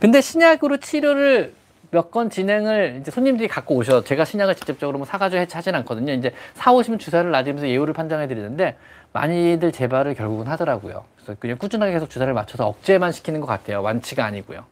[0.00, 1.54] 근데 신약으로 치료를
[1.92, 4.04] 몇 건 진행을 이제 손님들이 갖고 오셔.
[4.04, 6.12] 제가 신약을 직접적으로 뭐 사가지고 하진 않거든요.
[6.12, 8.76] 이제 사오시면 주사를 놔주면서 예후를 판정해 드리는데
[9.12, 11.04] 많이들 재발을 결국은 하더라고요.
[11.16, 13.82] 그래서 그냥 꾸준하게 계속 주사를 맞춰서 억제만 시키는 것 같아요.
[13.82, 14.64] 완치가 아니고요.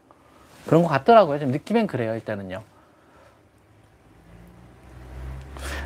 [0.66, 1.38] 그런 것 같더라고요.
[1.40, 2.14] 좀 느끼면 그래요.
[2.14, 2.62] 일단은요.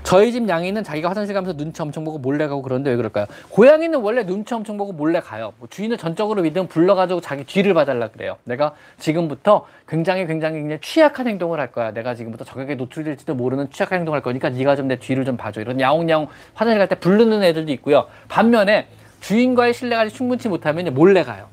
[0.03, 3.27] 저희 집 양이는 자기가 화장실 가면서 눈치 엄청 보고 몰래 가고 그러는데 왜 그럴까요?
[3.51, 5.53] 고양이는 원래 눈치 엄청 보고 몰래 가요.
[5.59, 8.37] 뭐 주인을 전적으로 믿으면 불러가지고 자기 뒤를 봐달라 그래요.
[8.45, 11.93] 내가 지금부터 굉장히 굉장히 굉장히 취약한 행동을 할 거야.
[11.93, 15.61] 내가 지금부터 적에게 노출될지도 모르는 취약한 행동을 할 거니까 네가 좀 내 뒤를 좀 봐줘.
[15.61, 18.07] 이런 야옹야옹 화장실 갈 때 부르는 애들도 있고요.
[18.29, 18.89] 반면에
[19.21, 21.47] 주인과의 신뢰가 충분치 못하면 몰래 가요.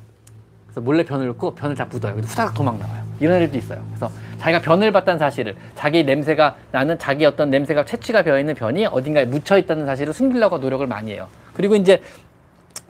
[0.70, 2.13] 그래서 몰래 변을 넣고 변을 다 묻어요.
[2.13, 3.03] 후다닥 도망 나와요.
[3.20, 3.84] 이런 애들도 있어요.
[3.89, 8.86] 그래서 자기가 변을 봤다는 사실을 자기 냄새가 나는 자기 어떤 냄새가 채취가 되어 있는 변이
[8.86, 11.28] 어딘가에 묻혀 있다는 사실을 숨기려고 노력을 많이 해요.
[11.53, 12.01] 그리고 이제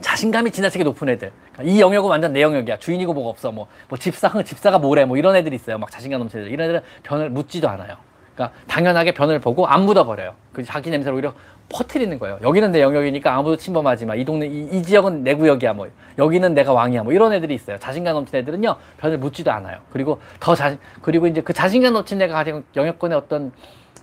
[0.01, 1.31] 자신감이 지나치게 높은 애들.
[1.53, 2.77] 그러니까 이 영역은 완전 내 영역이야.
[2.77, 3.51] 주인이고 뭐가 없어.
[3.51, 5.05] 뭐, 뭐 집사, 집사가 뭐래.
[5.05, 5.77] 뭐 이런 애들이 있어요.
[5.77, 6.53] 막 자신감 넘치는 애들.
[6.53, 7.95] 이런 애들은 변을 묻지도 않아요.
[8.33, 10.33] 그러니까 당연하게 변을 보고 안 묻어버려요.
[10.53, 11.33] 그 자기 냄새를 오히려
[11.69, 12.39] 퍼트리는 거예요.
[12.41, 14.15] 여기는 내 영역이니까 아무도 침범하지 마.
[14.15, 15.73] 이 동네, 이, 이, 지역은 내 구역이야.
[15.73, 15.87] 뭐.
[16.17, 17.03] 여기는 내가 왕이야.
[17.03, 17.13] 뭐.
[17.13, 17.77] 이런 애들이 있어요.
[17.77, 19.77] 자신감 넘치는 애들은요, 변을 묻지도 않아요.
[19.91, 23.51] 그리고 더 자, 그리고 이제 그 자신감 넘치는 애가 가진 영역권에 어떤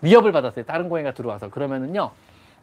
[0.03, 0.65] 위협을 받았어요.
[0.65, 1.51] 다른 고양이가 들어와서.
[1.51, 2.11] 그러면은요,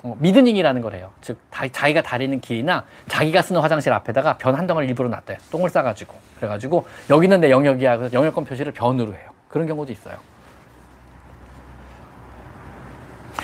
[0.04, 1.12] 어, 미드닝이라는 걸 해요.
[1.22, 5.38] 즉, 다, 자기가 다니는 길이나 자기가 쓰는 화장실 앞에다가 변 한 덩어리 일부러 놨대요.
[5.51, 6.14] 똥을 싸가지고.
[6.38, 7.97] 그래가지고, 여기는 내 영역이야.
[7.97, 9.30] 그래서 영역권 표시를 변으로 해요.
[9.49, 10.16] 그런 경우도 있어요.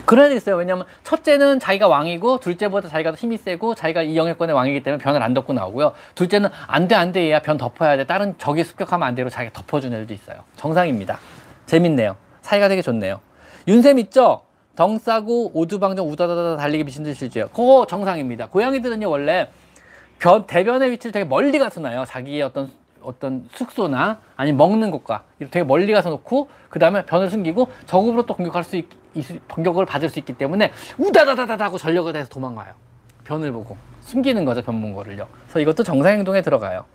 [0.10, 0.56] 그런 애들 있어요.
[0.56, 5.22] 왜냐면 첫째는 자기가 왕이고 둘째보다 자기가 더 힘이 세고 자기가 이 영역권의 왕이기 때문에 변을
[5.22, 5.94] 안 덮고 나오고요.
[6.16, 7.44] 둘째는 안 돼, 안 돼, 얘야.
[7.44, 8.06] 변 덮어야 돼.
[8.06, 10.40] 다른 적이 습격하면 안 되로 자기가 덮어주는 애들도 있어요.
[10.56, 11.20] 정상입니다.
[11.68, 12.16] 재밌네요.
[12.42, 13.20] 사이가 되게 좋네요.
[13.68, 14.42] 윤샘 있죠?
[14.76, 17.48] 덩 싸고 오두방정 우다다다 달리기 미친 듯이 실제요.
[17.50, 18.48] 그거 정상입니다.
[18.48, 19.50] 고양이들은요, 원래
[20.18, 22.04] 변, 대변의 위치를 되게 멀리 가서 나요.
[22.08, 22.72] 자기의 어떤
[23.02, 28.36] 어떤 숙소나 아니면 먹는 곳과 되게 멀리 가서 놓고 그 다음에 변을 숨기고 적으로 또
[28.36, 28.88] 공격할 수 있,
[29.50, 32.74] 공격을 받을 수 있기 때문에 우다다다다 하고 전력을 다해서 도망가요.
[33.24, 35.28] 변을 보고 숨기는 거죠 변본 거를요.
[35.44, 36.86] 그래서 이것도 정상 행동에 들어가요.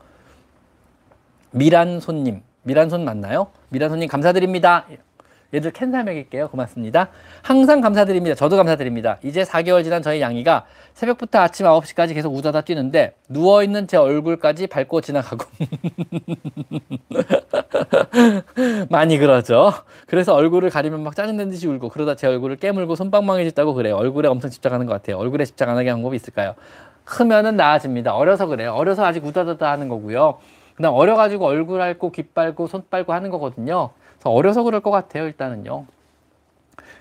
[1.50, 3.48] 미란 손님, 미란 손 맞나요?
[3.68, 4.86] 미란 손님 감사드립니다.
[5.54, 6.48] 얘들 캔사 먹일게요.
[6.48, 7.08] 고맙습니다.
[7.42, 8.34] 항상 감사드립니다.
[8.34, 9.18] 저도 감사드립니다.
[9.22, 15.00] 이제 4개월 지난 저희 양이가 새벽부터 아침 9시까지 계속 우다다 뛰는데 누워있는 제 얼굴까지 밟고
[15.00, 15.44] 지나가고
[18.90, 19.72] 많이 그러죠.
[20.06, 23.96] 그래서 얼굴을 가리면 막 짜증낸 듯이 울고 그러다 제 얼굴을 깨물고 손방망이짓다고 그래요.
[23.96, 25.18] 얼굴에 엄청 집착하는 것 같아요.
[25.18, 26.54] 얼굴에 집착 안 하게 방법이 있을까요?
[27.04, 28.14] 크면은 나아집니다.
[28.14, 28.72] 어려서 그래요.
[28.72, 30.38] 어려서 아직 우다다다 하는 거고요.
[30.74, 33.90] 그다음 어려가지고 얼굴 핥고 귓 밟고 손 밟고 하는 거거든요.
[34.30, 35.86] 어려서 그럴 것 같아요, 일단은요.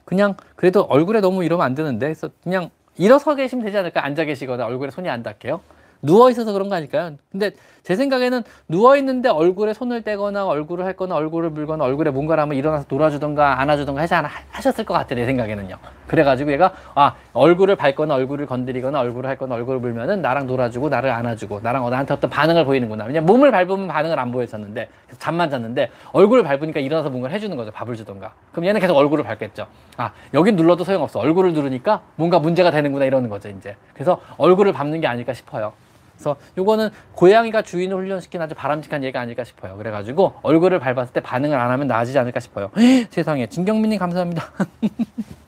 [0.06, 4.06] 그냥 그래도 얼굴에 너무 이러면 안 되는데 그래서 그냥 일어서 계시면 되지 않을까?
[4.06, 5.62] 앉아 계시거나 얼굴에 손이 안 닿게요.
[6.02, 7.16] 누워 있어서 그런 거 아닐까요?
[7.32, 7.52] 근데
[7.84, 12.58] 제 생각에는 누워 있는데 얼굴에 손을 떼거나 얼굴을 할 거나 얼굴을 물거나 얼굴에 뭔가를 하면
[12.58, 15.76] 일어나서 놀아주던가 안아주던가 하지 않아 하셨을 것 같아 내 생각에는요.
[16.08, 21.12] 그래가지고 얘가 아 얼굴을 밟거나 얼굴을 건드리거나 얼굴을 할 거나 얼굴을 물면은 나랑 놀아주고 나를
[21.12, 23.04] 안아주고 나랑 나한테 어떤 반응을 보이는구나.
[23.04, 24.88] 왜냐 몸을 밟으면 반응을 안 보였었는데
[25.20, 27.72] 잠만 잤는데 얼굴을 밟으니까 일어나서 뭔가를 해주는 거죠.
[27.72, 28.32] 밥을 주던가.
[28.54, 29.68] 그럼 얘는 계속 얼굴을 밟겠죠.
[29.98, 31.20] 아 여긴 눌러도 소용없어.
[31.20, 33.76] 얼굴을 누르니까 뭔가 문제가 되는구나 이러는 거죠 이제.
[33.94, 35.74] 그래서 얼굴을 밟는 게 아닐까 싶어요.
[36.14, 39.78] 그래서 요거는 고양이가 주인을 훈련시킨 아주 바람직한 예가 아닐까 싶어요.
[39.78, 42.72] 그래가지고 얼굴을 밟았을 때 반응을 안 하면 나아지지 않을까 싶어요.
[43.10, 44.52] 세상에 진경민님 감사합니다.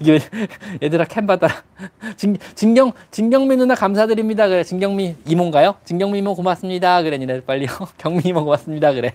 [0.00, 0.18] 이게
[0.82, 1.54] 얘들아 캔 받아라.
[2.16, 4.48] 진, 진경 진경미 누나 감사드립니다.
[4.48, 5.76] 그래 진경미 이모인가요?
[5.84, 7.02] 진경미 이모 고맙습니다.
[7.02, 7.68] 그래 니네 빨리요.
[7.98, 8.92] 경미 이모 고맙습니다.
[8.92, 9.14] 그래.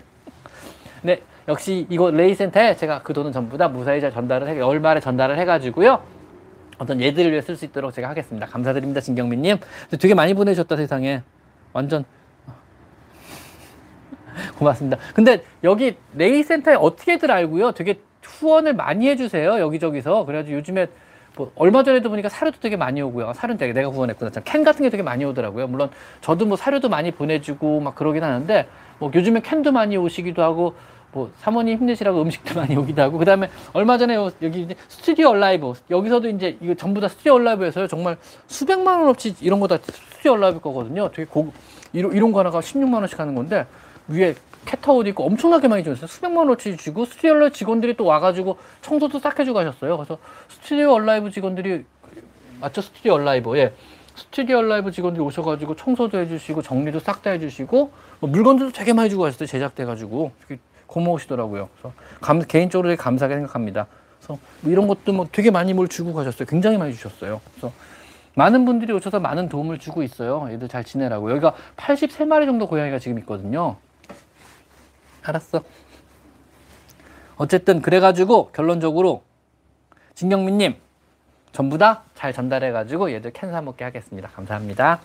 [1.02, 6.17] 네 역시 이거 레이센터에 제가 그 돈은 전부 다 무사이자 전달을 해 월말에 전달을 해가지고요.
[6.78, 8.46] 어떤 얘들을 위해 쓸 수 있도록 제가 하겠습니다.
[8.48, 9.58] 감사드립니다, 진경민님.
[10.00, 11.24] 되게 많이 보내주셨다 세상에.
[11.74, 12.06] 완전
[14.58, 14.98] 고맙습니다.
[15.14, 17.72] 근데 여기 레이센터에 어떻게들 알고요?
[17.72, 19.60] 되게 후원을 많이 해주세요.
[19.60, 20.26] 여기저기서.
[20.26, 20.88] 그래가지고 요즘에
[21.36, 23.34] 뭐 얼마 전에도 보니까 사료도 되게 많이 오고요.
[23.34, 24.32] 사료는 되게 내가 후원했구나.
[24.44, 25.68] 캔 같은 게 되게 많이 오더라고요.
[25.68, 25.90] 물론
[26.22, 28.68] 저도 뭐 사료도 많이 보내주고 막 그러긴 하는데
[29.00, 30.76] 뭐 요즘에 캔도 많이 오시기도 하고
[31.18, 36.30] 뭐 사모님 힘내시라고 음식도 많이 오기도 하고 그다음에 얼마 전에 여기 이제 스튜디오 얼라이브 여기서도
[36.30, 41.10] 이제 이거 전부 다 스튜디오 얼라이브에서요 정말 수백만 원어치 이런 거 다 스튜디오 얼라이브 거거든요.
[41.12, 41.52] 되게 고
[41.92, 43.66] 이런 이런 거 하나가 16만 원씩 하는 건데
[44.08, 46.06] 위에 캣타워도 있고 엄청나게 많이 주셨어요.
[46.06, 49.98] 수백만 원어치 주고 스튜디오 얼라이브 직원들이 또 와가지고 청소도 싹 해주고 가셨어요.
[49.98, 51.84] 그래서 스튜디오 얼라이브 직원들이
[52.62, 52.82] 맞죠?
[52.82, 53.74] 스튜디오 얼라이브 예.
[54.16, 59.24] 스튜디오 얼라이브 직원들이 오셔가지고 청소도 해주시고 정리도 싹 다 해주시고 뭐 물건들도 되게 많이 주고
[59.24, 59.48] 가셨어요.
[59.48, 60.32] 제작돼가지고
[60.88, 61.70] 고마우시더라고요.
[61.74, 63.88] 그래서 감, 개인적으로 되게 감사하게 생각합니다.
[64.20, 66.48] 그래서 뭐 이런 것도 뭐 되게 많이 뭘 주고 가셨어요.
[66.48, 67.42] 굉장히 많이 주셨어요.
[67.52, 67.72] 그래서
[68.36, 70.48] 많은 분들이 오셔서 많은 도움을 주고 있어요.
[70.52, 71.32] 얘들 잘 지내라고.
[71.32, 73.78] 여기가 83마리 정도 고양이가 지금 있거든요.
[75.24, 75.64] 알았어.
[77.38, 79.24] 어쨌든 그래가지고 결론적으로
[80.16, 80.76] 진경민님
[81.52, 84.28] 전부 다 잘 전달해가지고 얘들 캔사 먹게 하겠습니다.
[84.30, 85.00] 감사합니다.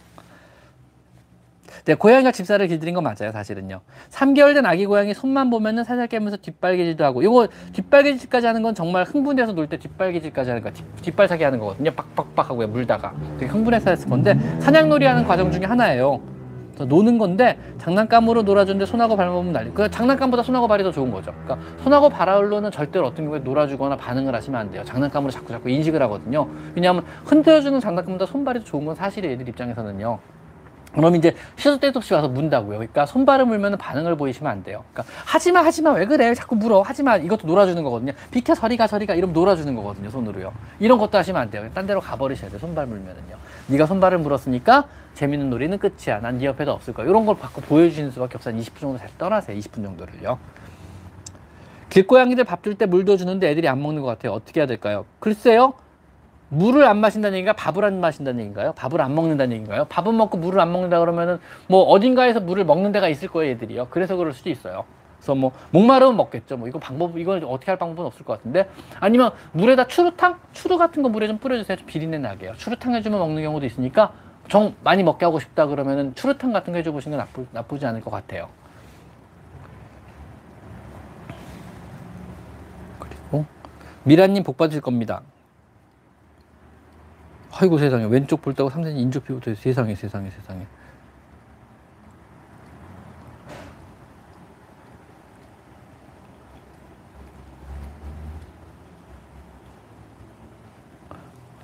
[1.85, 3.81] 네, 고양이가 집사를 길들인 건 맞아요, 사실은요.
[4.11, 9.05] 3개월 된 아기 고양이 손만 보면은 살살 깨면서 뒷발기질도 하고, 이거 뒷발기질까지 하는 건 정말
[9.05, 10.71] 흥분해서 놀 때 뒷발기질까지 하는 거,
[11.01, 11.91] 뒷, 발차기 하는 거거든요.
[11.93, 13.15] 빡빡빡 하고 물다가.
[13.39, 16.21] 되게 흥분해서 했을 건데, 사냥놀이 하는 과정 중에 하나예요.
[16.79, 19.71] 노는 건데, 장난감으로 놀아주는데 손하고 발만 난리.
[19.73, 21.33] 그 장난감보다 손하고 발이 더 좋은 거죠.
[21.45, 24.83] 그러니까 손하고 발로 는 절대로 어떤 경우에 놀아주거나 반응을 하시면 안 돼요.
[24.85, 26.49] 장난감으로 자꾸 자꾸 인식을 하거든요.
[26.75, 30.19] 왜냐하면 흔들어주는 장난감보다 손발이 더 좋은 건 사실이에요, 애들 입장에서는요.
[30.95, 32.79] 그럼 이제 시도 때도 없이 와서 문다고요.
[32.79, 34.85] 그러니까 손발을 물면 반응을 보이시면 안 돼요.
[34.93, 38.13] 그러니까 하지마 하지마 왜 그래 자꾸 물어 하지마 이것도 놀아주는 거거든요.
[38.31, 40.53] 비켜 저리가 저리가 이러면 놀아주는 거거든요 손으로요.
[40.79, 41.69] 이런 것도 하시면 안 돼요.
[41.75, 42.59] 딴 데로 가버리셔야 돼요.
[42.59, 43.37] 손발 물면은요.
[43.69, 44.85] 네가 손발을 물었으니까
[45.15, 46.21] 재밌는 놀이는 끝이야.
[46.21, 47.07] 난 네 옆에도 없을 거야.
[47.07, 48.57] 이런 걸 받고 보여주시는 수밖에 없어요.
[48.57, 49.59] 20분 정도 잘 떠나세요.
[49.59, 50.39] 20분 정도를요.
[51.91, 54.33] 길고양이들 밥 줄 때 물도 주는데 애들이 안 먹는 것 같아요.
[54.33, 55.05] 어떻게 해야 될까요?
[55.21, 55.75] 글쎄요.
[56.53, 58.75] 물을 안 마신다는 얘기가 밥을 안 마신다는 얘기인가요?
[58.75, 59.87] 밥을 안 먹는다는 얘기인가요?
[59.87, 63.87] 밥은 먹고 물을 안 먹는다 그러면은 뭐 어딘가에서 물을 먹는 데가 있을 거예요, 애들이요.
[63.89, 64.85] 그래서 그럴 수도 있어요.
[65.17, 66.59] 그래서 뭐 목마르면 먹겠죠.
[66.59, 68.69] 뭐 이거 방법 이걸 어떻게 할 방법은 없을 것 같은데
[69.01, 71.79] 아니면 물에다 추루탕, 추루 같은 거 물에 좀 뿌려주세요.
[71.79, 72.53] 좀 비린내 나게요.
[72.59, 74.13] 추루탕 해주면 먹는 경우도 있으니까
[74.49, 78.11] 정 많이 먹게 하고 싶다 그러면은 추루탕 같은 거 해줘보시는 건 나쁘, 나쁘지 않을 것
[78.11, 78.51] 같아요.
[82.99, 83.47] 그리고
[84.05, 85.23] 미라님 복 받으실 겁니다.
[87.53, 88.05] 아이고 세상에.
[88.07, 90.67] 왼쪽 볼 때고 3cm 인조 피부터 세상에 세상에 세상에.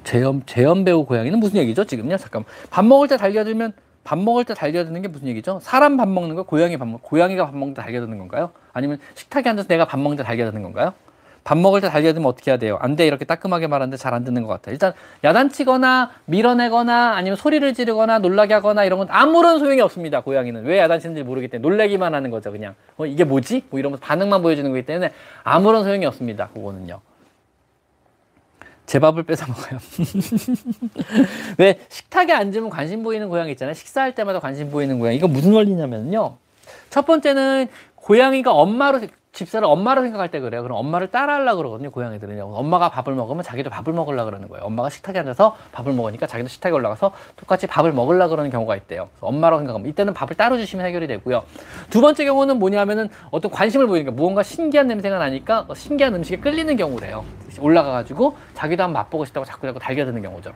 [0.04, 2.16] 재현 재현 배우 고양이는 무슨 얘기죠 지금요?
[2.16, 3.72] 잠깐 밥 먹을 때 달겨들면
[4.04, 5.58] 밥 먹을 때 달겨드는 게 무슨 얘기죠?
[5.62, 6.44] 사람 밥 먹는 거?
[6.44, 8.50] 고양이 밥 먹 고양이가 밥 먹는 때 달겨드는 건가요?
[8.72, 10.94] 아니면 식탁에 앉아서 내가 밥 먹는 때 달겨드는 건가요
[11.48, 12.76] 밥 먹을 때 달려들면 어떻게 해야 돼요?
[12.82, 13.06] 안 돼.
[13.06, 14.74] 이렇게 따끔하게 말하는데 잘 안 듣는 것 같아요.
[14.74, 14.92] 일단
[15.24, 20.20] 야단치거나 밀어내거나 아니면 소리를 지르거나 놀라게 하거나 이런 건 아무런 소용이 없습니다.
[20.20, 20.66] 고양이는.
[20.66, 22.52] 왜 야단치는지 모르기 때문에 놀래기만 하는 거죠.
[22.52, 22.74] 그냥.
[22.98, 23.64] 어, 이게 뭐지?
[23.70, 26.48] 뭐 이러면서 반응만 보여주는 거기 때문에 아무런 소용이 없습니다.
[26.48, 27.00] 그거는요.
[28.84, 29.78] 제 밥을 뺏어 먹어요.
[31.56, 33.72] 왜 식탁에 앉으면 관심 보이는 고양이 있잖아요.
[33.72, 35.16] 식사할 때마다 관심 보이는 고양이.
[35.16, 36.36] 이거 무슨 원리냐면요.
[36.90, 39.00] 첫 번째는 고양이가 엄마로
[39.38, 40.62] 집사를 엄마로 생각할 때 그래요.
[40.62, 42.54] 그럼 엄마를 따라하려고 그러거든요, 고양이들은요.
[42.54, 44.64] 엄마가 밥을 먹으면 자기도 밥을 먹으려고 그러는 거예요.
[44.64, 49.08] 엄마가 식탁에 앉아서 밥을 먹으니까 자기도 식탁에 올라가서 똑같이 밥을 먹으려고 그러는 경우가 있대요.
[49.20, 51.44] 엄마라고 생각하면 이때는 밥을 따로 주시면 해결이 되고요.
[51.88, 57.24] 두 번째 경우는 뭐냐면은 어떤 관심을 보이니까 무언가 신기한 냄새가 나니까 신기한 음식에 끌리는 경우래요.
[57.60, 60.52] 올라가가지고 자기도 한번 맛보고 싶다고 자꾸 자꾸 달겨드는 경우죠.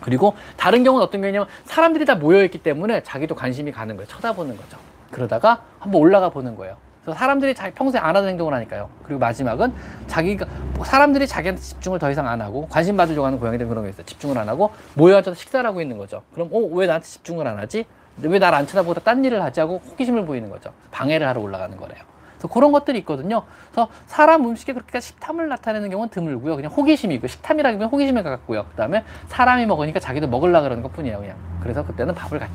[0.00, 4.08] 그리고 다른 경우는 어떤 경우냐면 사람들이 다 모여있기 때문에 자기도 관심이 가는 거예요.
[4.08, 4.78] 쳐다보는 거죠.
[5.12, 6.76] 그러다가 한번 올라가 보는 거예요.
[7.14, 8.88] 사람들이 자기 평소에 안 하던 행동을 하니까요.
[9.04, 9.72] 그리고 마지막은
[10.06, 13.90] 자기가 뭐 사람들이 자기한테 집중을 더 이상 안 하고 관심 받으려고 하는 고양이들 그런 게
[13.90, 14.04] 있어요.
[14.06, 16.22] 집중을 안 하고 모여 앉아서 식사를 하고 있는 거죠.
[16.34, 17.84] 그럼 어 왜 나한테 집중을 안 하지?
[18.22, 20.70] 왜 나를 안 쳐다보다 딴 일을 하지 하고 호기심을 보이는 거죠.
[20.90, 22.02] 방해를 하러 올라가는 거래요.
[22.36, 23.42] 그래서 그런 것들이 있거든요.
[23.70, 26.56] 그래서 사람 음식에 그렇게 식탐을 나타내는 경우는 드물고요.
[26.56, 28.64] 그냥 호기심이고 식탐이라기면 호기심에 가깝고요.
[28.70, 31.18] 그다음에 사람이 먹으니까 자기도 먹으려 그러는 것뿐이에요.
[31.18, 32.52] 그냥 그래서 그때는 밥을 같이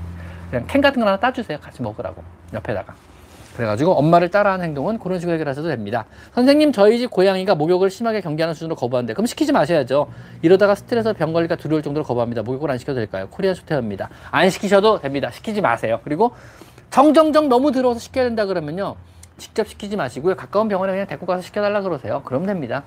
[0.49, 1.60] 그냥 캔 같은 거 하나 따주세요.
[1.60, 2.23] 같이 먹으라고
[2.53, 2.94] 옆에다가.
[3.56, 6.06] 그래가지고 엄마를 따라하는 행동은 그런 식으로 해결하셔도 됩니다.
[6.34, 10.11] 선생님 저희 집 고양이가 목욕을 심하게 경계하는 수준으로 거부하는데 그럼 시키지 마셔야죠.
[10.41, 12.44] 이러다가 스트레스 병 걸리가 두려울 정도로 거부합니다.
[12.44, 13.27] 목욕을 안 시켜도 될까요?
[13.30, 14.10] 코리안 소태입니다.
[14.32, 15.32] 안 시키셔도 됩니다.
[15.32, 16.02] 시키지 마세요.
[16.03, 16.34] 그리고
[16.90, 18.95] 정정정 너무 들어서 시켜야 된다 그러면요.
[19.38, 20.36] 직접 시키지 마시고요.
[20.36, 22.22] 가까운 병원에 그냥 데리고 가서 시켜달라 그러세요.
[22.23, 22.84] 그럼 됩니다.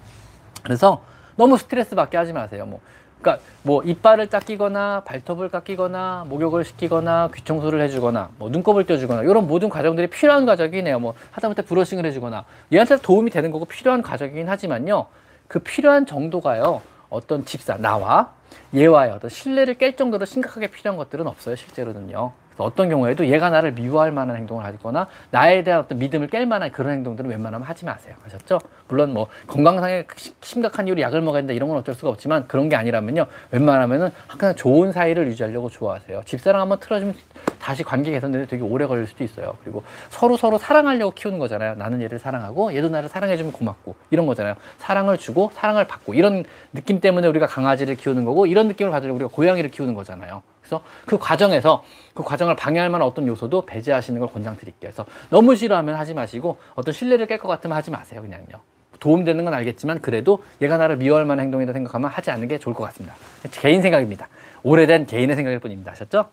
[0.62, 1.02] 그래서
[1.36, 2.66] 너무 스트레스 받게 하지 마세요.
[2.66, 2.80] 뭐
[3.20, 9.68] 그러니까 뭐 이빨을 닦이거나 발톱을 깎이거나 목욕을 시키거나 귀청소를 해주거나 뭐 눈곱을 떼주거나 이런 모든
[9.68, 10.98] 과정들이 필요한 과정이네요.
[11.00, 15.06] 뭐 하다못해 브러싱을 해주거나 얘한테 도움이 되는 거고 필요한 과정이긴 하지만요.
[15.48, 16.82] 그 필요한 정도가요.
[17.10, 18.32] 어떤 집사 나와
[18.74, 21.56] 얘와의 어떤 신뢰를 깰 정도로 심각하게 필요한 것들은 없어요.
[21.56, 22.32] 실제로는요.
[22.64, 26.92] 어떤 경우에도 얘가 나를 미워할 만한 행동을 하거나 나에 대한 어떤 믿음을 깰 만한 그런
[26.92, 28.14] 행동들은 웬만하면 하지 마세요.
[28.26, 28.58] 아셨죠?
[28.88, 30.04] 물론 뭐 건강상에
[30.40, 33.26] 심각한 이유로 약을 먹어야 된다 이런 건 어쩔 수가 없지만 그런 게 아니라면요.
[33.50, 36.22] 웬만하면은 항상 좋은 사이를 유지하려고 좋아하세요.
[36.24, 37.14] 집사랑 한번 틀어주면
[37.58, 39.56] 다시 관계 개선되는데 되게 오래 걸릴 수도 있어요.
[39.62, 41.74] 그리고 서로 서로 사랑하려고 키우는 거잖아요.
[41.74, 44.54] 나는 얘를 사랑하고 얘도 나를 사랑해주면 고맙고 이런 거잖아요.
[44.78, 49.30] 사랑을 주고 사랑을 받고 이런 느낌 때문에 우리가 강아지를 키우는 거고 이런 느낌을 가지고 우리가
[49.32, 50.42] 고양이를 키우는 거잖아요.
[50.68, 51.82] 그래서 그 과정에서
[52.14, 54.92] 그 과정을 방해할 만한 어떤 요소도 배제하시는 걸 권장드릴게요.
[54.92, 58.20] 그래서 너무 싫어하면 하지 마시고 어떤 신뢰를 깰 것 같으면 하지 마세요.
[58.20, 58.60] 그냥요.
[59.00, 62.84] 도움되는 건 알겠지만 그래도 얘가 나를 미워할 만한 행동이다 생각하면 하지 않는 게 좋을 것
[62.84, 63.14] 같습니다.
[63.50, 64.28] 개인 생각입니다.
[64.62, 65.92] 오래된 개인의 생각일 뿐입니다.
[65.92, 66.28] 아셨죠?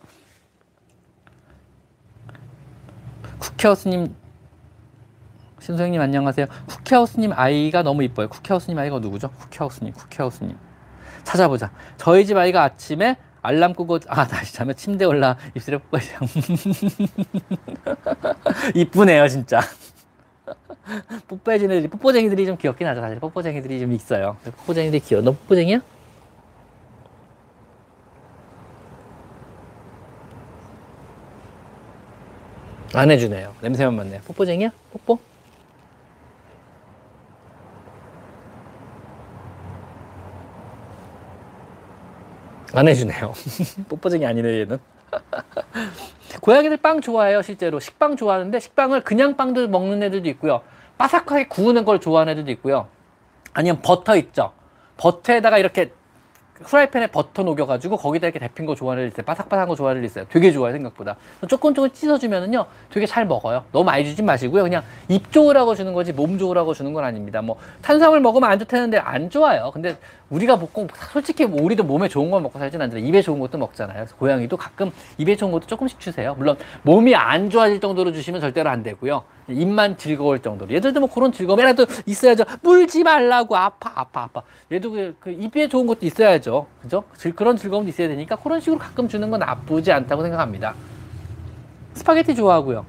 [3.39, 4.15] 쿠키하우스님
[5.59, 6.47] 신소영님 안녕하세요.
[6.67, 8.27] 쿠키하우스님 아이가 너무 이뻐요.
[8.29, 9.29] 쿠키하우스님 아이가 누구죠?
[9.29, 10.57] 쿠키하우스님, 쿠키하우스님.
[11.23, 11.71] 찾아보자.
[11.97, 16.19] 저희 집 아이가 아침에 알람 끄고 아 다시 자면 침대 올라 입술에 뽀뽀해요.
[18.73, 19.61] 이쁘네요 진짜.
[21.27, 24.37] 뽀뽀해주는 애들이 뽀뽀쟁이들이 좀 귀엽긴 하죠 사실 뽀뽀쟁이들이 좀 있어요.
[24.43, 25.23] 뽀뽀쟁이들이 귀여워.
[25.23, 25.79] 너 뽀뽀쟁이야?
[32.93, 33.53] 안 해주네요.
[33.61, 34.21] 냄새만 맡네요.
[34.21, 34.71] 뽀뽀쟁이야?
[34.93, 35.19] 뽀뽀?
[42.75, 43.33] 안 해주네요.
[43.89, 44.79] 뽀뽀쟁이 아니네 얘는.
[46.41, 50.61] 고양이들 빵 좋아해요 실제로 식빵 좋아하는데 식빵을 그냥 빵도 먹는 애들도 있고요
[50.97, 52.87] 바삭하게 구우는 걸 좋아하는 애들도 있고요
[53.53, 54.51] 아니면 버터 있죠
[54.97, 55.91] 버터에다가 이렇게
[56.63, 58.75] 후라이팬에 버터 녹여가지고 거기다 이렇게 데핀 거애
[59.07, 59.25] 있어요.
[59.25, 60.25] 바삭바삭한 거 좋아하는 애 있어요.
[60.29, 61.17] 되게 좋아요, 생각보다.
[61.49, 63.65] 조금 조금 찢어주면은요, 되게 잘 먹어요.
[63.71, 64.63] 너무 많이 주지 마시고요.
[64.63, 67.41] 그냥 입 좋으라고 주는 거지 몸 좋으라고 주는 건 아닙니다.
[67.41, 69.71] 뭐, 탄수화물 먹으면 안 좋다는데 안 좋아요.
[69.73, 69.97] 근데
[70.29, 73.05] 우리가 먹고, 솔직히 뭐 우리도 몸에 좋은 걸 먹고 살진 않잖아요.
[73.05, 73.97] 입에 좋은 것도 먹잖아요.
[73.97, 76.35] 그래서 고양이도 가끔 입에 좋은 것도 조금씩 주세요.
[76.35, 79.23] 물론 몸이 안 좋아질 정도로 주시면 절대로 안 되고요.
[79.47, 80.73] 입만 즐거울 정도로.
[80.73, 82.43] 얘들도 뭐 그런 즐거움이라도 있어야죠.
[82.61, 84.41] 물지 말라고 아파, 아파, 아파.
[84.71, 86.67] 얘도 그, 그 입에 좋은 것도 있어야죠.
[86.81, 87.03] 그죠?
[87.35, 90.73] 그런 즐거움도 있어야 되니까 그런 식으로 가끔 주는 건 나쁘지 않다고 생각합니다.
[91.93, 92.85] 스파게티 좋아하고요.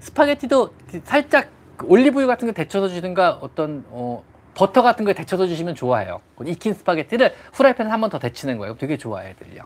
[0.00, 0.70] 스파게티도
[1.04, 4.22] 살짝 그 올리브유 같은 거 데쳐서 주든가 어떤 어,
[4.54, 6.20] 버터 같은 거 데쳐서 주시면 좋아요.
[6.44, 8.76] 익힌 스파게티를 후라이팬에 한 번 더 데치는 거예요.
[8.76, 9.62] 되게 좋아해 애들요.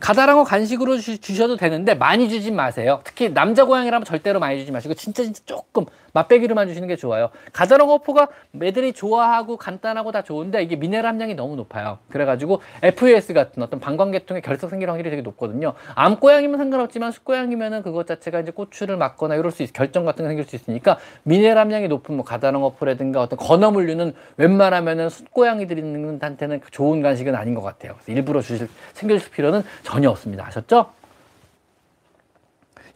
[0.00, 3.00] 가다랑어 간식으로 주, 셔도 되는데 많이 주진 마세요.
[3.04, 7.30] 특히 남자 고양이라면 절대로 많이 주지 마시고 진짜 진짜 조금 맛배기로 만 주시는 게 좋아요.
[7.52, 8.28] 가다랑어포가
[8.62, 11.98] 애들이 좋아하고 간단하고 다 좋은데 이게 미네랄 함량이 너무 높아요.
[12.10, 15.74] 그래가지고 FUS 같은 어떤 방광계통의 결석 생길 확률이 되게 높거든요.
[15.94, 20.44] 암고양이면 상관없지만 숫고양이면은 그것 자체가 이제 고추를 막거나 이럴 수 있, 결정 같은 게 생길
[20.44, 27.62] 수 있으니까 미네랄 함량이 높은 뭐 가다랑어포라든가 어떤 건어물류는 웬만하면은 숫고양이들한테는 좋은 간식은 아닌 것
[27.62, 27.94] 같아요.
[27.94, 30.46] 그래서 일부러 주실 챙겨줄 필요는 전혀 없습니다.
[30.46, 30.92] 아셨죠?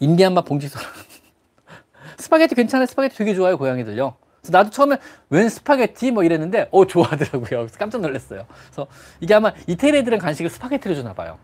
[0.01, 0.84] 인디안 맛 봉지소라.
[2.18, 2.86] 스파게티 괜찮아요.
[2.86, 3.56] 스파게티 되게 좋아요.
[3.59, 4.14] 고양이들요.
[4.40, 4.98] 그래서 나도 처음에
[5.30, 7.60] 웬 스파게티 뭐 이랬는데 어 좋아하더라고요.
[7.60, 8.47] 그래서 깜짝 놀랐어요.
[8.66, 8.86] 그래서
[9.20, 11.38] 이게 아마 이태리 애들은 간식을 스파게티로 주나 봐요.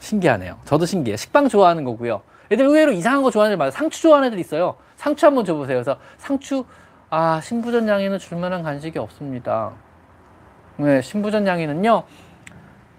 [0.00, 0.58] 신기하네요.
[0.64, 1.16] 저도 신기해요.
[1.16, 2.22] 식빵 좋아하는 거고요.
[2.52, 3.70] 애들 의외로 이상한 거 좋아하는 애들 많아요.
[3.70, 4.76] 상추 좋아하는 애들 있어요.
[4.96, 5.76] 상추 한번 줘보세요.
[5.76, 6.64] 그래서 상추
[7.10, 9.72] 아 신부전 양이는 줄만한 간식이 없습니다.
[10.76, 12.02] 네, 신부전 양이는요.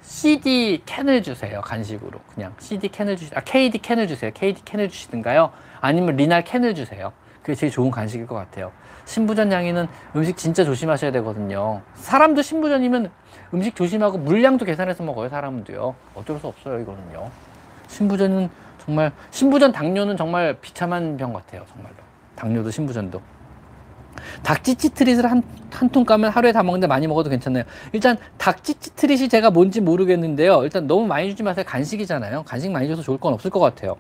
[0.06, 1.62] CD 캔을 주세요.
[1.62, 2.20] 간식으로.
[2.34, 4.32] 그냥 CD 캔을 주시, 아, KD 캔을 주세요.
[4.34, 5.52] KD 캔을 주시든가요.
[5.82, 7.12] 아니면 리날 캔을 주세요.
[7.42, 8.72] 그게 제일 좋은 간식일 것 같아요.
[9.06, 11.82] 신부전 양이는 음식 진짜 조심하셔야 되거든요.
[11.96, 13.12] 사람도 신부전이면
[13.54, 15.30] 음식 조심하고 물량도 계산해서 먹어요.
[15.30, 15.96] 사람도요.
[16.14, 16.80] 어쩔 수 없어요.
[16.80, 17.30] 이거는요.
[17.88, 18.50] 신부전은
[18.86, 21.66] 정말, 신부전 당뇨는 정말 비참한 병 같아요.
[21.74, 21.96] 정말로.
[22.36, 23.22] 당뇨도 신부전도.
[24.44, 27.64] 닭찌찌 treat을 한, 한 통 까면 하루에 다 먹는데 많이 먹어도 괜찮나요?
[27.92, 30.64] 일단 닭찌찌 treat이 제가 뭔지 모르겠는데요.
[30.64, 31.66] 일단 너무 많이 주지 마세요.
[31.68, 32.44] 간식이잖아요.
[32.44, 33.96] 간식 많이 줘서 좋을 건 없을 것 같아요.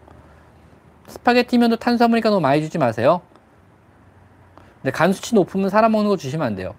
[1.07, 3.21] 스파게티면도 탄수화물이니까 너무 많이 주지 마세요.
[4.81, 6.73] 근데 간 수치 높으면 사람 먹는 거 주시면 안 돼요.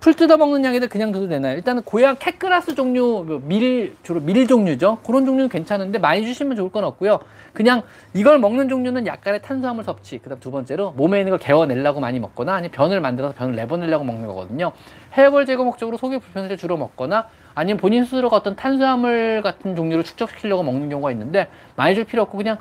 [0.00, 1.56] 풀 뜯어 먹는 양이들 그냥 둬도 되나요?
[1.56, 4.98] 일단은 고양 cat grass 종류 뭐밀 주로 밀 종류죠.
[5.04, 7.20] 그런 종류는 괜찮은데 많이 주시면 좋을 건 없고요.
[7.52, 7.82] 그냥
[8.14, 10.18] 이걸 먹는 종류는 약간의 탄수화물 섭취.
[10.18, 14.04] 그 다음 두 번째로 몸에 있는 걸 게워내려고 많이 먹거나 아니면 변을 만들어서 변을 내보내려고
[14.04, 14.72] 먹는 거거든요.
[15.14, 20.04] 해열 제거 목적으로 속이 불편할 때 주로 먹거나 아니면 본인 스스로가 어떤 탄수화물 같은 종류를
[20.04, 22.58] 축적시키려고 먹는 경우가 있는데 많이 줄 필요 없고 그냥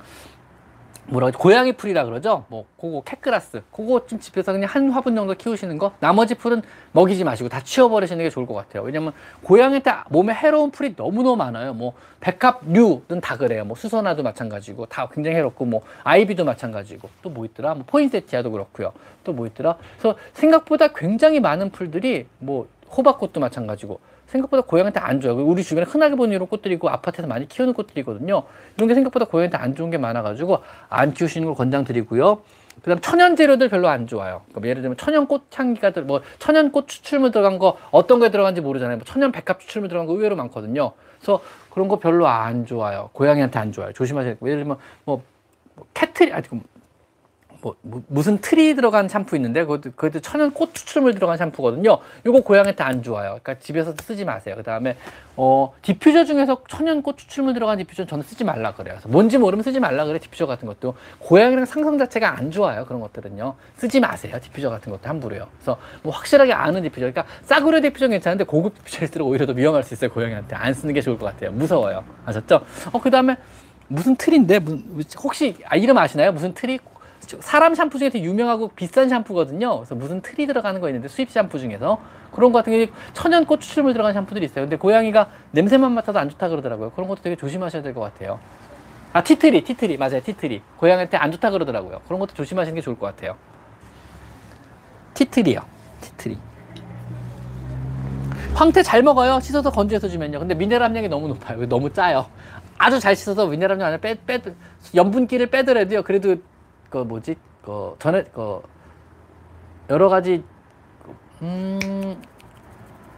[1.09, 1.37] 뭐라 그러지?
[1.37, 2.45] 고양이 풀이라 그러죠?
[2.49, 3.63] 뭐, 그거 cat grass.
[3.71, 5.91] 그거 좀 집에서 그냥 한 화분 정도 키우시는 거.
[5.99, 6.61] 나머지 풀은
[6.91, 8.83] 먹이지 마시고 다 치워버리시는 게 좋을 것 같아요.
[8.83, 9.13] 왜냐면
[9.43, 11.73] 고양이한테 몸에 해로운 풀이 너무너무 많아요.
[11.73, 13.65] 뭐, 백합류는 다 그래요.
[13.65, 17.73] 뭐, 수선화도 마찬가지고, 다 굉장히 해롭고, 뭐, 아이비도 마찬가지고, 또 뭐 있더라?
[17.75, 18.93] 뭐, 포인세티아도 그렇고요.
[19.23, 19.75] 또 뭐 있더라?
[19.99, 23.99] 그래서 생각보다 굉장히 많은 풀들이 뭐, 호박꽃도 마찬가지고,
[24.29, 25.35] 생각보다 고양이한테 안 좋아요.
[25.45, 28.43] 우리 주변에 흔하게 보는 이런 꽃들이 고 아파트에서 많이 키우는 꽃들이거든요.
[28.77, 32.41] 이런 게 생각보다 고양이한테 안 좋은 게 많아가지고 안 키우시는 걸 권장드리고요.
[32.83, 34.41] 그다음 천연 재료들 별로 안 좋아요.
[34.49, 38.61] 그러니까 예를 들면 천연 꽃향기가 들, 뭐 천연 꽃 추출물 들어간 거 어떤 게 들어간지
[38.61, 38.97] 모르잖아요.
[38.97, 40.93] 뭐 천연 백합 추출물 들어간 거 의외로 많거든요.
[41.17, 41.41] 그래서
[41.71, 43.09] 그런 거 별로 안 좋아요.
[43.13, 43.91] 고양이한테 안 좋아요.
[43.93, 45.21] 조심하셔야 되고 예를 들면 뭐,
[45.75, 46.43] 뭐 tea tree 아니
[47.61, 51.97] 뭐, 뭐, 무슨 틀이 들어간 샴푸 있는데 그것도, 그것도 천연 꽃 추출물 들어간 샴푸거든요.
[52.25, 53.39] 이거 고양이한테 안 좋아요.
[53.41, 54.55] 그러니까 집에서 쓰지 마세요.
[54.57, 54.95] 그 다음에
[55.35, 58.95] 어 디퓨저 중에서 천연 꽃 추출물 들어간 디퓨저 저는 쓰지 말라 그래요.
[58.95, 62.85] 그래서 뭔지 모르면 쓰지 말라 그래 디퓨저 같은 것도 고양이랑 상성 자체가 안 좋아요.
[62.85, 63.55] 그런 것들은요.
[63.75, 64.37] 쓰지 마세요.
[64.41, 65.47] 디퓨저 같은 것도 함부로요.
[65.57, 67.11] 그래서 뭐 확실하게 아는 디퓨저.
[67.11, 70.09] 그러니까 싸구려 디퓨저 괜찮은데 고급 디퓨저일수록 오히려 더 위험할 수 있어요.
[70.11, 71.51] 고양이한테 안 쓰는 게 좋을 것 같아요.
[71.51, 72.03] 무서워요.
[72.25, 72.61] 아셨죠?
[72.93, 73.35] 어 그 다음에
[73.87, 74.59] 무슨 tree인데
[75.23, 76.31] 혹시 아, 이름 아시나요?
[76.31, 76.79] 무슨 틀이
[77.39, 79.77] 사람 샴푸 중에서 유명하고 비싼 샴푸거든요.
[79.77, 81.99] 그래서 무슨 틀이 들어가는 거 있는데 수입 샴푸 중에서
[82.31, 84.65] 그런 거 같은 게 천연 꽃 추출물 들어간 샴푸들이 있어요.
[84.65, 86.91] 근데 고양이가 냄새만 맡아도 안 좋다 그러더라고요.
[86.91, 88.39] 그런 것도 되게 조심하셔야 될 것 같아요.
[89.13, 90.61] 아 tea tree, tea tree 맞아요, tea tree.
[90.77, 92.01] 고양이한테 안 좋다 그러더라고요.
[92.07, 93.35] 그런 것도 조심하시는 게 좋을 것 같아요.
[95.15, 95.61] tea tree요,
[96.01, 96.37] tea tree.
[98.53, 99.39] 황태 잘 먹어요.
[99.39, 100.39] 씻어서 건조해서 주면요.
[100.39, 101.67] 근데 미네랄 함량이 너무 높아요.
[101.67, 102.27] 너무 짜요.
[102.77, 104.41] 아주 잘 씻어서 미네랄 함량 안에 빼, 빼,
[104.95, 106.03] 염분기를 빼더라도요.
[106.03, 106.35] 그래도
[106.89, 108.61] 그 뭐지 그 전에 그
[109.89, 110.43] 여러 가지
[111.41, 112.21] 음,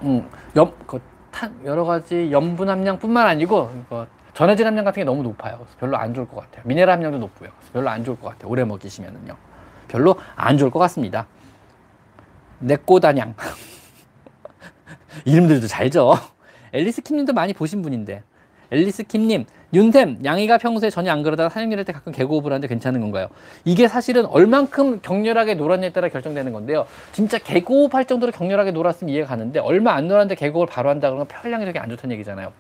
[0.04, 5.24] 음, 염, 그 탄, 여러 가지 염분 함량뿐만 아니고 그 전해질 함량 같은 게 너무
[5.24, 5.58] 높아요.
[5.58, 6.64] 그래서 별로 안 좋을 것 같아요.
[6.66, 7.50] 미네랄 함량도 높고요.
[7.74, 8.50] 별로 안 좋을 것 같아요.
[8.50, 9.36] 오래 먹이시면은요.
[9.88, 11.28] 별로 안 좋을 것 같습니다.
[12.60, 13.36] 내꼬다냥
[15.26, 16.14] 이름들도 잘죠.
[16.72, 18.24] 앨리스 킴님도 많이 보신 분인데
[18.72, 23.28] 앨리스 킴님 윤템, 양이가 평소에 전혀 안 그러다가 사육일 때 가끔 개고흡을 하는데 괜찮은 건가요?
[23.64, 26.88] 이게 사실은 얼만큼 격렬하게 놀았냐에 따라 결정되는 건데요.
[27.14, 31.66] 진짜 개고흡할 정도로 격렬하게 놀았으면 이해가 가는데 얼마 안 놀았는데 개고흡을 바로 한다 그러면 폐활량이
[31.66, 32.52] 되게 안 좋다는 얘기잖아요.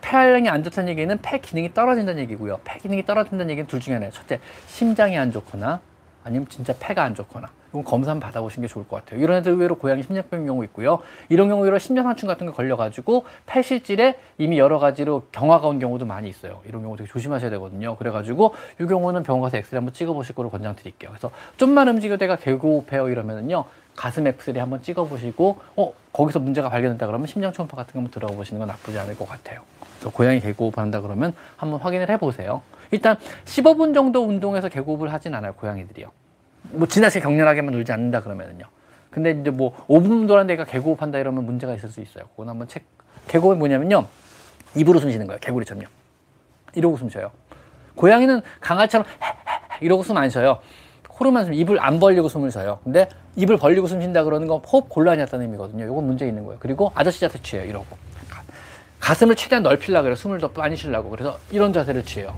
[0.00, 2.60] 폐활량이 안 좋다는 얘기는 폐 기능이 떨어진다는 얘기고요.
[2.64, 4.12] 폐 기능이 떨어진다는 얘기는 둘 중에 하나예요.
[4.12, 5.80] 첫째, 심장이 안 좋거나
[6.24, 9.20] 아니면 진짜 폐가 안 좋거나 이건 검사 한번 받아보시는 게 좋을 것 같아요.
[9.20, 11.00] 이런 애들 의외로 고양이 심장병 경우 있고요.
[11.28, 16.28] 이런 경우 의외로 심장상충 같은 거 걸려가지고 폐실질에 이미 여러 가지로 경화가 온 경우도 많이
[16.28, 16.60] 있어요.
[16.66, 17.96] 이런 경우 되게 조심하셔야 되거든요.
[17.96, 21.10] 그래가지고 이 경우는 병원 가서 엑스레이 한번 찍어보실 거로 권장드릴게요.
[21.10, 23.64] 그래서 좀만 움직여대가 개고흡해요 이러면은요.
[23.94, 28.34] 가슴 엑스레이 한번 찍어보시고 어 거기서 문제가 발견됐다 그러면 심장 초음파 같은 거 한번 들어가
[28.34, 29.60] 보시는 건 나쁘지 않을 것 같아요.
[29.98, 32.62] 그래서 고양이 개고흡한다 그러면 한번 확인을 해보세요.
[32.90, 36.10] 일단 15분 정도 운동해서 개고흡을 하진 않아요 고양이들이요.
[36.72, 38.64] 뭐 지나치게 격렬하게만 놀지 않는다 그러면은요.
[39.10, 42.24] 근데 이제 뭐 5분 동안 내가 개고흡한다 이러면 문제가 있을 수 있어요.
[42.30, 42.84] 그건 한번 책.
[43.28, 44.06] 개고흡이 뭐냐면요.
[44.76, 45.38] 입으로 숨 쉬는 거예요.
[45.40, 45.86] 개구리처럼요.
[46.74, 47.30] 이러고 숨 쉬어요.
[47.96, 49.06] 고양이는 강아지처럼
[49.80, 50.60] 이러고 숨 안 쉬어요.
[51.08, 52.78] 코로만 숨, 입을 안 벌리고 숨을 쉬어요.
[52.82, 55.84] 근데 입을 벌리고 숨 쉰다 그러는 건 호흡 곤란이 었다는 의미거든요.
[55.84, 56.58] 이건 문제 있는 거예요.
[56.60, 57.68] 그리고 아저씨 자세 취해요.
[57.68, 57.98] 이러고.
[59.00, 60.14] 가슴을 최대한 넓히려고 그래요.
[60.14, 61.10] 숨을 더 많이 쉬려고.
[61.10, 62.34] 그래서 이런 자세를 취해요.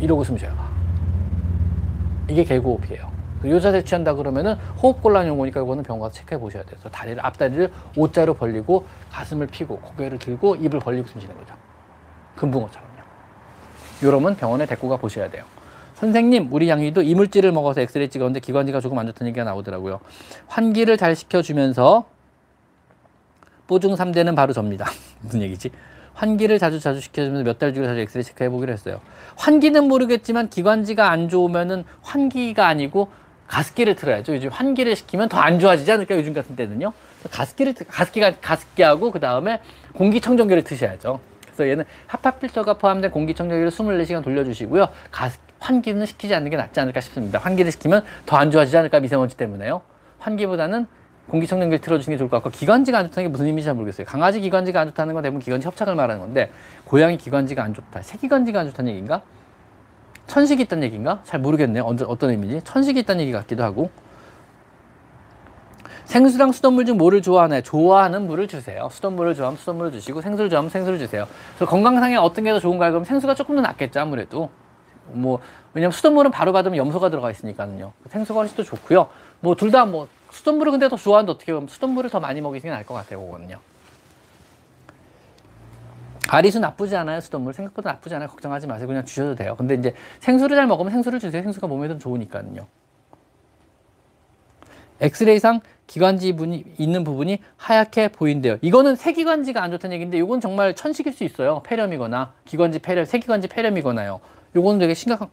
[0.00, 0.54] 이러고 숨 쉬어요.
[2.28, 3.09] 이게 개고흡이에요.
[3.46, 6.76] 요 자세 취한다 그러면은 호흡 곤란이 오니까 이거는 병원 가서 체크해 보셔야 돼요.
[6.80, 11.54] 그래서 다리를 앞다리를 O자로 벌리고 가슴을 피고 고개를 들고 입을 벌리고 숨 쉬는 거죠.
[12.36, 12.90] 금붕어처럼요.
[14.02, 15.44] 요러면 병원에 데리고 가 보셔야 돼요.
[15.94, 20.00] 선생님, 우리 양이도 이물질을 먹어서 엑스레이 찍었는데 기관지가 조금 안 좋다는 얘기가 나오더라고요.
[20.48, 22.06] 환기를 잘 시켜주면서
[23.66, 24.86] 뽀중 3대는 바로 접니다.
[25.20, 25.70] 무슨 얘기지?
[26.14, 29.00] 환기를 자주 자주 시켜주면서 몇 달 주기로 자주 엑스레이 체크해 보기로 했어요.
[29.36, 33.08] 환기는 모르겠지만 기관지가 안 좋으면은 환기가 아니고
[33.50, 34.34] 가습기를 틀어야죠.
[34.34, 36.92] 요즘 환기를 시키면 더 안 좋아지지 않을까 요즘 같은 때는요.
[37.30, 39.60] 가습기를 가습기가 가습기하고 그 다음에
[39.94, 41.18] 공기청정기를 트셔야죠.
[41.46, 44.86] 그래서 얘는 하파 필터가 포함된 공기청정기를 24시간 돌려주시고요.
[45.10, 47.38] 가습 환기는 시키지 않는 게 낫지 않을까 싶습니다.
[47.38, 49.82] 환기를 시키면 더 안 좋아지지 않을까 미세먼지 때문에요.
[50.20, 50.86] 환기보다는
[51.28, 54.06] 공기청정기를 틀어주시는 게 좋을 것 같고 기관지가 안 좋다는 게 무슨 의미인지 잘 모르겠어요.
[54.06, 56.50] 강아지 기관지가 안 좋다는 건 대부분 기관지 협착을 말하는 건데
[56.84, 58.02] 고양이 기관지가 안 좋다.
[58.02, 59.22] 새 기관지가 안 좋다는 얘기인가?
[60.26, 61.20] 천식이 있다는 얘기인가?
[61.24, 61.82] 잘 모르겠네요.
[61.84, 62.64] 어떤, 의미인지.
[62.64, 63.90] 천식이 있다는 얘기 같기도 하고.
[66.04, 67.62] 생수랑 수돗물 중 뭐를 좋아하나요?
[67.62, 68.88] 좋아하는 물을 주세요.
[68.90, 71.26] 수돗물을 좋아하면 수돗물을 주시고 생수를 좋아하면 생수를 주세요.
[71.56, 72.90] 그래서 건강상에 어떤 게 더 좋은가요?
[72.90, 74.50] 그럼 생수가 조금 더 낫겠죠, 아무래도.
[75.06, 75.38] 뭐
[75.72, 77.92] 왜냐면 수돗물은 바로 받으면 염소가 들어가 있으니까요.
[78.08, 79.08] 생수가 훨씬 더 좋고요.
[79.40, 82.84] 뭐 둘 다뭐 수돗물을 근데 더 좋아하는데 어떻게 보면 수돗물을 더 많이 먹이는 게 나을
[82.84, 83.58] 것 같아요, 그거는요.
[86.30, 87.52] 가리수 나쁘지 않아요, 수돗물.
[87.54, 88.28] 생각보다 나쁘지 않아요.
[88.28, 88.86] 걱정하지 마세요.
[88.86, 89.56] 그냥 주셔도 돼요.
[89.58, 91.42] 근데 이제 생수를 잘 먹으면 생수를 주세요.
[91.42, 92.68] 생수가 몸에 더 좋으니까요.
[95.00, 98.58] 엑스레이상 기관지 분이 있는 부분이 하얗게 보인대요.
[98.60, 101.62] 이거는 세기관지가 안 좋다는 얘기인데 이건 정말 천식일 수 있어요.
[101.66, 104.20] 폐렴이거나 기관지 폐렴, 세기관지 폐렴이거나요.
[104.54, 105.30] 이거는 되게 심각한.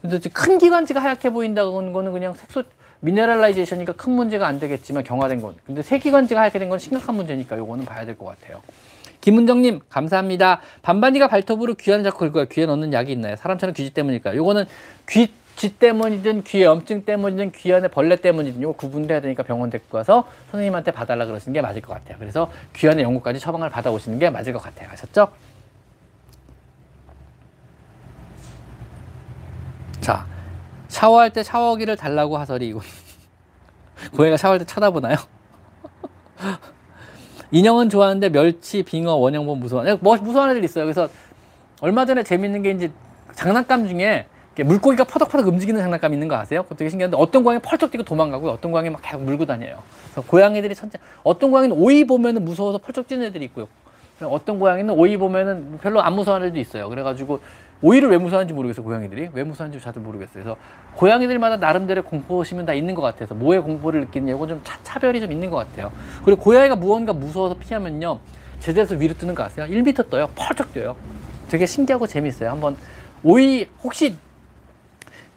[0.00, 2.62] 근데 큰 기관지가 하얗게 보인다는 거는 그냥 색소
[3.00, 5.56] 미네랄라이제이션이니까 큰 문제가 안 되겠지만 경화된 건.
[5.66, 8.62] 근데 세기관지가 하얗게 된 건 심각한 문제니까 이거는 봐야 될 것 같아요.
[9.28, 10.62] 김은정님 감사합니다.
[10.80, 12.46] 반반이가 발톱으로 귀환 자꾸 긁어요.
[12.46, 13.36] 귀에 넣는 약이 있나요?
[13.36, 14.36] 사람처럼 귀지 때문일까요?
[14.38, 14.64] 요거는
[15.08, 15.28] 귀
[15.58, 20.28] 쥐 때문이든 귀에 염증 때문이든 귀 안에 벌레 때문이든 이거 구분돼야 되니까 병원 데리고 가서
[20.52, 22.16] 선생님한테 봐달라 그러시는 게 맞을 것 같아요.
[22.20, 24.88] 그래서 귀 안에 연고까지 처방을 받아오시는 게 맞을 것 같아요.
[24.92, 25.32] 아셨죠?
[30.00, 30.24] 자,
[30.86, 32.80] 샤워할 때 샤워기를 달라고 하설이 이거.
[34.14, 35.16] 고양이가 샤워할 때 쳐다보나요?
[37.50, 39.84] 인형은 좋아하는데 멸치, 빙어, 원형본 무서워.
[40.00, 40.84] 뭐 무서워하는 애들 있어요.
[40.84, 41.08] 그래서
[41.80, 42.90] 얼마 전에 재밌는 게 이제
[43.34, 44.26] 장난감 중에
[44.56, 46.64] 물고기가 퍼덕퍼덕 움직이는 장난감 있는 거 아세요?
[46.64, 49.78] 그거 되게 신기한데 어떤 고양이 펄쩍 뛰고 도망가고 어떤 고양이 막 계속 물고 다녀요.
[50.06, 50.98] 그래서 고양이들이 천재.
[51.22, 53.68] 어떤 고양이는 오이 보면은 무서워서 펄쩍 뛰는 애들이 있고요.
[54.20, 56.88] 어떤 고양이는 오이 보면은 별로 안 무서워하는 애들도 있어요.
[56.88, 57.38] 그래가지고
[57.80, 58.84] 오이를 왜 무서워하는지 모르겠어요.
[58.84, 60.42] 고양이들이 왜 무서워하는지 잘 모르겠어요.
[60.42, 60.56] 그래서
[60.96, 65.30] 고양이들마다 나름대로 공포심은 다 있는 것 같아서 뭐에 공포를 느끼느냐 이건 좀 차, 별이 좀
[65.30, 65.92] 있는 것 같아요.
[66.24, 68.18] 그리고 고양이가 무언가 무서워서 피하면요
[68.58, 69.66] 제대로 위로 뜨는 거 아세요?
[69.66, 70.28] 1m 떠요.
[70.34, 70.96] 펄쩍 뛰어요.
[71.48, 72.50] 되게 신기하고 재밌어요.
[72.50, 72.76] 한번
[73.22, 74.16] 오이 혹시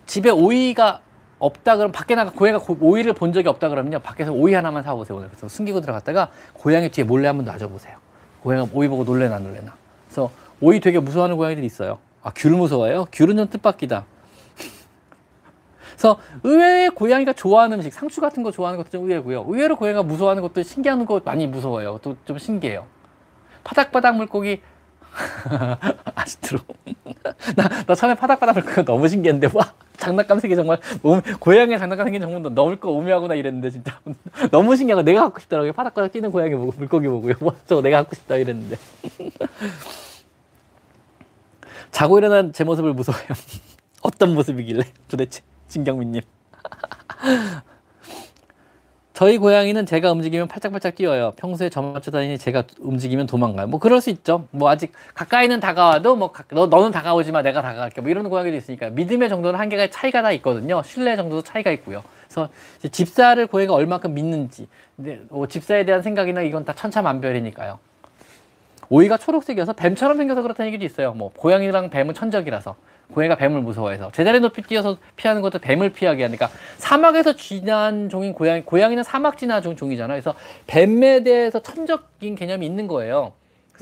[0.06, 1.02] 집에 오이가
[1.40, 5.30] 없다 그러면 밖에 나가 고양이가 오이를 본 적이 없다 그러면요 밖에서 오이 하나만 사오세요 오늘
[5.30, 7.98] 그래서 숨기고 들어갔다가 고양이 뒤에 몰래 한번 놔줘보세요
[8.44, 9.74] 고양이가 오이 보고 놀래나 놀래나
[10.06, 13.06] 그래서 오이 되게 무서워하는 고양이들이 있어요 아 귤 무서워해요?
[13.12, 14.06] 귤은 좀 뜻밖이다
[15.92, 20.42] 그래서 의외의 고양이가 좋아하는 음식 상추 같은 거 좋아하는 것도 좀 의외고요 의외로 고양이가 무서워하는
[20.44, 22.86] 것도 신기한 거 많이 무서워요 또 좀 신기해요
[23.64, 24.62] 파닥파닥 물고기
[26.16, 26.60] 아스트로.
[27.58, 32.22] 나, 나 처음에 파닥파닥 물고기 너무 신기했는데, 와, 장난감 세계 정말, 오, 고양이 장난감 생긴
[32.22, 34.00] 정말 너무 거 오묘하구나 이랬는데, 진짜.
[34.52, 35.74] 너무 신기하고, 내가 갖고 싶더라고요.
[35.74, 37.34] 파닥파닥 뛰는 고양이 보고, 물고기 보고요.
[37.42, 38.78] 와, 저거 내가 갖고 싶다 이랬는데.
[41.92, 43.28] 자고 일어난 제 모습을 무서워요.
[44.02, 46.22] 어떤 모습이길래, 도대체, 진경민님.
[49.22, 51.34] 저희 고양이는 제가 움직이면 팔짝팔짝 뛰어요.
[51.36, 53.68] 평소에 저만 쫓아다니니 제가 움직이면 도망가요.
[53.68, 54.48] 뭐 그럴 수 있죠.
[54.50, 58.90] 뭐 아직 가까이는 다가와도 뭐 너, 너는 다가오지 마 내가 다가갈게 뭐 이런 고양이도 있으니까
[58.90, 60.82] 믿음의 정도는 한계가 차이가 다 있거든요.
[60.84, 62.02] 신뢰 정도도 차이가 있고요.
[62.28, 62.50] 그래서
[62.92, 67.78] 집사를 고양이가 얼마큼 믿는지 근데 뭐 집사에 대한 생각이나 이건 다 천차만별이니까요.
[68.92, 71.14] 오이가 초록색이어서 뱀처럼 생겨서 그렇다는 얘기도 있어요.
[71.14, 72.76] 뭐 고양이랑 뱀은 천적이라서
[73.14, 78.64] 고양이가 뱀을 무서워해서 제자리 높이 뛰어서 피하는 것도 뱀을 피하게 하니까 사막에서 진한 종인 고양이
[78.64, 80.22] 고양이는 사막 진화 종 종이잖아요.
[80.22, 80.38] 그래서
[80.68, 83.32] 뱀에 대해서 천적인 개념이 있는 거예요.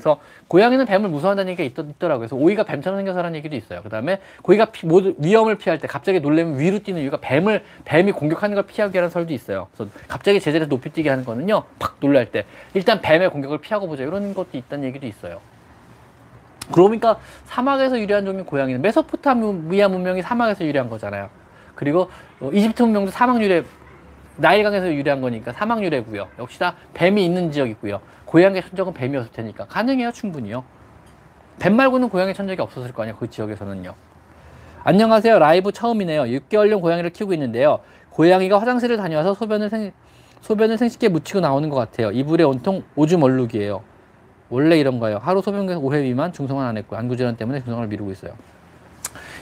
[0.00, 0.18] 그래서
[0.48, 3.82] 고양이는 뱀을 무서워한다는 얘기가 있, 더라고요 그래서 오이가 뱀처럼 생겨서라는 얘기도 있어요.
[3.82, 8.54] 그다음에 고이가 피, 모두 위험을 피할 때 갑자기 놀래면 위로 뛰는 이유가 뱀을 뱀이 공격하는
[8.54, 9.68] 걸 피하게 하는 설도 있어요.
[9.74, 11.64] 그래서 갑자기 제자리에서 높이 뛰게 하는 거는요.
[11.78, 15.40] 팍 놀랄 때 일단 뱀의 공격을 피하고 보자 이런 것도 있다는 얘기도 있어요.
[16.72, 21.28] 그러니까 사막에서 유래한 종이 고양이는 메소포타미아 문명이 사막에서 유래한 거잖아요.
[21.74, 22.10] 그리고
[22.40, 23.64] 어, 이집트 문명도 사막 유래
[24.36, 26.28] 나일강에서 유래한 거니까 사막 유래고요.
[26.38, 28.00] 역시 다 뱀이 있는 지역이고요.
[28.30, 30.62] 고양이 천적은 뱀이었을 테니까 가능해요 충분히요.
[31.58, 33.92] 뱀 말고는 고양이 천적이 없었을 거 아니에요 그 지역에서는요.
[34.84, 36.22] 안녕하세요 라이브 처음이네요.
[36.22, 37.80] 6개월령 고양이를 키우고 있는데요.
[38.10, 39.90] 고양이가 화장실을 다녀와서 소변을 생
[40.42, 42.12] 소변을 생식기에 묻히고 나오는 것 같아요.
[42.12, 43.82] 이불에 온통 오줌 얼룩이에요.
[44.48, 45.18] 원래 이런 거예요.
[45.18, 48.34] 하루 소변에서 5회 미만 중성화 안 했고 안구질환 때문에 중성화를 미루고 있어요.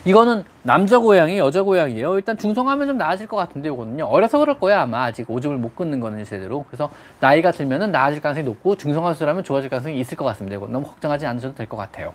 [0.08, 2.16] 이거는 남자 고양이, 여자 고양이에요.
[2.16, 4.06] 일단 중성화면 좀 나아질 것 같은데 이거는요.
[4.06, 6.64] 어려서 그럴 거야 아마 아직 오줌을 못 끊는 거는 제대로.
[6.66, 6.88] 그래서
[7.20, 10.56] 나이가 들면은 나아질 가능성이 높고 중성화 수술하면 좋아질 가능성이 있을 것 같습니다.
[10.56, 12.14] 이거 너무 걱정하지 않으셔도 될 것 같아요.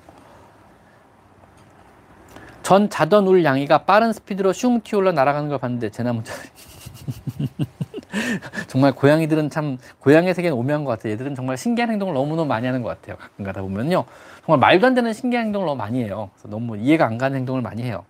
[2.63, 6.23] 전 자던 울 양이가 빠른 스피드로 슝 튀어올라 날아가는 걸 봤는데 제 나무
[8.67, 11.13] 정말 고양이들은 참 고양이 세계는 오묘한 것 같아요.
[11.13, 13.17] 얘들은 정말 신기한 행동을 너무너무 많이 하는 것 같아요.
[13.17, 14.05] 가끔 가다 보면요.
[14.45, 16.29] 정말 말도 안 되는 신기한 행동을 너무 많이 해요.
[16.33, 18.05] 그래서 너무 이해가 안 가는 행동을 많이 해요.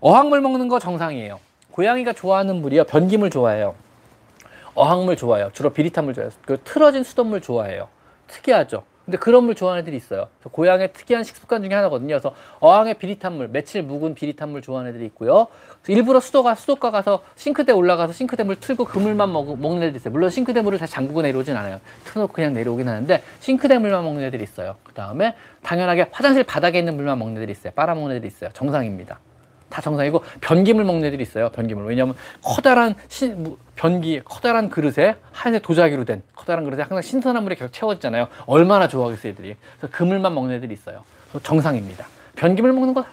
[0.00, 1.40] 어항물 먹는 거 정상이에요.
[1.72, 2.84] 고양이가 좋아하는 물이요.
[2.84, 3.74] 변기물 좋아해요.
[4.74, 5.50] 어항물 좋아해요.
[5.52, 6.32] 주로 비릿한 물 좋아해요.
[6.42, 7.88] 그 틀어진 수돗물 좋아해요.
[8.28, 8.84] 특이하죠.
[9.04, 10.28] 근데 그런 물 좋아하는 애들이 있어요.
[10.50, 12.08] 고양이의 특이한 식습관 중에 하나거든요.
[12.08, 15.48] 그래서 어항에 비릿한 물, 며칠 묵은 비릿한 물 좋아하는 애들이 있고요.
[15.88, 20.12] 일부러 수도가 수도가 가서 싱크대 올라가서 싱크대 물 틀고 그 물만 먹, 먹는 애들이 있어요.
[20.12, 21.80] 물론 싱크대 물을 다 잠그고 내려오진 않아요.
[22.04, 24.76] 틀어놓고 그냥 내려오긴 하는데 싱크대 물만 먹는 애들이 있어요.
[24.82, 27.72] 그 다음에 당연하게 화장실 바닥에 있는 물만 먹는 애들이 있어요.
[27.74, 28.50] 빨아먹는 애들이 있어요.
[28.54, 29.18] 정상입니다.
[29.74, 31.48] 다 정상이고 변기물 먹는 애들이 있어요.
[31.48, 31.84] 변기물.
[31.86, 32.14] 왜냐하면
[32.44, 37.72] 커다란 신, 뭐, 변기, 커다란 그릇에 하얀색 도자기로 된 커다란 그릇에 항상 신선한 물이 계속
[37.72, 38.28] 채워지잖아요.
[38.46, 39.56] 얼마나 좋아하겠어요, 애들이.
[39.80, 41.02] 그래서 그물만 먹는 애들이 있어요.
[41.42, 42.06] 정상입니다.
[42.36, 43.04] 변기물 먹는 거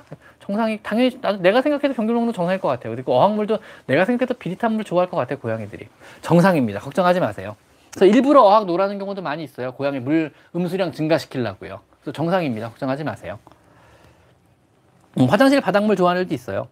[0.45, 2.93] 정상이 당연히 나도 내가 생각해도 변기물 먹는 거 정상일 것 같아요.
[2.93, 3.57] 그리고 어항물도
[3.87, 5.87] 내가 생각해도 비릿한 물 좋아할 것 같아요, 고양이들이.
[6.21, 6.79] 정상입니다.
[6.79, 7.55] 걱정하지 마세요.
[7.91, 9.71] 그래서 일부러 어항 놀라는 경우도 많이 있어요.
[9.73, 11.79] 고양이 물 음수량 증가시키려고요.
[12.01, 12.69] 그래서 정상입니다.
[12.69, 13.39] 걱정하지 마세요.
[15.19, 16.67] 음, 화장실 바닥물 좋아하는 애도 있어요.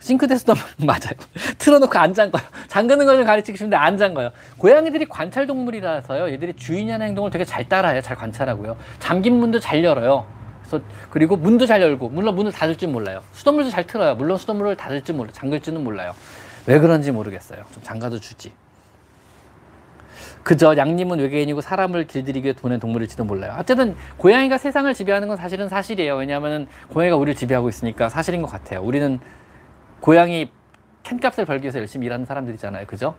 [0.00, 0.54] 싱크대에서도
[0.84, 1.14] 맞아요.
[1.58, 2.42] 틀어놓고 안 잠가요.
[2.68, 4.30] 잠그는 걸 좀 가르치고 싶은데 안 잠가요.
[4.58, 6.30] 고양이들이 관찰 동물이라서요.
[6.32, 8.00] 얘들이 주인이 하는 행동을 되게 잘 따라해요.
[8.02, 8.76] 잘 관찰하고요.
[8.98, 10.26] 잠긴 문도 잘 열어요.
[10.66, 13.22] 그래서 그리고 문도 잘 열고 물론 문을 닫을 줄 몰라요.
[13.32, 14.16] 수돗물도 잘 틀어요.
[14.16, 15.30] 물론 수돗물을 닫을 줄 몰라.
[15.32, 16.14] 잠글 줄은 몰라요.
[16.66, 17.62] 왜 그런지 모르겠어요.
[17.72, 18.52] 좀 잠가도 주지.
[20.42, 23.54] 그저 양님은 외계인이고 사람을 길들이기 위해 보낸 동물일지도 몰라요.
[23.58, 26.16] 어쨌든 고양이가 세상을 지배하는 건 사실은 사실이에요.
[26.16, 28.82] 왜냐하면 고양이가 우리를 지배하고 있으니까 사실인 것 같아요.
[28.82, 29.20] 우리는
[30.00, 30.50] 고양이
[31.04, 32.86] 캔값을 벌기 위해서 열심히 일하는 사람들이잖아요.
[32.86, 33.14] 그죠?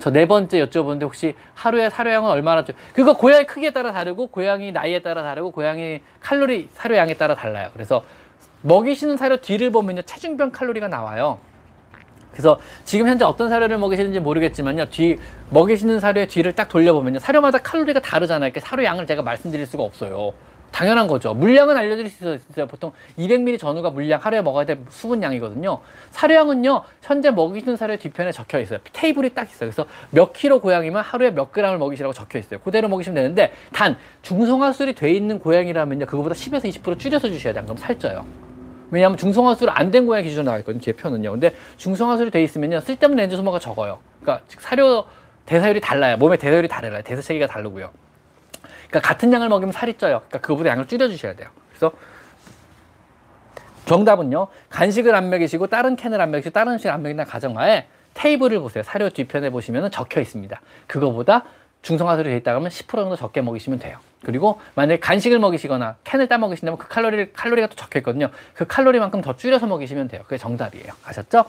[0.00, 2.72] 저 네 번째 여쭤보는데 혹시 하루에 사료양은 얼마나 줘?
[2.92, 7.70] 그거 고양이 크기에 따라 다르고 고양이 나이에 따라 다르고 고양이 칼로리 사료양에 따라 달라요.
[7.72, 8.04] 그래서
[8.62, 11.38] 먹이시는 사료 뒤를 보면요 체중별 칼로리가 나와요.
[12.34, 14.86] 그래서 지금 현재 어떤 사료를 먹이시는지 모르겠지만요.
[14.90, 15.18] 뒤
[15.50, 17.20] 먹이시는 사료의 뒤를 딱 돌려보면요.
[17.20, 18.48] 사료마다 칼로리가 다르잖아요.
[18.48, 20.32] 이렇게 사료 양을 제가 말씀드릴 수가 없어요.
[20.72, 21.32] 당연한 거죠.
[21.34, 22.66] 물량은 알려드릴 수 있어요.
[22.66, 25.78] 보통 200ml 전후가 물량 하루에 먹어야 될 수분량이거든요.
[26.10, 28.80] 사료양은요, 현재 먹이시는 사료 뒤편에 적혀 있어요.
[28.92, 29.70] 테이블이 딱 있어요.
[29.70, 32.58] 그래서 몇 킬로 고양이면 하루에 몇 그램을 먹이시라고 적혀 있어요.
[32.58, 37.62] 그대로 먹이시면 되는데, 단, 중성화술이 돼 있는 고양이라면요, 그거보다 10에서 20% 줄여서 주셔야 돼요.
[37.62, 38.26] 그럼 살쪄요.
[38.94, 40.80] 왜냐하면 중성화술이 안된 고양이 기준으로 나와 있거든요.
[40.80, 41.32] 제 표는요.
[41.32, 43.98] 근데 중성화술이 돼 있으면요, 쓸데없는 렌즈 소모가 적어요.
[44.20, 45.06] 그러니까 즉 사료
[45.46, 46.16] 대사율이 달라요.
[46.16, 47.02] 몸의 대사율이 달라요.
[47.02, 47.90] 대사 체계가 다르고요.
[48.88, 50.20] 그러니까 같은 양을 먹이면 살이 쪄요.
[50.28, 51.48] 그러니까 그거보다 양을 줄여 주셔야 돼요.
[51.70, 51.90] 그래서
[53.84, 54.46] 정답은요.
[54.70, 58.84] 간식을 안 먹이시고 다른 캔을 안 먹이시고 다른 음식을 안 먹인다는 가정하에 테이블을 보세요.
[58.84, 60.60] 사료 뒤편에 보시면 적혀 있습니다.
[60.86, 61.42] 그거보다
[61.82, 63.98] 중성화술이 돼 있다 그러면 10% 정도 적게 먹이시면 돼요.
[64.24, 68.30] 그리고 만약에 간식을 먹이시거나 캔을 따 먹이신다면 그 칼로리 칼로리가 또 적혀 있거든요.
[68.54, 70.22] 그 칼로리만큼 더 줄여서 먹이시면 돼요.
[70.24, 70.92] 그게 정답이에요.
[71.04, 71.44] 아셨죠?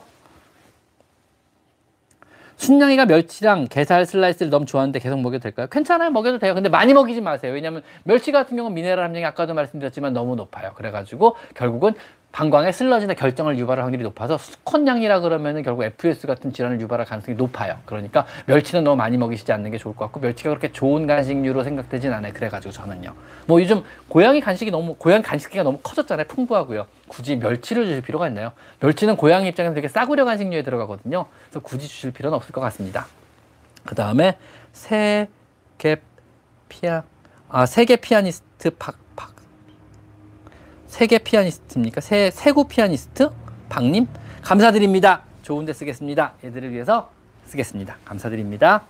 [2.56, 5.66] 순냥이가 멸치랑 게살 슬라이스를 너무 좋아하는데 계속 먹여도 될까요?
[5.70, 6.10] 괜찮아요.
[6.10, 6.54] 먹여도 돼요.
[6.54, 7.52] 근데 많이 먹이지 마세요.
[7.52, 10.72] 왜냐하면 멸치 같은 경우는 미네랄 함량이 아까도 말씀드렸지만 너무 높아요.
[10.74, 11.94] 그래가지고 결국은
[12.32, 17.78] 방광에 슬러지나 결정을 유발할 확률이 높아서 수컷냥이라 그러면은 결국 FS 같은 질환을 유발할 가능성이 높아요.
[17.86, 22.12] 그러니까 멸치는 너무 많이 먹이시지 않는 게 좋을 것 같고 멸치가 그렇게 좋은 간식류로 생각되진
[22.12, 22.34] 않아요.
[22.34, 23.14] 그래가지고 저는요.
[23.46, 26.26] 뭐 요즘 고양이 간식이 너무 고양이 간식기가 너무 커졌잖아요.
[26.26, 26.86] 풍부하고요.
[27.08, 28.52] 굳이 멸치를 주실 필요가 있나요?
[28.80, 31.24] 멸치는 고양이 입장에서 되게 싸구려 간식류에 들어가거든요.
[31.46, 33.06] 그래서 굳이 주실 필요는 없을 것 같습니다.
[33.86, 34.36] 그 다음에
[34.74, 35.96] 세계
[36.68, 37.02] 피아
[37.48, 39.05] 아 세계 피아니스트 박
[40.96, 42.00] 세계 피아니스트입니까?
[42.00, 43.28] 세, 세구 피아니스트?
[43.68, 44.08] 박님?
[44.40, 45.24] 감사드립니다.
[45.42, 46.32] 좋은 데 쓰겠습니다.
[46.42, 47.10] 얘들을 위해서
[47.44, 47.98] 쓰겠습니다.
[48.02, 48.82] 감사드립니다.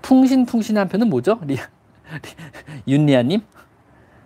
[0.00, 1.38] 풍신풍신한 표는 뭐죠?
[2.88, 3.42] 윤리아님?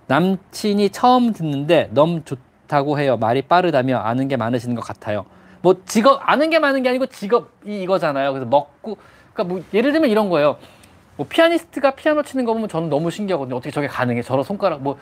[0.06, 3.16] 남친이 처음 듣는데 너무 좋다고 해요.
[3.16, 5.26] 말이 빠르다며 아는 게 많으시는 것 같아요.
[5.62, 8.32] 뭐 직업 아는 게 많은 게 아니고 직업이 이거잖아요.
[8.34, 8.98] 그래서 먹고
[9.32, 10.58] 그러니까 뭐 예를 들면 이런 거예요.
[11.16, 13.56] 뭐 피아니스트가 피아노 치는 거 보면 저는 너무 신기하거든요.
[13.56, 14.22] 어떻게 저게 가능해?
[14.22, 14.96] 저런 손가락 뭐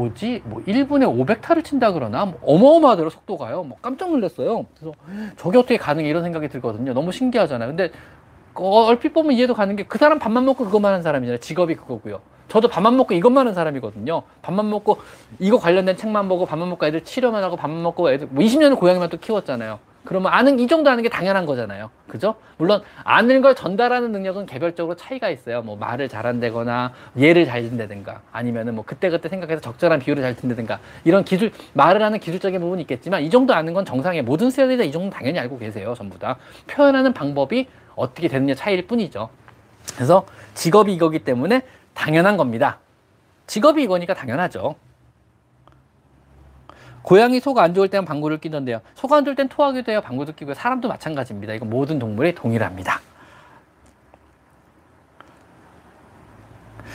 [0.00, 0.42] 뭐지?
[0.44, 1.04] 뭐 1분에
[1.40, 3.64] 500타를 친다 그러나 뭐 어마어마하더라 속도가요.
[3.64, 4.66] 뭐 깜짝 놀랐어요.
[4.78, 4.94] 그래서
[5.36, 6.92] 저게 어떻게 가능해 이런 생각이 들거든요.
[6.92, 7.70] 너무 신기하잖아요.
[7.70, 7.90] 근데
[8.54, 11.38] 얼핏 보면 이해도 가는 게 그 사람 밥만 먹고 그것만 하는 사람이잖아요.
[11.40, 12.20] 직업이 그거고요.
[12.48, 14.22] 저도 밥만 먹고 이것만 하는 사람이거든요.
[14.42, 14.98] 밥만 먹고
[15.38, 19.08] 이거 관련된 책만 보고 밥만 먹고 애들 치료만 하고 밥만 먹고 애들 뭐 20년을 고양이만
[19.08, 19.78] 또 키웠잖아요.
[20.06, 21.90] 그러면 아는 이 정도 아는 게 당연한 거잖아요.
[22.08, 22.36] 그죠?
[22.56, 25.60] 물론 아는 걸 전달하는 능력은 개별적으로 차이가 있어요.
[25.60, 31.24] 뭐 말을 잘한다거나 예를 잘 든다든가 아니면은 뭐 그때그때 생각해서 적절한 비율을 잘 든다든가 이런
[31.24, 35.10] 기술 말을 하는 기술적인 부분이 있겠지만 이 정도 아는 건 정상의 모든 세대가 이 정도
[35.10, 35.94] 당연히 알고 계세요.
[35.96, 36.36] 전부 다
[36.68, 37.66] 표현하는 방법이
[37.96, 39.28] 어떻게 되느냐 차이일 뿐이죠.
[39.94, 40.24] 그래서
[40.54, 41.62] 직업이 이거기 때문에
[41.94, 42.78] 당연한 겁니다.
[43.46, 44.76] 직업이 이거니까 당연하죠.
[47.06, 48.80] 고양이 속 안 좋을 때는 방구를 끼던데요.
[48.96, 50.00] 속 안 좋을 땐 토하기도 해요.
[50.02, 51.54] 방구도 끼고 사람도 마찬가지입니다.
[51.54, 53.00] 이거 모든 동물이 동일합니다.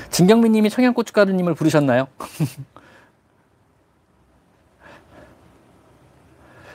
[0.09, 2.07] 진경민 님이 청양고춧가루 님을 bu르셨나요?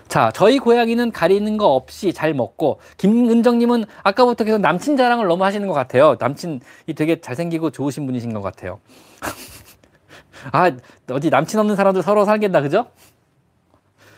[0.09, 5.69] 자, 저희 고양이는 가리는 거 없이 잘 먹고 김은정님은 아까부터 계속 남친 자랑을 너무 하시는
[5.69, 6.17] 것 같아요.
[6.19, 6.61] 남친이
[6.97, 8.81] 되게 잘생기고 좋으신 분이신 것 같아요.
[10.53, 10.71] 아,
[11.11, 12.87] 어디 남친 없는 사람들 서로 살겠다, 그죠?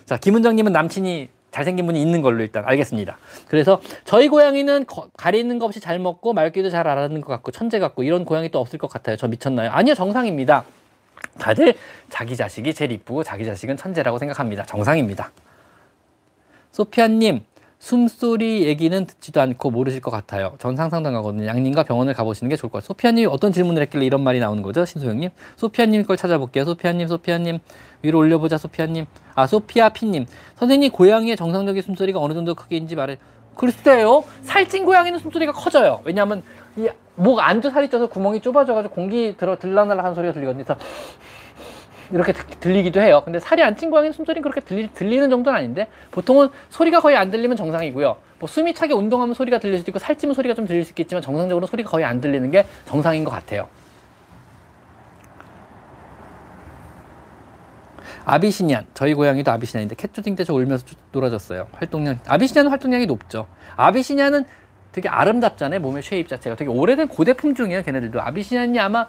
[0.08, 3.18] 자, 김은정님은 남친이 잘생긴 분이 있는 걸로 일단 알겠습니다.
[3.46, 7.78] 그래서 저희 고양이는 거, 가리는 거 없이 잘 먹고 말귀도 잘 알아듣는 것 같고 천재
[7.78, 9.16] 같고 이런 고양이 또 없을 것 같아요.
[9.16, 9.70] 저 미쳤나요?
[9.70, 10.64] 아니요, 정상입니다.
[11.38, 11.74] 다들
[12.08, 14.64] 자기 자식이 제일 이쁘고 자기 자식은 천재라고 생각합니다.
[14.64, 15.30] 정상입니다.
[16.72, 17.44] 소피아님,
[17.92, 20.52] 숨소리 얘기는 듣지도 않고 모르실 것 같아요.
[20.58, 21.46] 전 상상도 가거든요.
[21.46, 22.86] 양님과 병원을 가보시는 게 좋을 것 같아요.
[22.88, 24.84] 소피아님 어떤 질문을 했길래 이런 말이 나오는 거죠?
[24.84, 25.30] 신소영님.
[25.56, 26.66] 소피아님 걸 찾아볼게요.
[26.66, 27.60] 소피아님, 소피아님.
[28.02, 29.06] 위로 올려보자, 소피아님.
[29.34, 30.26] 아, 소피아 피님.
[30.58, 33.16] 선생님, 고양이의 정상적인 숨소리가 어느 정도 크기인지 말해.
[33.54, 34.22] 글쎄요.
[34.42, 36.02] 살찐 고양이는 숨소리가 커져요.
[36.04, 36.42] 왜냐하면
[36.76, 36.88] 이
[37.20, 40.64] 목 안쪽 살이 쪄서 구멍이 좁아져가지고 공기 들어 들락날락 하는 소리가 들리거든요.
[40.64, 40.80] 그래서
[42.10, 43.22] 이렇게 들리기도 해요.
[43.24, 47.30] 근데 살이 안 찐 고양이는 숨소리는 그렇게 들리, 들리는 정도는 아닌데 보통은 소리가 거의 안
[47.30, 48.16] 들리면 정상이고요.
[48.40, 51.66] 뭐 숨이 차게 운동하면 소리가 들릴 수도 있고 살찌면 소리가 좀 들릴 수 있겠지만 정상적으로
[51.66, 53.68] 소리가 거의 안 들리는 게 정상인 것 같아요.
[58.24, 61.68] 아비시니안 저희 고양이도 아비시니안인데 캣조딩 때 저 울면서 놀아줬어요.
[61.72, 63.46] 활동량 아비시니안은 활동량이 높죠.
[63.76, 64.44] 아비시니안은
[64.92, 65.80] 되게 아름답잖아요.
[65.80, 67.82] 몸의 쉐입 자체가 되게 오래된 고대 품종이에요.
[67.82, 69.06] 걔네들도 아비시니안이 아마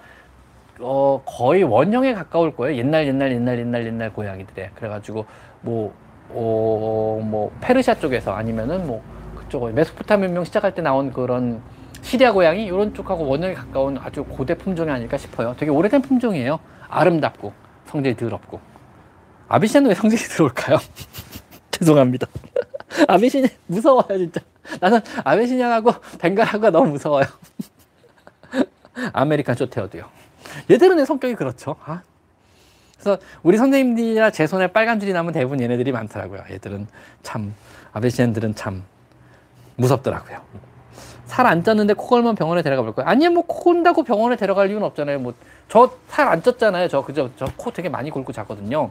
[0.80, 2.77] 어, 거의 원형에 가까울 거예요.
[2.77, 4.72] 옛날, 옛날, 옛날, 옛날, 옛날 고양이들에.
[4.76, 5.26] 그래가지고,
[5.61, 5.93] 뭐,
[6.30, 9.03] 어, 뭐, 페르시아 쪽에서 아니면은 뭐,
[9.35, 11.61] 그쪽, 메소포타미아명 시작할 때 나온 그런
[12.01, 15.56] 시리아 고양이, 이런 쪽하고 원형에 가까운 아주 고대 품종이 아닐까 싶어요.
[15.57, 16.60] 되게 오래된 품종이에요.
[16.88, 17.51] 아름답고,
[17.88, 18.60] 성질이 더럽고.
[19.49, 20.77] 아비시아는 왜 성질이 들어올까요?
[21.72, 22.27] 죄송합니다.
[23.07, 24.41] 아비시냐, 무서워요, 진짜.
[24.80, 27.26] 나는 아비시냐하고 벵갈하고 너무 무서워요.
[29.14, 30.19] American Shorthair도요.
[30.69, 31.76] 얘들은 성격이 그렇죠.
[31.85, 32.01] 아.
[32.99, 36.43] 그래서 우리 선생님들이나 제 손에 빨간 줄이 나면 대부분 얘네들이 많더라고요.
[36.51, 36.88] 얘들은
[37.23, 37.53] 참
[37.94, 38.84] Abyssinian들은 참
[39.77, 40.39] 무섭더라고요.
[41.27, 43.07] 살 안 쪘는데 코 걸면 병원에 데려가 볼 거예요.
[43.07, 45.19] 아니요, 뭐 코 곤다고 병원에 데려갈 이유는 없잖아요.
[45.19, 45.34] 뭐
[45.69, 46.89] 저 살 안 쪘잖아요.
[46.89, 48.89] 저 그저 저 코 되게 많이 골고 자거든요.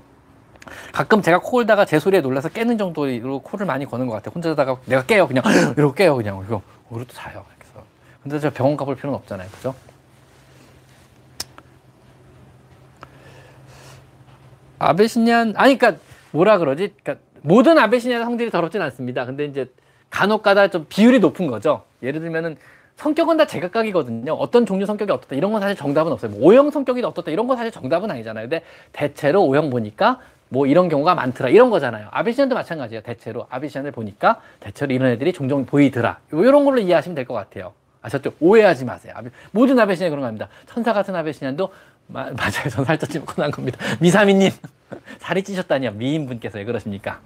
[0.93, 4.33] 가끔 제가 코 골다가 제 소리에 놀라서 깨는 정도로 코를 많이 거는 것 같아요.
[4.35, 5.43] 혼자 자다가 내가 깨요 그냥
[5.77, 7.45] 이러고 깨요 그냥 그리고 또 자요.
[7.59, 7.87] 그래서
[8.23, 9.49] 근데 저 병원 가볼 필요는 없잖아요.
[9.51, 9.75] 그죠?
[14.79, 16.01] 아베시니안 아니 그러니까
[16.31, 16.93] 뭐라 그러지?
[17.03, 19.25] 그러니까 모든 아베시니안 성질이 더럽진 않습니다.
[19.25, 19.71] 근데 이제
[20.11, 21.83] 간혹가다 좀 비율이 높은 거죠.
[22.03, 22.57] 예를 들면은
[22.97, 24.33] 성격은 다 제각각이거든요.
[24.33, 26.33] 어떤 종류 성격이 어떻다 이런 건 사실 정답은 없어요.
[26.33, 28.45] 뭐 O형 성격이 어떻다 이런 건 사실 정답은 아니잖아요.
[28.49, 30.19] 근데 대체로 O형 보니까
[30.49, 32.09] 뭐 이런 경우가 많더라 이런 거잖아요.
[32.11, 33.03] 아베시안도 마찬가지예요.
[33.03, 36.19] 대체로 아베시안을 보니까 대체로 이런 애들이 종종 보이더라.
[36.33, 37.73] 이런 걸로 이해하시면 될 것 같아요.
[38.01, 38.33] 아셨죠?
[38.41, 39.15] 오해하지 마세요.
[39.53, 40.49] 모든 아베시안 그런 겁니다.
[40.67, 41.69] 천사 같은 아베시안도
[42.09, 42.69] 마, 맞아요.
[42.71, 43.79] 전 살쪄지 먹고 난 겁니다.
[44.01, 44.51] 미사미님
[45.21, 45.93] 살이 찌셨다니요.
[45.93, 47.21] 미인분께서 왜 그러십니까?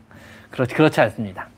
[0.50, 1.48] 그렇지 그렇지 않습니다.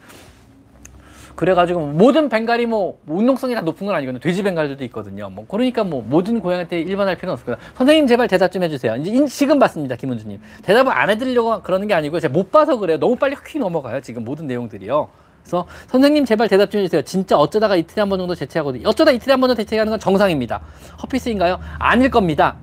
[1.34, 4.20] 그래가지고 모든 벵갈이 뭐 운동성이 다 높은 건 아니거든요.
[4.20, 5.30] 돼지 벵갈들도 있거든요.
[5.30, 7.58] 뭐 그러니까 뭐 모든 고양이한테 일반할 필요는 없을 거예요.
[7.76, 8.94] 선생님 제발 대답 좀 해주세요.
[8.96, 10.40] 이제 지금 봤습니다, 김은주님.
[10.62, 12.20] 대답을 안 해드리려고 그러는 게 아니고요.
[12.20, 12.98] 제가 못 봐서 그래요.
[13.00, 14.00] 너무 빨리 휙 넘어가요.
[14.00, 15.08] 지금 모든 내용들이요.
[15.42, 17.02] 그래서 선생님 제발 대답 좀 해주세요.
[17.02, 18.88] 진짜 어쩌다가 이틀에 한 번 정도 재채기하거든요.
[18.88, 20.60] 어쩌다 이틀에 한 번 정도 재채기하는 건 정상입니다.
[21.02, 21.58] herpes인가요?
[21.80, 22.54] 아닐 겁니다.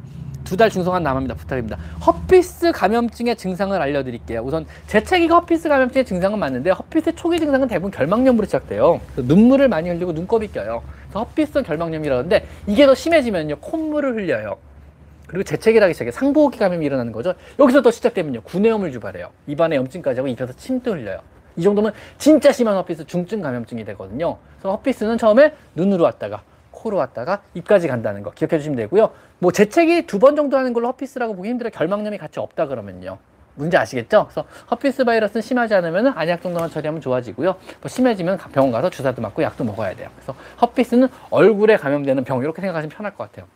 [0.43, 1.35] 두 달 중성화한 남아입니다.
[1.35, 1.77] 부탁입니다.
[2.05, 4.41] herpes 감염증의 증상을 알려드릴게요.
[4.41, 8.99] 우선 재채기가 herpes 감염증의 증상은 맞는데 herpes 초기 증상은 대부분 결막염으로 시작돼요.
[9.15, 10.83] 눈물을 많이 흘리고 눈곱이 껴요.
[11.15, 14.57] herpes성 결막염이라는데 이게 더 심해지면요 콧물을 흘려요.
[15.27, 17.33] 그리고 재채기를 하기 시작해 상부호흡기 감염이 일어나는 거죠.
[17.57, 19.29] 여기서 더 시작되면요 구내염을 유발해요.
[19.47, 21.19] 입안에 염증까지 하고 입에서 침도 흘려요.
[21.55, 24.37] 이 정도면 진짜 심한 herpes 중증 감염증이 되거든요.
[24.59, 26.43] 그래서 herpes는 처음에 눈으로 왔다가
[26.81, 29.11] 코로 왔다가 입까지 간다는 거 기억해 주시면 되고요.
[29.39, 31.71] 뭐 재채기 두 번 정도 하는 걸로 herpes라고 보기 힘들어요.
[31.71, 33.17] 결막염이 같이 없다 그러면요.
[33.55, 34.25] 문제 아시겠죠?
[34.27, 37.55] 그래서 herpes 바이러스는 심하지 않으면 안약 정도만 처리하면 좋아지고요.
[37.81, 40.09] 뭐 심해지면 병원 가서 주사도 맞고 약도 먹어야 돼요.
[40.15, 43.47] 그래서 herpes는 얼굴에 감염되는 병 이렇게 생각하시면 편할 것 같아요.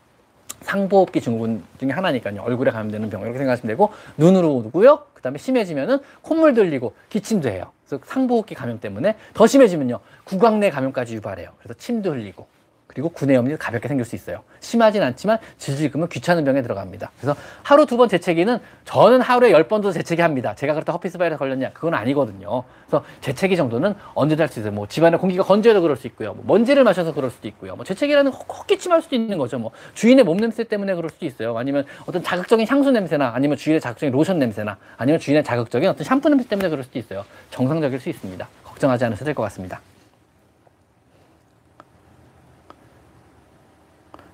[0.62, 2.42] 상부호흡기 증후군 중에 하나니까요.
[2.42, 5.06] 얼굴에 감염되는 병 이렇게 생각하시면 되고 눈으로 오고요.
[5.14, 7.72] 그다음에 심해지면은 콧물 흘리고 기침도 해요.
[7.88, 10.00] 그래서 상부호흡기 감염 때문에 더 심해지면요.
[10.24, 11.50] 구강내 감염까지 유발해요.
[11.60, 12.48] 그래서 침도 흘리고
[12.96, 14.42] 그리고 구내염이 가볍게 생길 수 있어요.
[14.62, 17.12] 심하진 않지만 질질 끌면 귀찮은 병에 들어갑니다.
[17.20, 20.56] 그래서 하루 두 번 재채기는 저는 하루에 열 번도 재채기 합니다.
[20.56, 21.72] 제가 그렇다 herpes 바이러스 걸렸냐?
[21.74, 22.64] 그건 아니거든요.
[22.88, 24.72] 그래서 재채기 정도는 언제든 할 수 있어요.
[24.72, 26.34] 뭐 집안에 공기가 건조해서 그럴 수 있고요.
[26.36, 27.76] 뭐 먼지를 마셔서 그럴 수도 있고요.
[27.76, 29.60] 뭐 재채기라는 헛기침할 수도 있는 거죠.
[29.60, 31.58] 뭐 주인의 몸 냄새 때문에 그럴 수도 있어요.
[31.58, 36.30] 아니면 어떤 자극적인 향수 냄새나 아니면 주인의 자극적인 로션 냄새나 아니면 주인의 자극적인 어떤 샴푸
[36.30, 37.26] 냄새 때문에 그럴 수도 있어요.
[37.52, 38.48] 정상적일 수 있습니다.
[38.64, 39.82] 걱정하지 않으셔도 될 것 같습니다.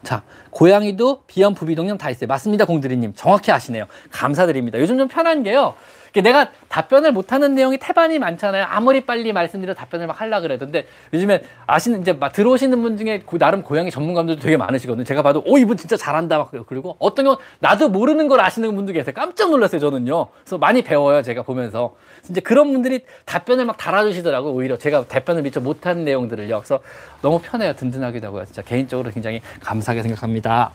[0.04, 2.28] 자, 고양이도 비염, 부비동염 다 있어요.
[2.28, 3.14] 맞습니다, 공들이님.
[3.16, 3.86] 정확히 아시네요.
[4.12, 4.80] 감사드립니다.
[4.80, 5.76] 요즘 좀 편한 게요.
[6.12, 8.66] 이게 내가 답변을 못하는 내용이 태반이 많잖아요.
[8.70, 13.20] 아무리 빨리 말씀드려 답변을 막 하려 그래도 근데 요즘에 아시는 이제 막 들어오시는 분 중에
[13.22, 15.06] 고- 나름 고양이 전문가들도 되게 많으시거든요.
[15.06, 16.52] 제가 봐도 오 이분 진짜 잘한다 막.
[16.68, 19.14] 그리고 어떤 경우 나도 모르는 걸 아시는 분도 계세요.
[19.16, 20.28] 깜짝 놀랐어요 저는요.
[20.44, 21.96] 그래서 많이 배워요 제가 보면서
[22.30, 24.52] 이제 그런 분들이 답변을 막 달아주시더라고요.
[24.54, 26.58] 오히려 제가 답변을 미처 못하는 내용들을요.
[26.60, 26.82] 그래서
[27.22, 27.74] 너무 편해요.
[27.74, 28.46] 든든하기도 하고요.
[28.46, 30.72] 진짜 개인적으로 굉장히 감사하게 생각합니다.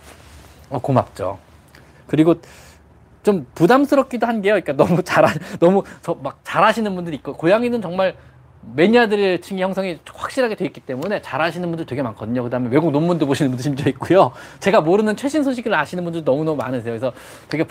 [0.70, 1.38] 어, 고맙죠.
[2.06, 2.36] 그리고
[3.26, 4.52] 좀 부담스럽기도 한 게요.
[4.54, 8.14] 그러니까 너무 잘하, 너무 저막 잘하시는 분들이 있고 고양이는 정말
[8.74, 12.44] 매니아들의 층이 형성이 확실하게 돼 있기 때문에 잘하시는 분들 되게 많거든요.
[12.44, 14.30] 그다음에 외국 논문도 보시는 분도 심지어 있고요.
[14.60, 16.92] 제가 모르는 최신 소식을 아시는 분들 너무 너무 많으세요.
[16.92, 17.12] 그래서
[17.48, 17.64] 되게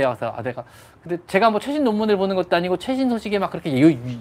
[0.00, 0.14] 해요.
[0.18, 0.64] 그래서 아 내가
[1.02, 3.70] 근데 제가 뭐 최신 논문을 보는 것도 아니고 최신 소식에 막 그렇게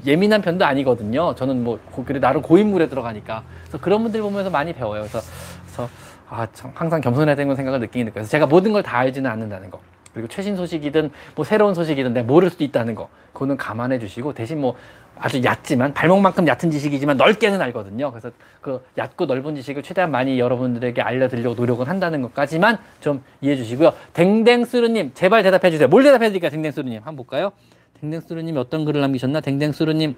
[0.08, 1.36] 예, 민한 편도 아니거든요.
[1.36, 5.02] 저는 뭐 고- 그래 나름 고인물에 들어가니까 그래서 그런 분들 보면서 많이 배워요.
[5.02, 5.20] 그래서
[5.66, 5.90] 그래서
[6.30, 8.06] 아, 참 항상 겸손해야 되는 생각을 느껴요.
[8.14, 9.80] 그래서 제가 모든 걸 다 알지는 않는다는 거.
[10.14, 13.10] 그리고 최신 소식이든 뭐 새로운 소식이든 내가 모를 수도 있다는 거.
[13.34, 14.76] 그거는 감안해 주시고 대신 뭐
[15.18, 18.12] 아주 얕지만 발목만큼 얕은 지식이지만 넓게는 알거든요.
[18.12, 18.32] 그래서
[18.62, 23.94] 그 얕고 넓은 지식을 최대한 많이 여러분들에게 알려드리려고 노력은 한다는 것까지만 좀 이해해 주시고요.
[24.14, 25.88] 댕댕수르님 제발 대답해 주세요.
[25.88, 26.52] 뭘 대답해 드릴까요?
[26.52, 27.52] 댕댕수르님 한번 볼까요?
[28.02, 29.42] 댕댕수르님이 어떤 글을 남기셨나?
[29.42, 30.16] 댕댕수르님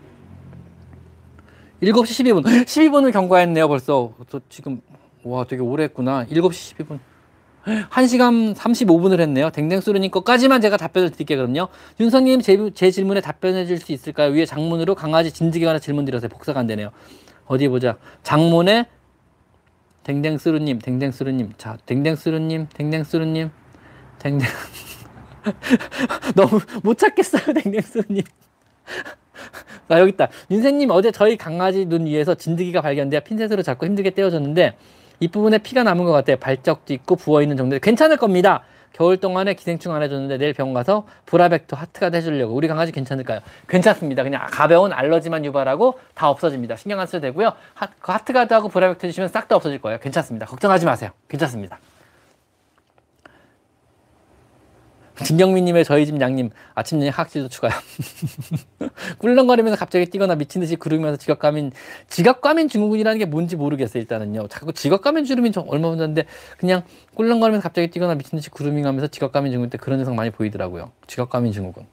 [1.81, 2.43] 7시 12분.
[2.43, 4.13] 12분을 경과했네요, 벌써.
[4.29, 4.81] 저 지금,
[5.23, 6.25] 와, 되게 오래 했구나.
[6.27, 6.99] 7시 12분.
[7.65, 9.51] 1시간 35분을 했네요.
[9.51, 11.69] 댕댕수르님 거까지만 제가 답변을 드릴게요.
[11.99, 14.31] 윤성님, 제, 제 질문에 답변해 줄 수 있을까요?
[14.31, 16.29] 위에 장문으로 강아지 진드기 관한 질문 드렸어요.
[16.29, 16.91] 복사가 안 되네요.
[17.45, 17.97] 어디 보자.
[18.23, 18.85] 장문에
[20.03, 21.53] 댕댕수르님, 댕댕수르님.
[21.57, 23.51] 자, 댕댕수르님, 댕댕수르님,
[24.19, 24.47] 댕댕.
[26.35, 28.23] 너무 못 찾겠어요, 댕댕수르님.
[29.89, 30.29] 아, 여기 있다.
[30.49, 34.77] 윤생님 어제 저희 강아지 눈 위에서 진드기가 발견되어 핀셋으로 잡고 힘들게 떼어줬는데
[35.21, 36.35] 이 부분에 피가 남은 것 같아요.
[36.37, 38.63] 발적도 있고 부어있는 정도에 괜찮을 겁니다.
[38.91, 43.39] 겨울 동안에 기생충 안 해줬는데 내일 병원 가서 보라백도 하트가 해주려고 우리 강아지 괜찮을까요?
[43.69, 44.23] 괜찮습니다.
[44.23, 46.75] 그냥 가벼운 알러지만 유발하고 다 없어집니다.
[46.75, 47.53] 신경 안 써도 되고요.
[47.75, 49.99] 하, 그 하트가드하고 보라백도 해주시면 싹 다 없어질 거예요.
[49.99, 50.47] 괜찮습니다.
[50.47, 51.11] 걱정하지 마세요.
[51.29, 51.77] 괜찮습니다.
[55.23, 57.71] 진경민님의 저희 집 양님 아침 저녁 학지도 추가요.
[59.19, 61.71] 꿀렁거리면서 갑자기 뛰거나 미친 듯이 구르면서 지각감인
[62.09, 64.01] 지각감인 증후군이라는 게 뭔지 모르겠어요.
[64.01, 64.47] 일단은요.
[64.47, 66.25] 자꾸 지각감인 주름이 좀 얼마 문제인데
[66.57, 66.83] 그냥
[67.15, 70.91] 꿀렁거리면서 갑자기 뛰거나 미친 듯이 구르밍하면서 지각감인 증후군 때 그런 증상 많이 보이더라고요.
[71.07, 71.85] 지각감인 증후군.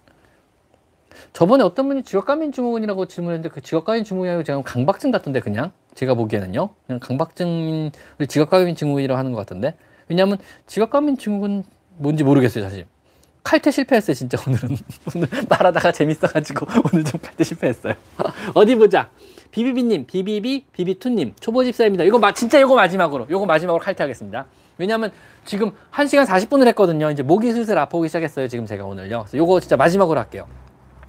[1.32, 6.14] 저번에 어떤 분이 지각감인 증후군이라고 질문했는데 그 지각감인 증후군이 아니고 제가 강박증 같던데 그냥 제가
[6.14, 6.70] 보기에는요.
[6.86, 7.90] 그냥 강박증을
[8.28, 9.74] 지각감인 증후군이라고 하는 것 같던데
[10.08, 11.64] 왜냐하면 지각감인 증후군
[11.96, 12.86] 뭔지 모르겠어요 사실.
[13.42, 14.38] 칼퇴 실패했어요 진짜.
[14.46, 14.76] 오늘은.
[15.14, 17.94] 오늘 말하다가 재밌어가지고 오늘 좀 칼퇴 실패했어요.
[18.54, 19.10] 어디 보자.
[19.50, 22.04] 비비비님 비비비 비비투님 초보 집사입니다.
[22.04, 24.46] 이거 마, 진짜 이거 마지막으로 이거 마지막으로 칼퇴하겠습니다.
[24.76, 25.10] 왜냐하면
[25.44, 27.10] 지금 1시간 40분을 했거든요.
[27.10, 29.24] 이제 목이 슬슬 아프기 시작했어요 지금 제가 오늘요.
[29.26, 30.46] 그래서 이거 진짜 마지막으로 할게요.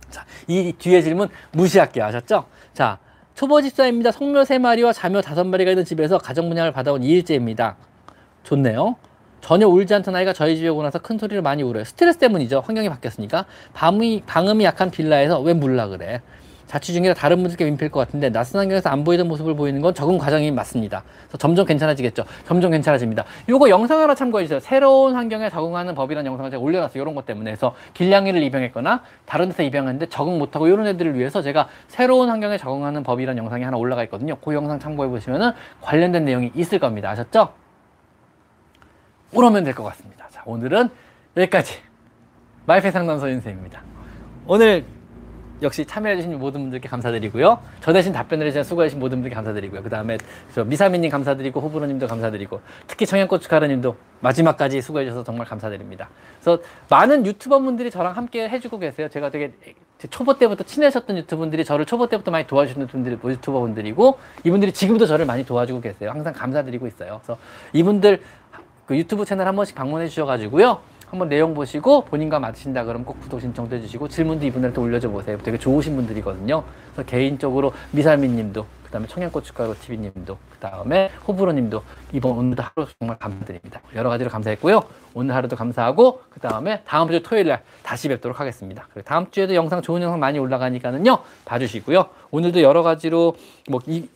[0.10, 2.06] 자, 이 뒤에 질문 무시할게요.
[2.06, 2.46] 아셨죠?
[2.74, 2.98] 자
[3.36, 4.12] 초보 집사입니다.
[4.12, 7.76] 성묘 3마리와 자묘 5마리가 있는 집에서 가정 분양을 받아온 2일째입니다.
[8.44, 8.96] 좋네요
[9.42, 11.84] 전혀 울지 않던 아이가 저희 집에 오고 나서 큰 소리를 많이 울어요.
[11.84, 12.64] 스트레스 때문이죠.
[12.66, 13.46] 환경이 바뀌었으니까.
[13.74, 16.22] 방음이, 방음이 약한 빌라에서 왜 물라 그래?
[16.70, 20.20] 자취 중이라 다른 분들께 민폐일 것 같은데 낯선 환경에서 안 보이던 모습을 보이는 건 적응
[20.20, 21.04] 과정이 맞습니다.
[21.40, 22.26] 점점 괜찮아지겠죠.
[22.46, 23.26] 점점 괜찮아집니다.
[23.50, 24.60] 요거 영상 하나 참고해 주세요.
[24.60, 27.02] 새로운 환경에 적응하는 법이라는 영상을 제가 올려놨어요.
[27.02, 31.70] 이런 것 때문에 해서 길냥이를 입양했거나 다른 데서 입양했는데 적응 못하고 이런 애들을 위해서 제가
[31.88, 34.36] 새로운 환경에 적응하는 법이라는 영상이 하나 올라가 있거든요.
[34.36, 37.10] 그 영상 참고해 보시면은 관련된 내용이 있을 겁니다.
[37.10, 37.50] 아셨죠?
[39.34, 40.28] 그러면 될 것 같습니다.
[40.30, 40.90] 자, 오늘은
[41.38, 41.76] 여기까지.
[42.66, 43.82] 마이페 상담소 윤쌤입니다.
[44.46, 44.86] 오늘
[45.62, 47.60] 역시 참여해주신 모든 분들께 감사드리고요.
[47.82, 49.84] 저 대신 답변을 해주신 수고해주신 모든 분들께 감사드리고요.
[49.84, 50.18] 그 다음에
[50.56, 56.10] 저 미사미님 감사드리고 호불호님도 감사드리고 특히 청양고춧가루님도 마지막까지 수고해주셔서 정말 감사드립니다.
[56.40, 59.10] 그래서 많은 유튜버 분들이 저랑 함께 해주고 계세요.
[59.10, 59.52] 제가 되게
[60.10, 65.08] 초보 때부터 친해졌던 유튜버 분들이 저를 초보 때부터 많이 도와주시는 분들이 유튜버 분들이고 이분들이 지금도
[65.08, 66.12] 저를 많이 도와주고 계세요.
[66.12, 67.20] 항상 감사드리고 있어요.
[67.22, 67.38] 그래서
[67.74, 68.22] 이분들
[68.90, 70.80] 그 유튜브 채널 한 번씩 방문해 주셔가지고요.
[71.06, 75.38] 한번 내용 보시고 본인과 맞으신다 그러면 꼭 구독 신청도 해주시고 질문도 이분들한테 올려줘 보세요.
[75.44, 76.64] 되게 좋으신 분들이거든요.
[76.96, 81.84] 그래서 개인적으로 미살미님도 그 다음에 청양고춧가루 TV님도 그 다음에 호불호님도
[82.14, 83.80] 이번 오늘도 하루 정말 감사드립니다.
[83.94, 84.82] 여러 가지로 감사했고요.
[85.14, 88.88] 오늘 하루도 감사하고 그 다음에 다음 주 토요일 날 다시 뵙도록 하겠습니다.
[88.92, 92.10] 그리고 다음 주에도 영상 좋은 영상 많이 올라가니까는요 봐주시고요.
[92.32, 93.36] 오늘도 여러 가지로
[93.70, 94.10] 뭐 이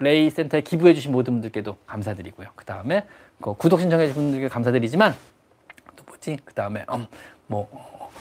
[0.00, 2.48] 레이 센터에 기부해 주신 모든 분들께도 감사드리고요.
[2.54, 3.06] 그 다음에
[3.44, 5.14] 그 구독 신청해 주신 분들께 감사드리지만
[5.96, 6.38] 또 뭐지?
[6.46, 7.06] 그 다음에 음,
[7.46, 7.68] 뭐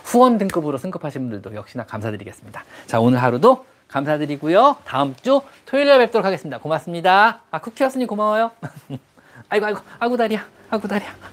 [0.03, 2.65] 후원 등급으로 승급하신 분들도 역시나 감사드리겠습니다.
[2.87, 4.77] 자 오늘 하루도 감사드리고요.
[4.83, 6.57] 다음 주 토요일에 뵙도록 하겠습니다.
[6.59, 7.39] 고맙습니다.
[7.51, 8.51] 아 쿠키였으니 고마워요.
[9.47, 11.32] 아이고 아이고 아이고 다리야 아이고 다리야.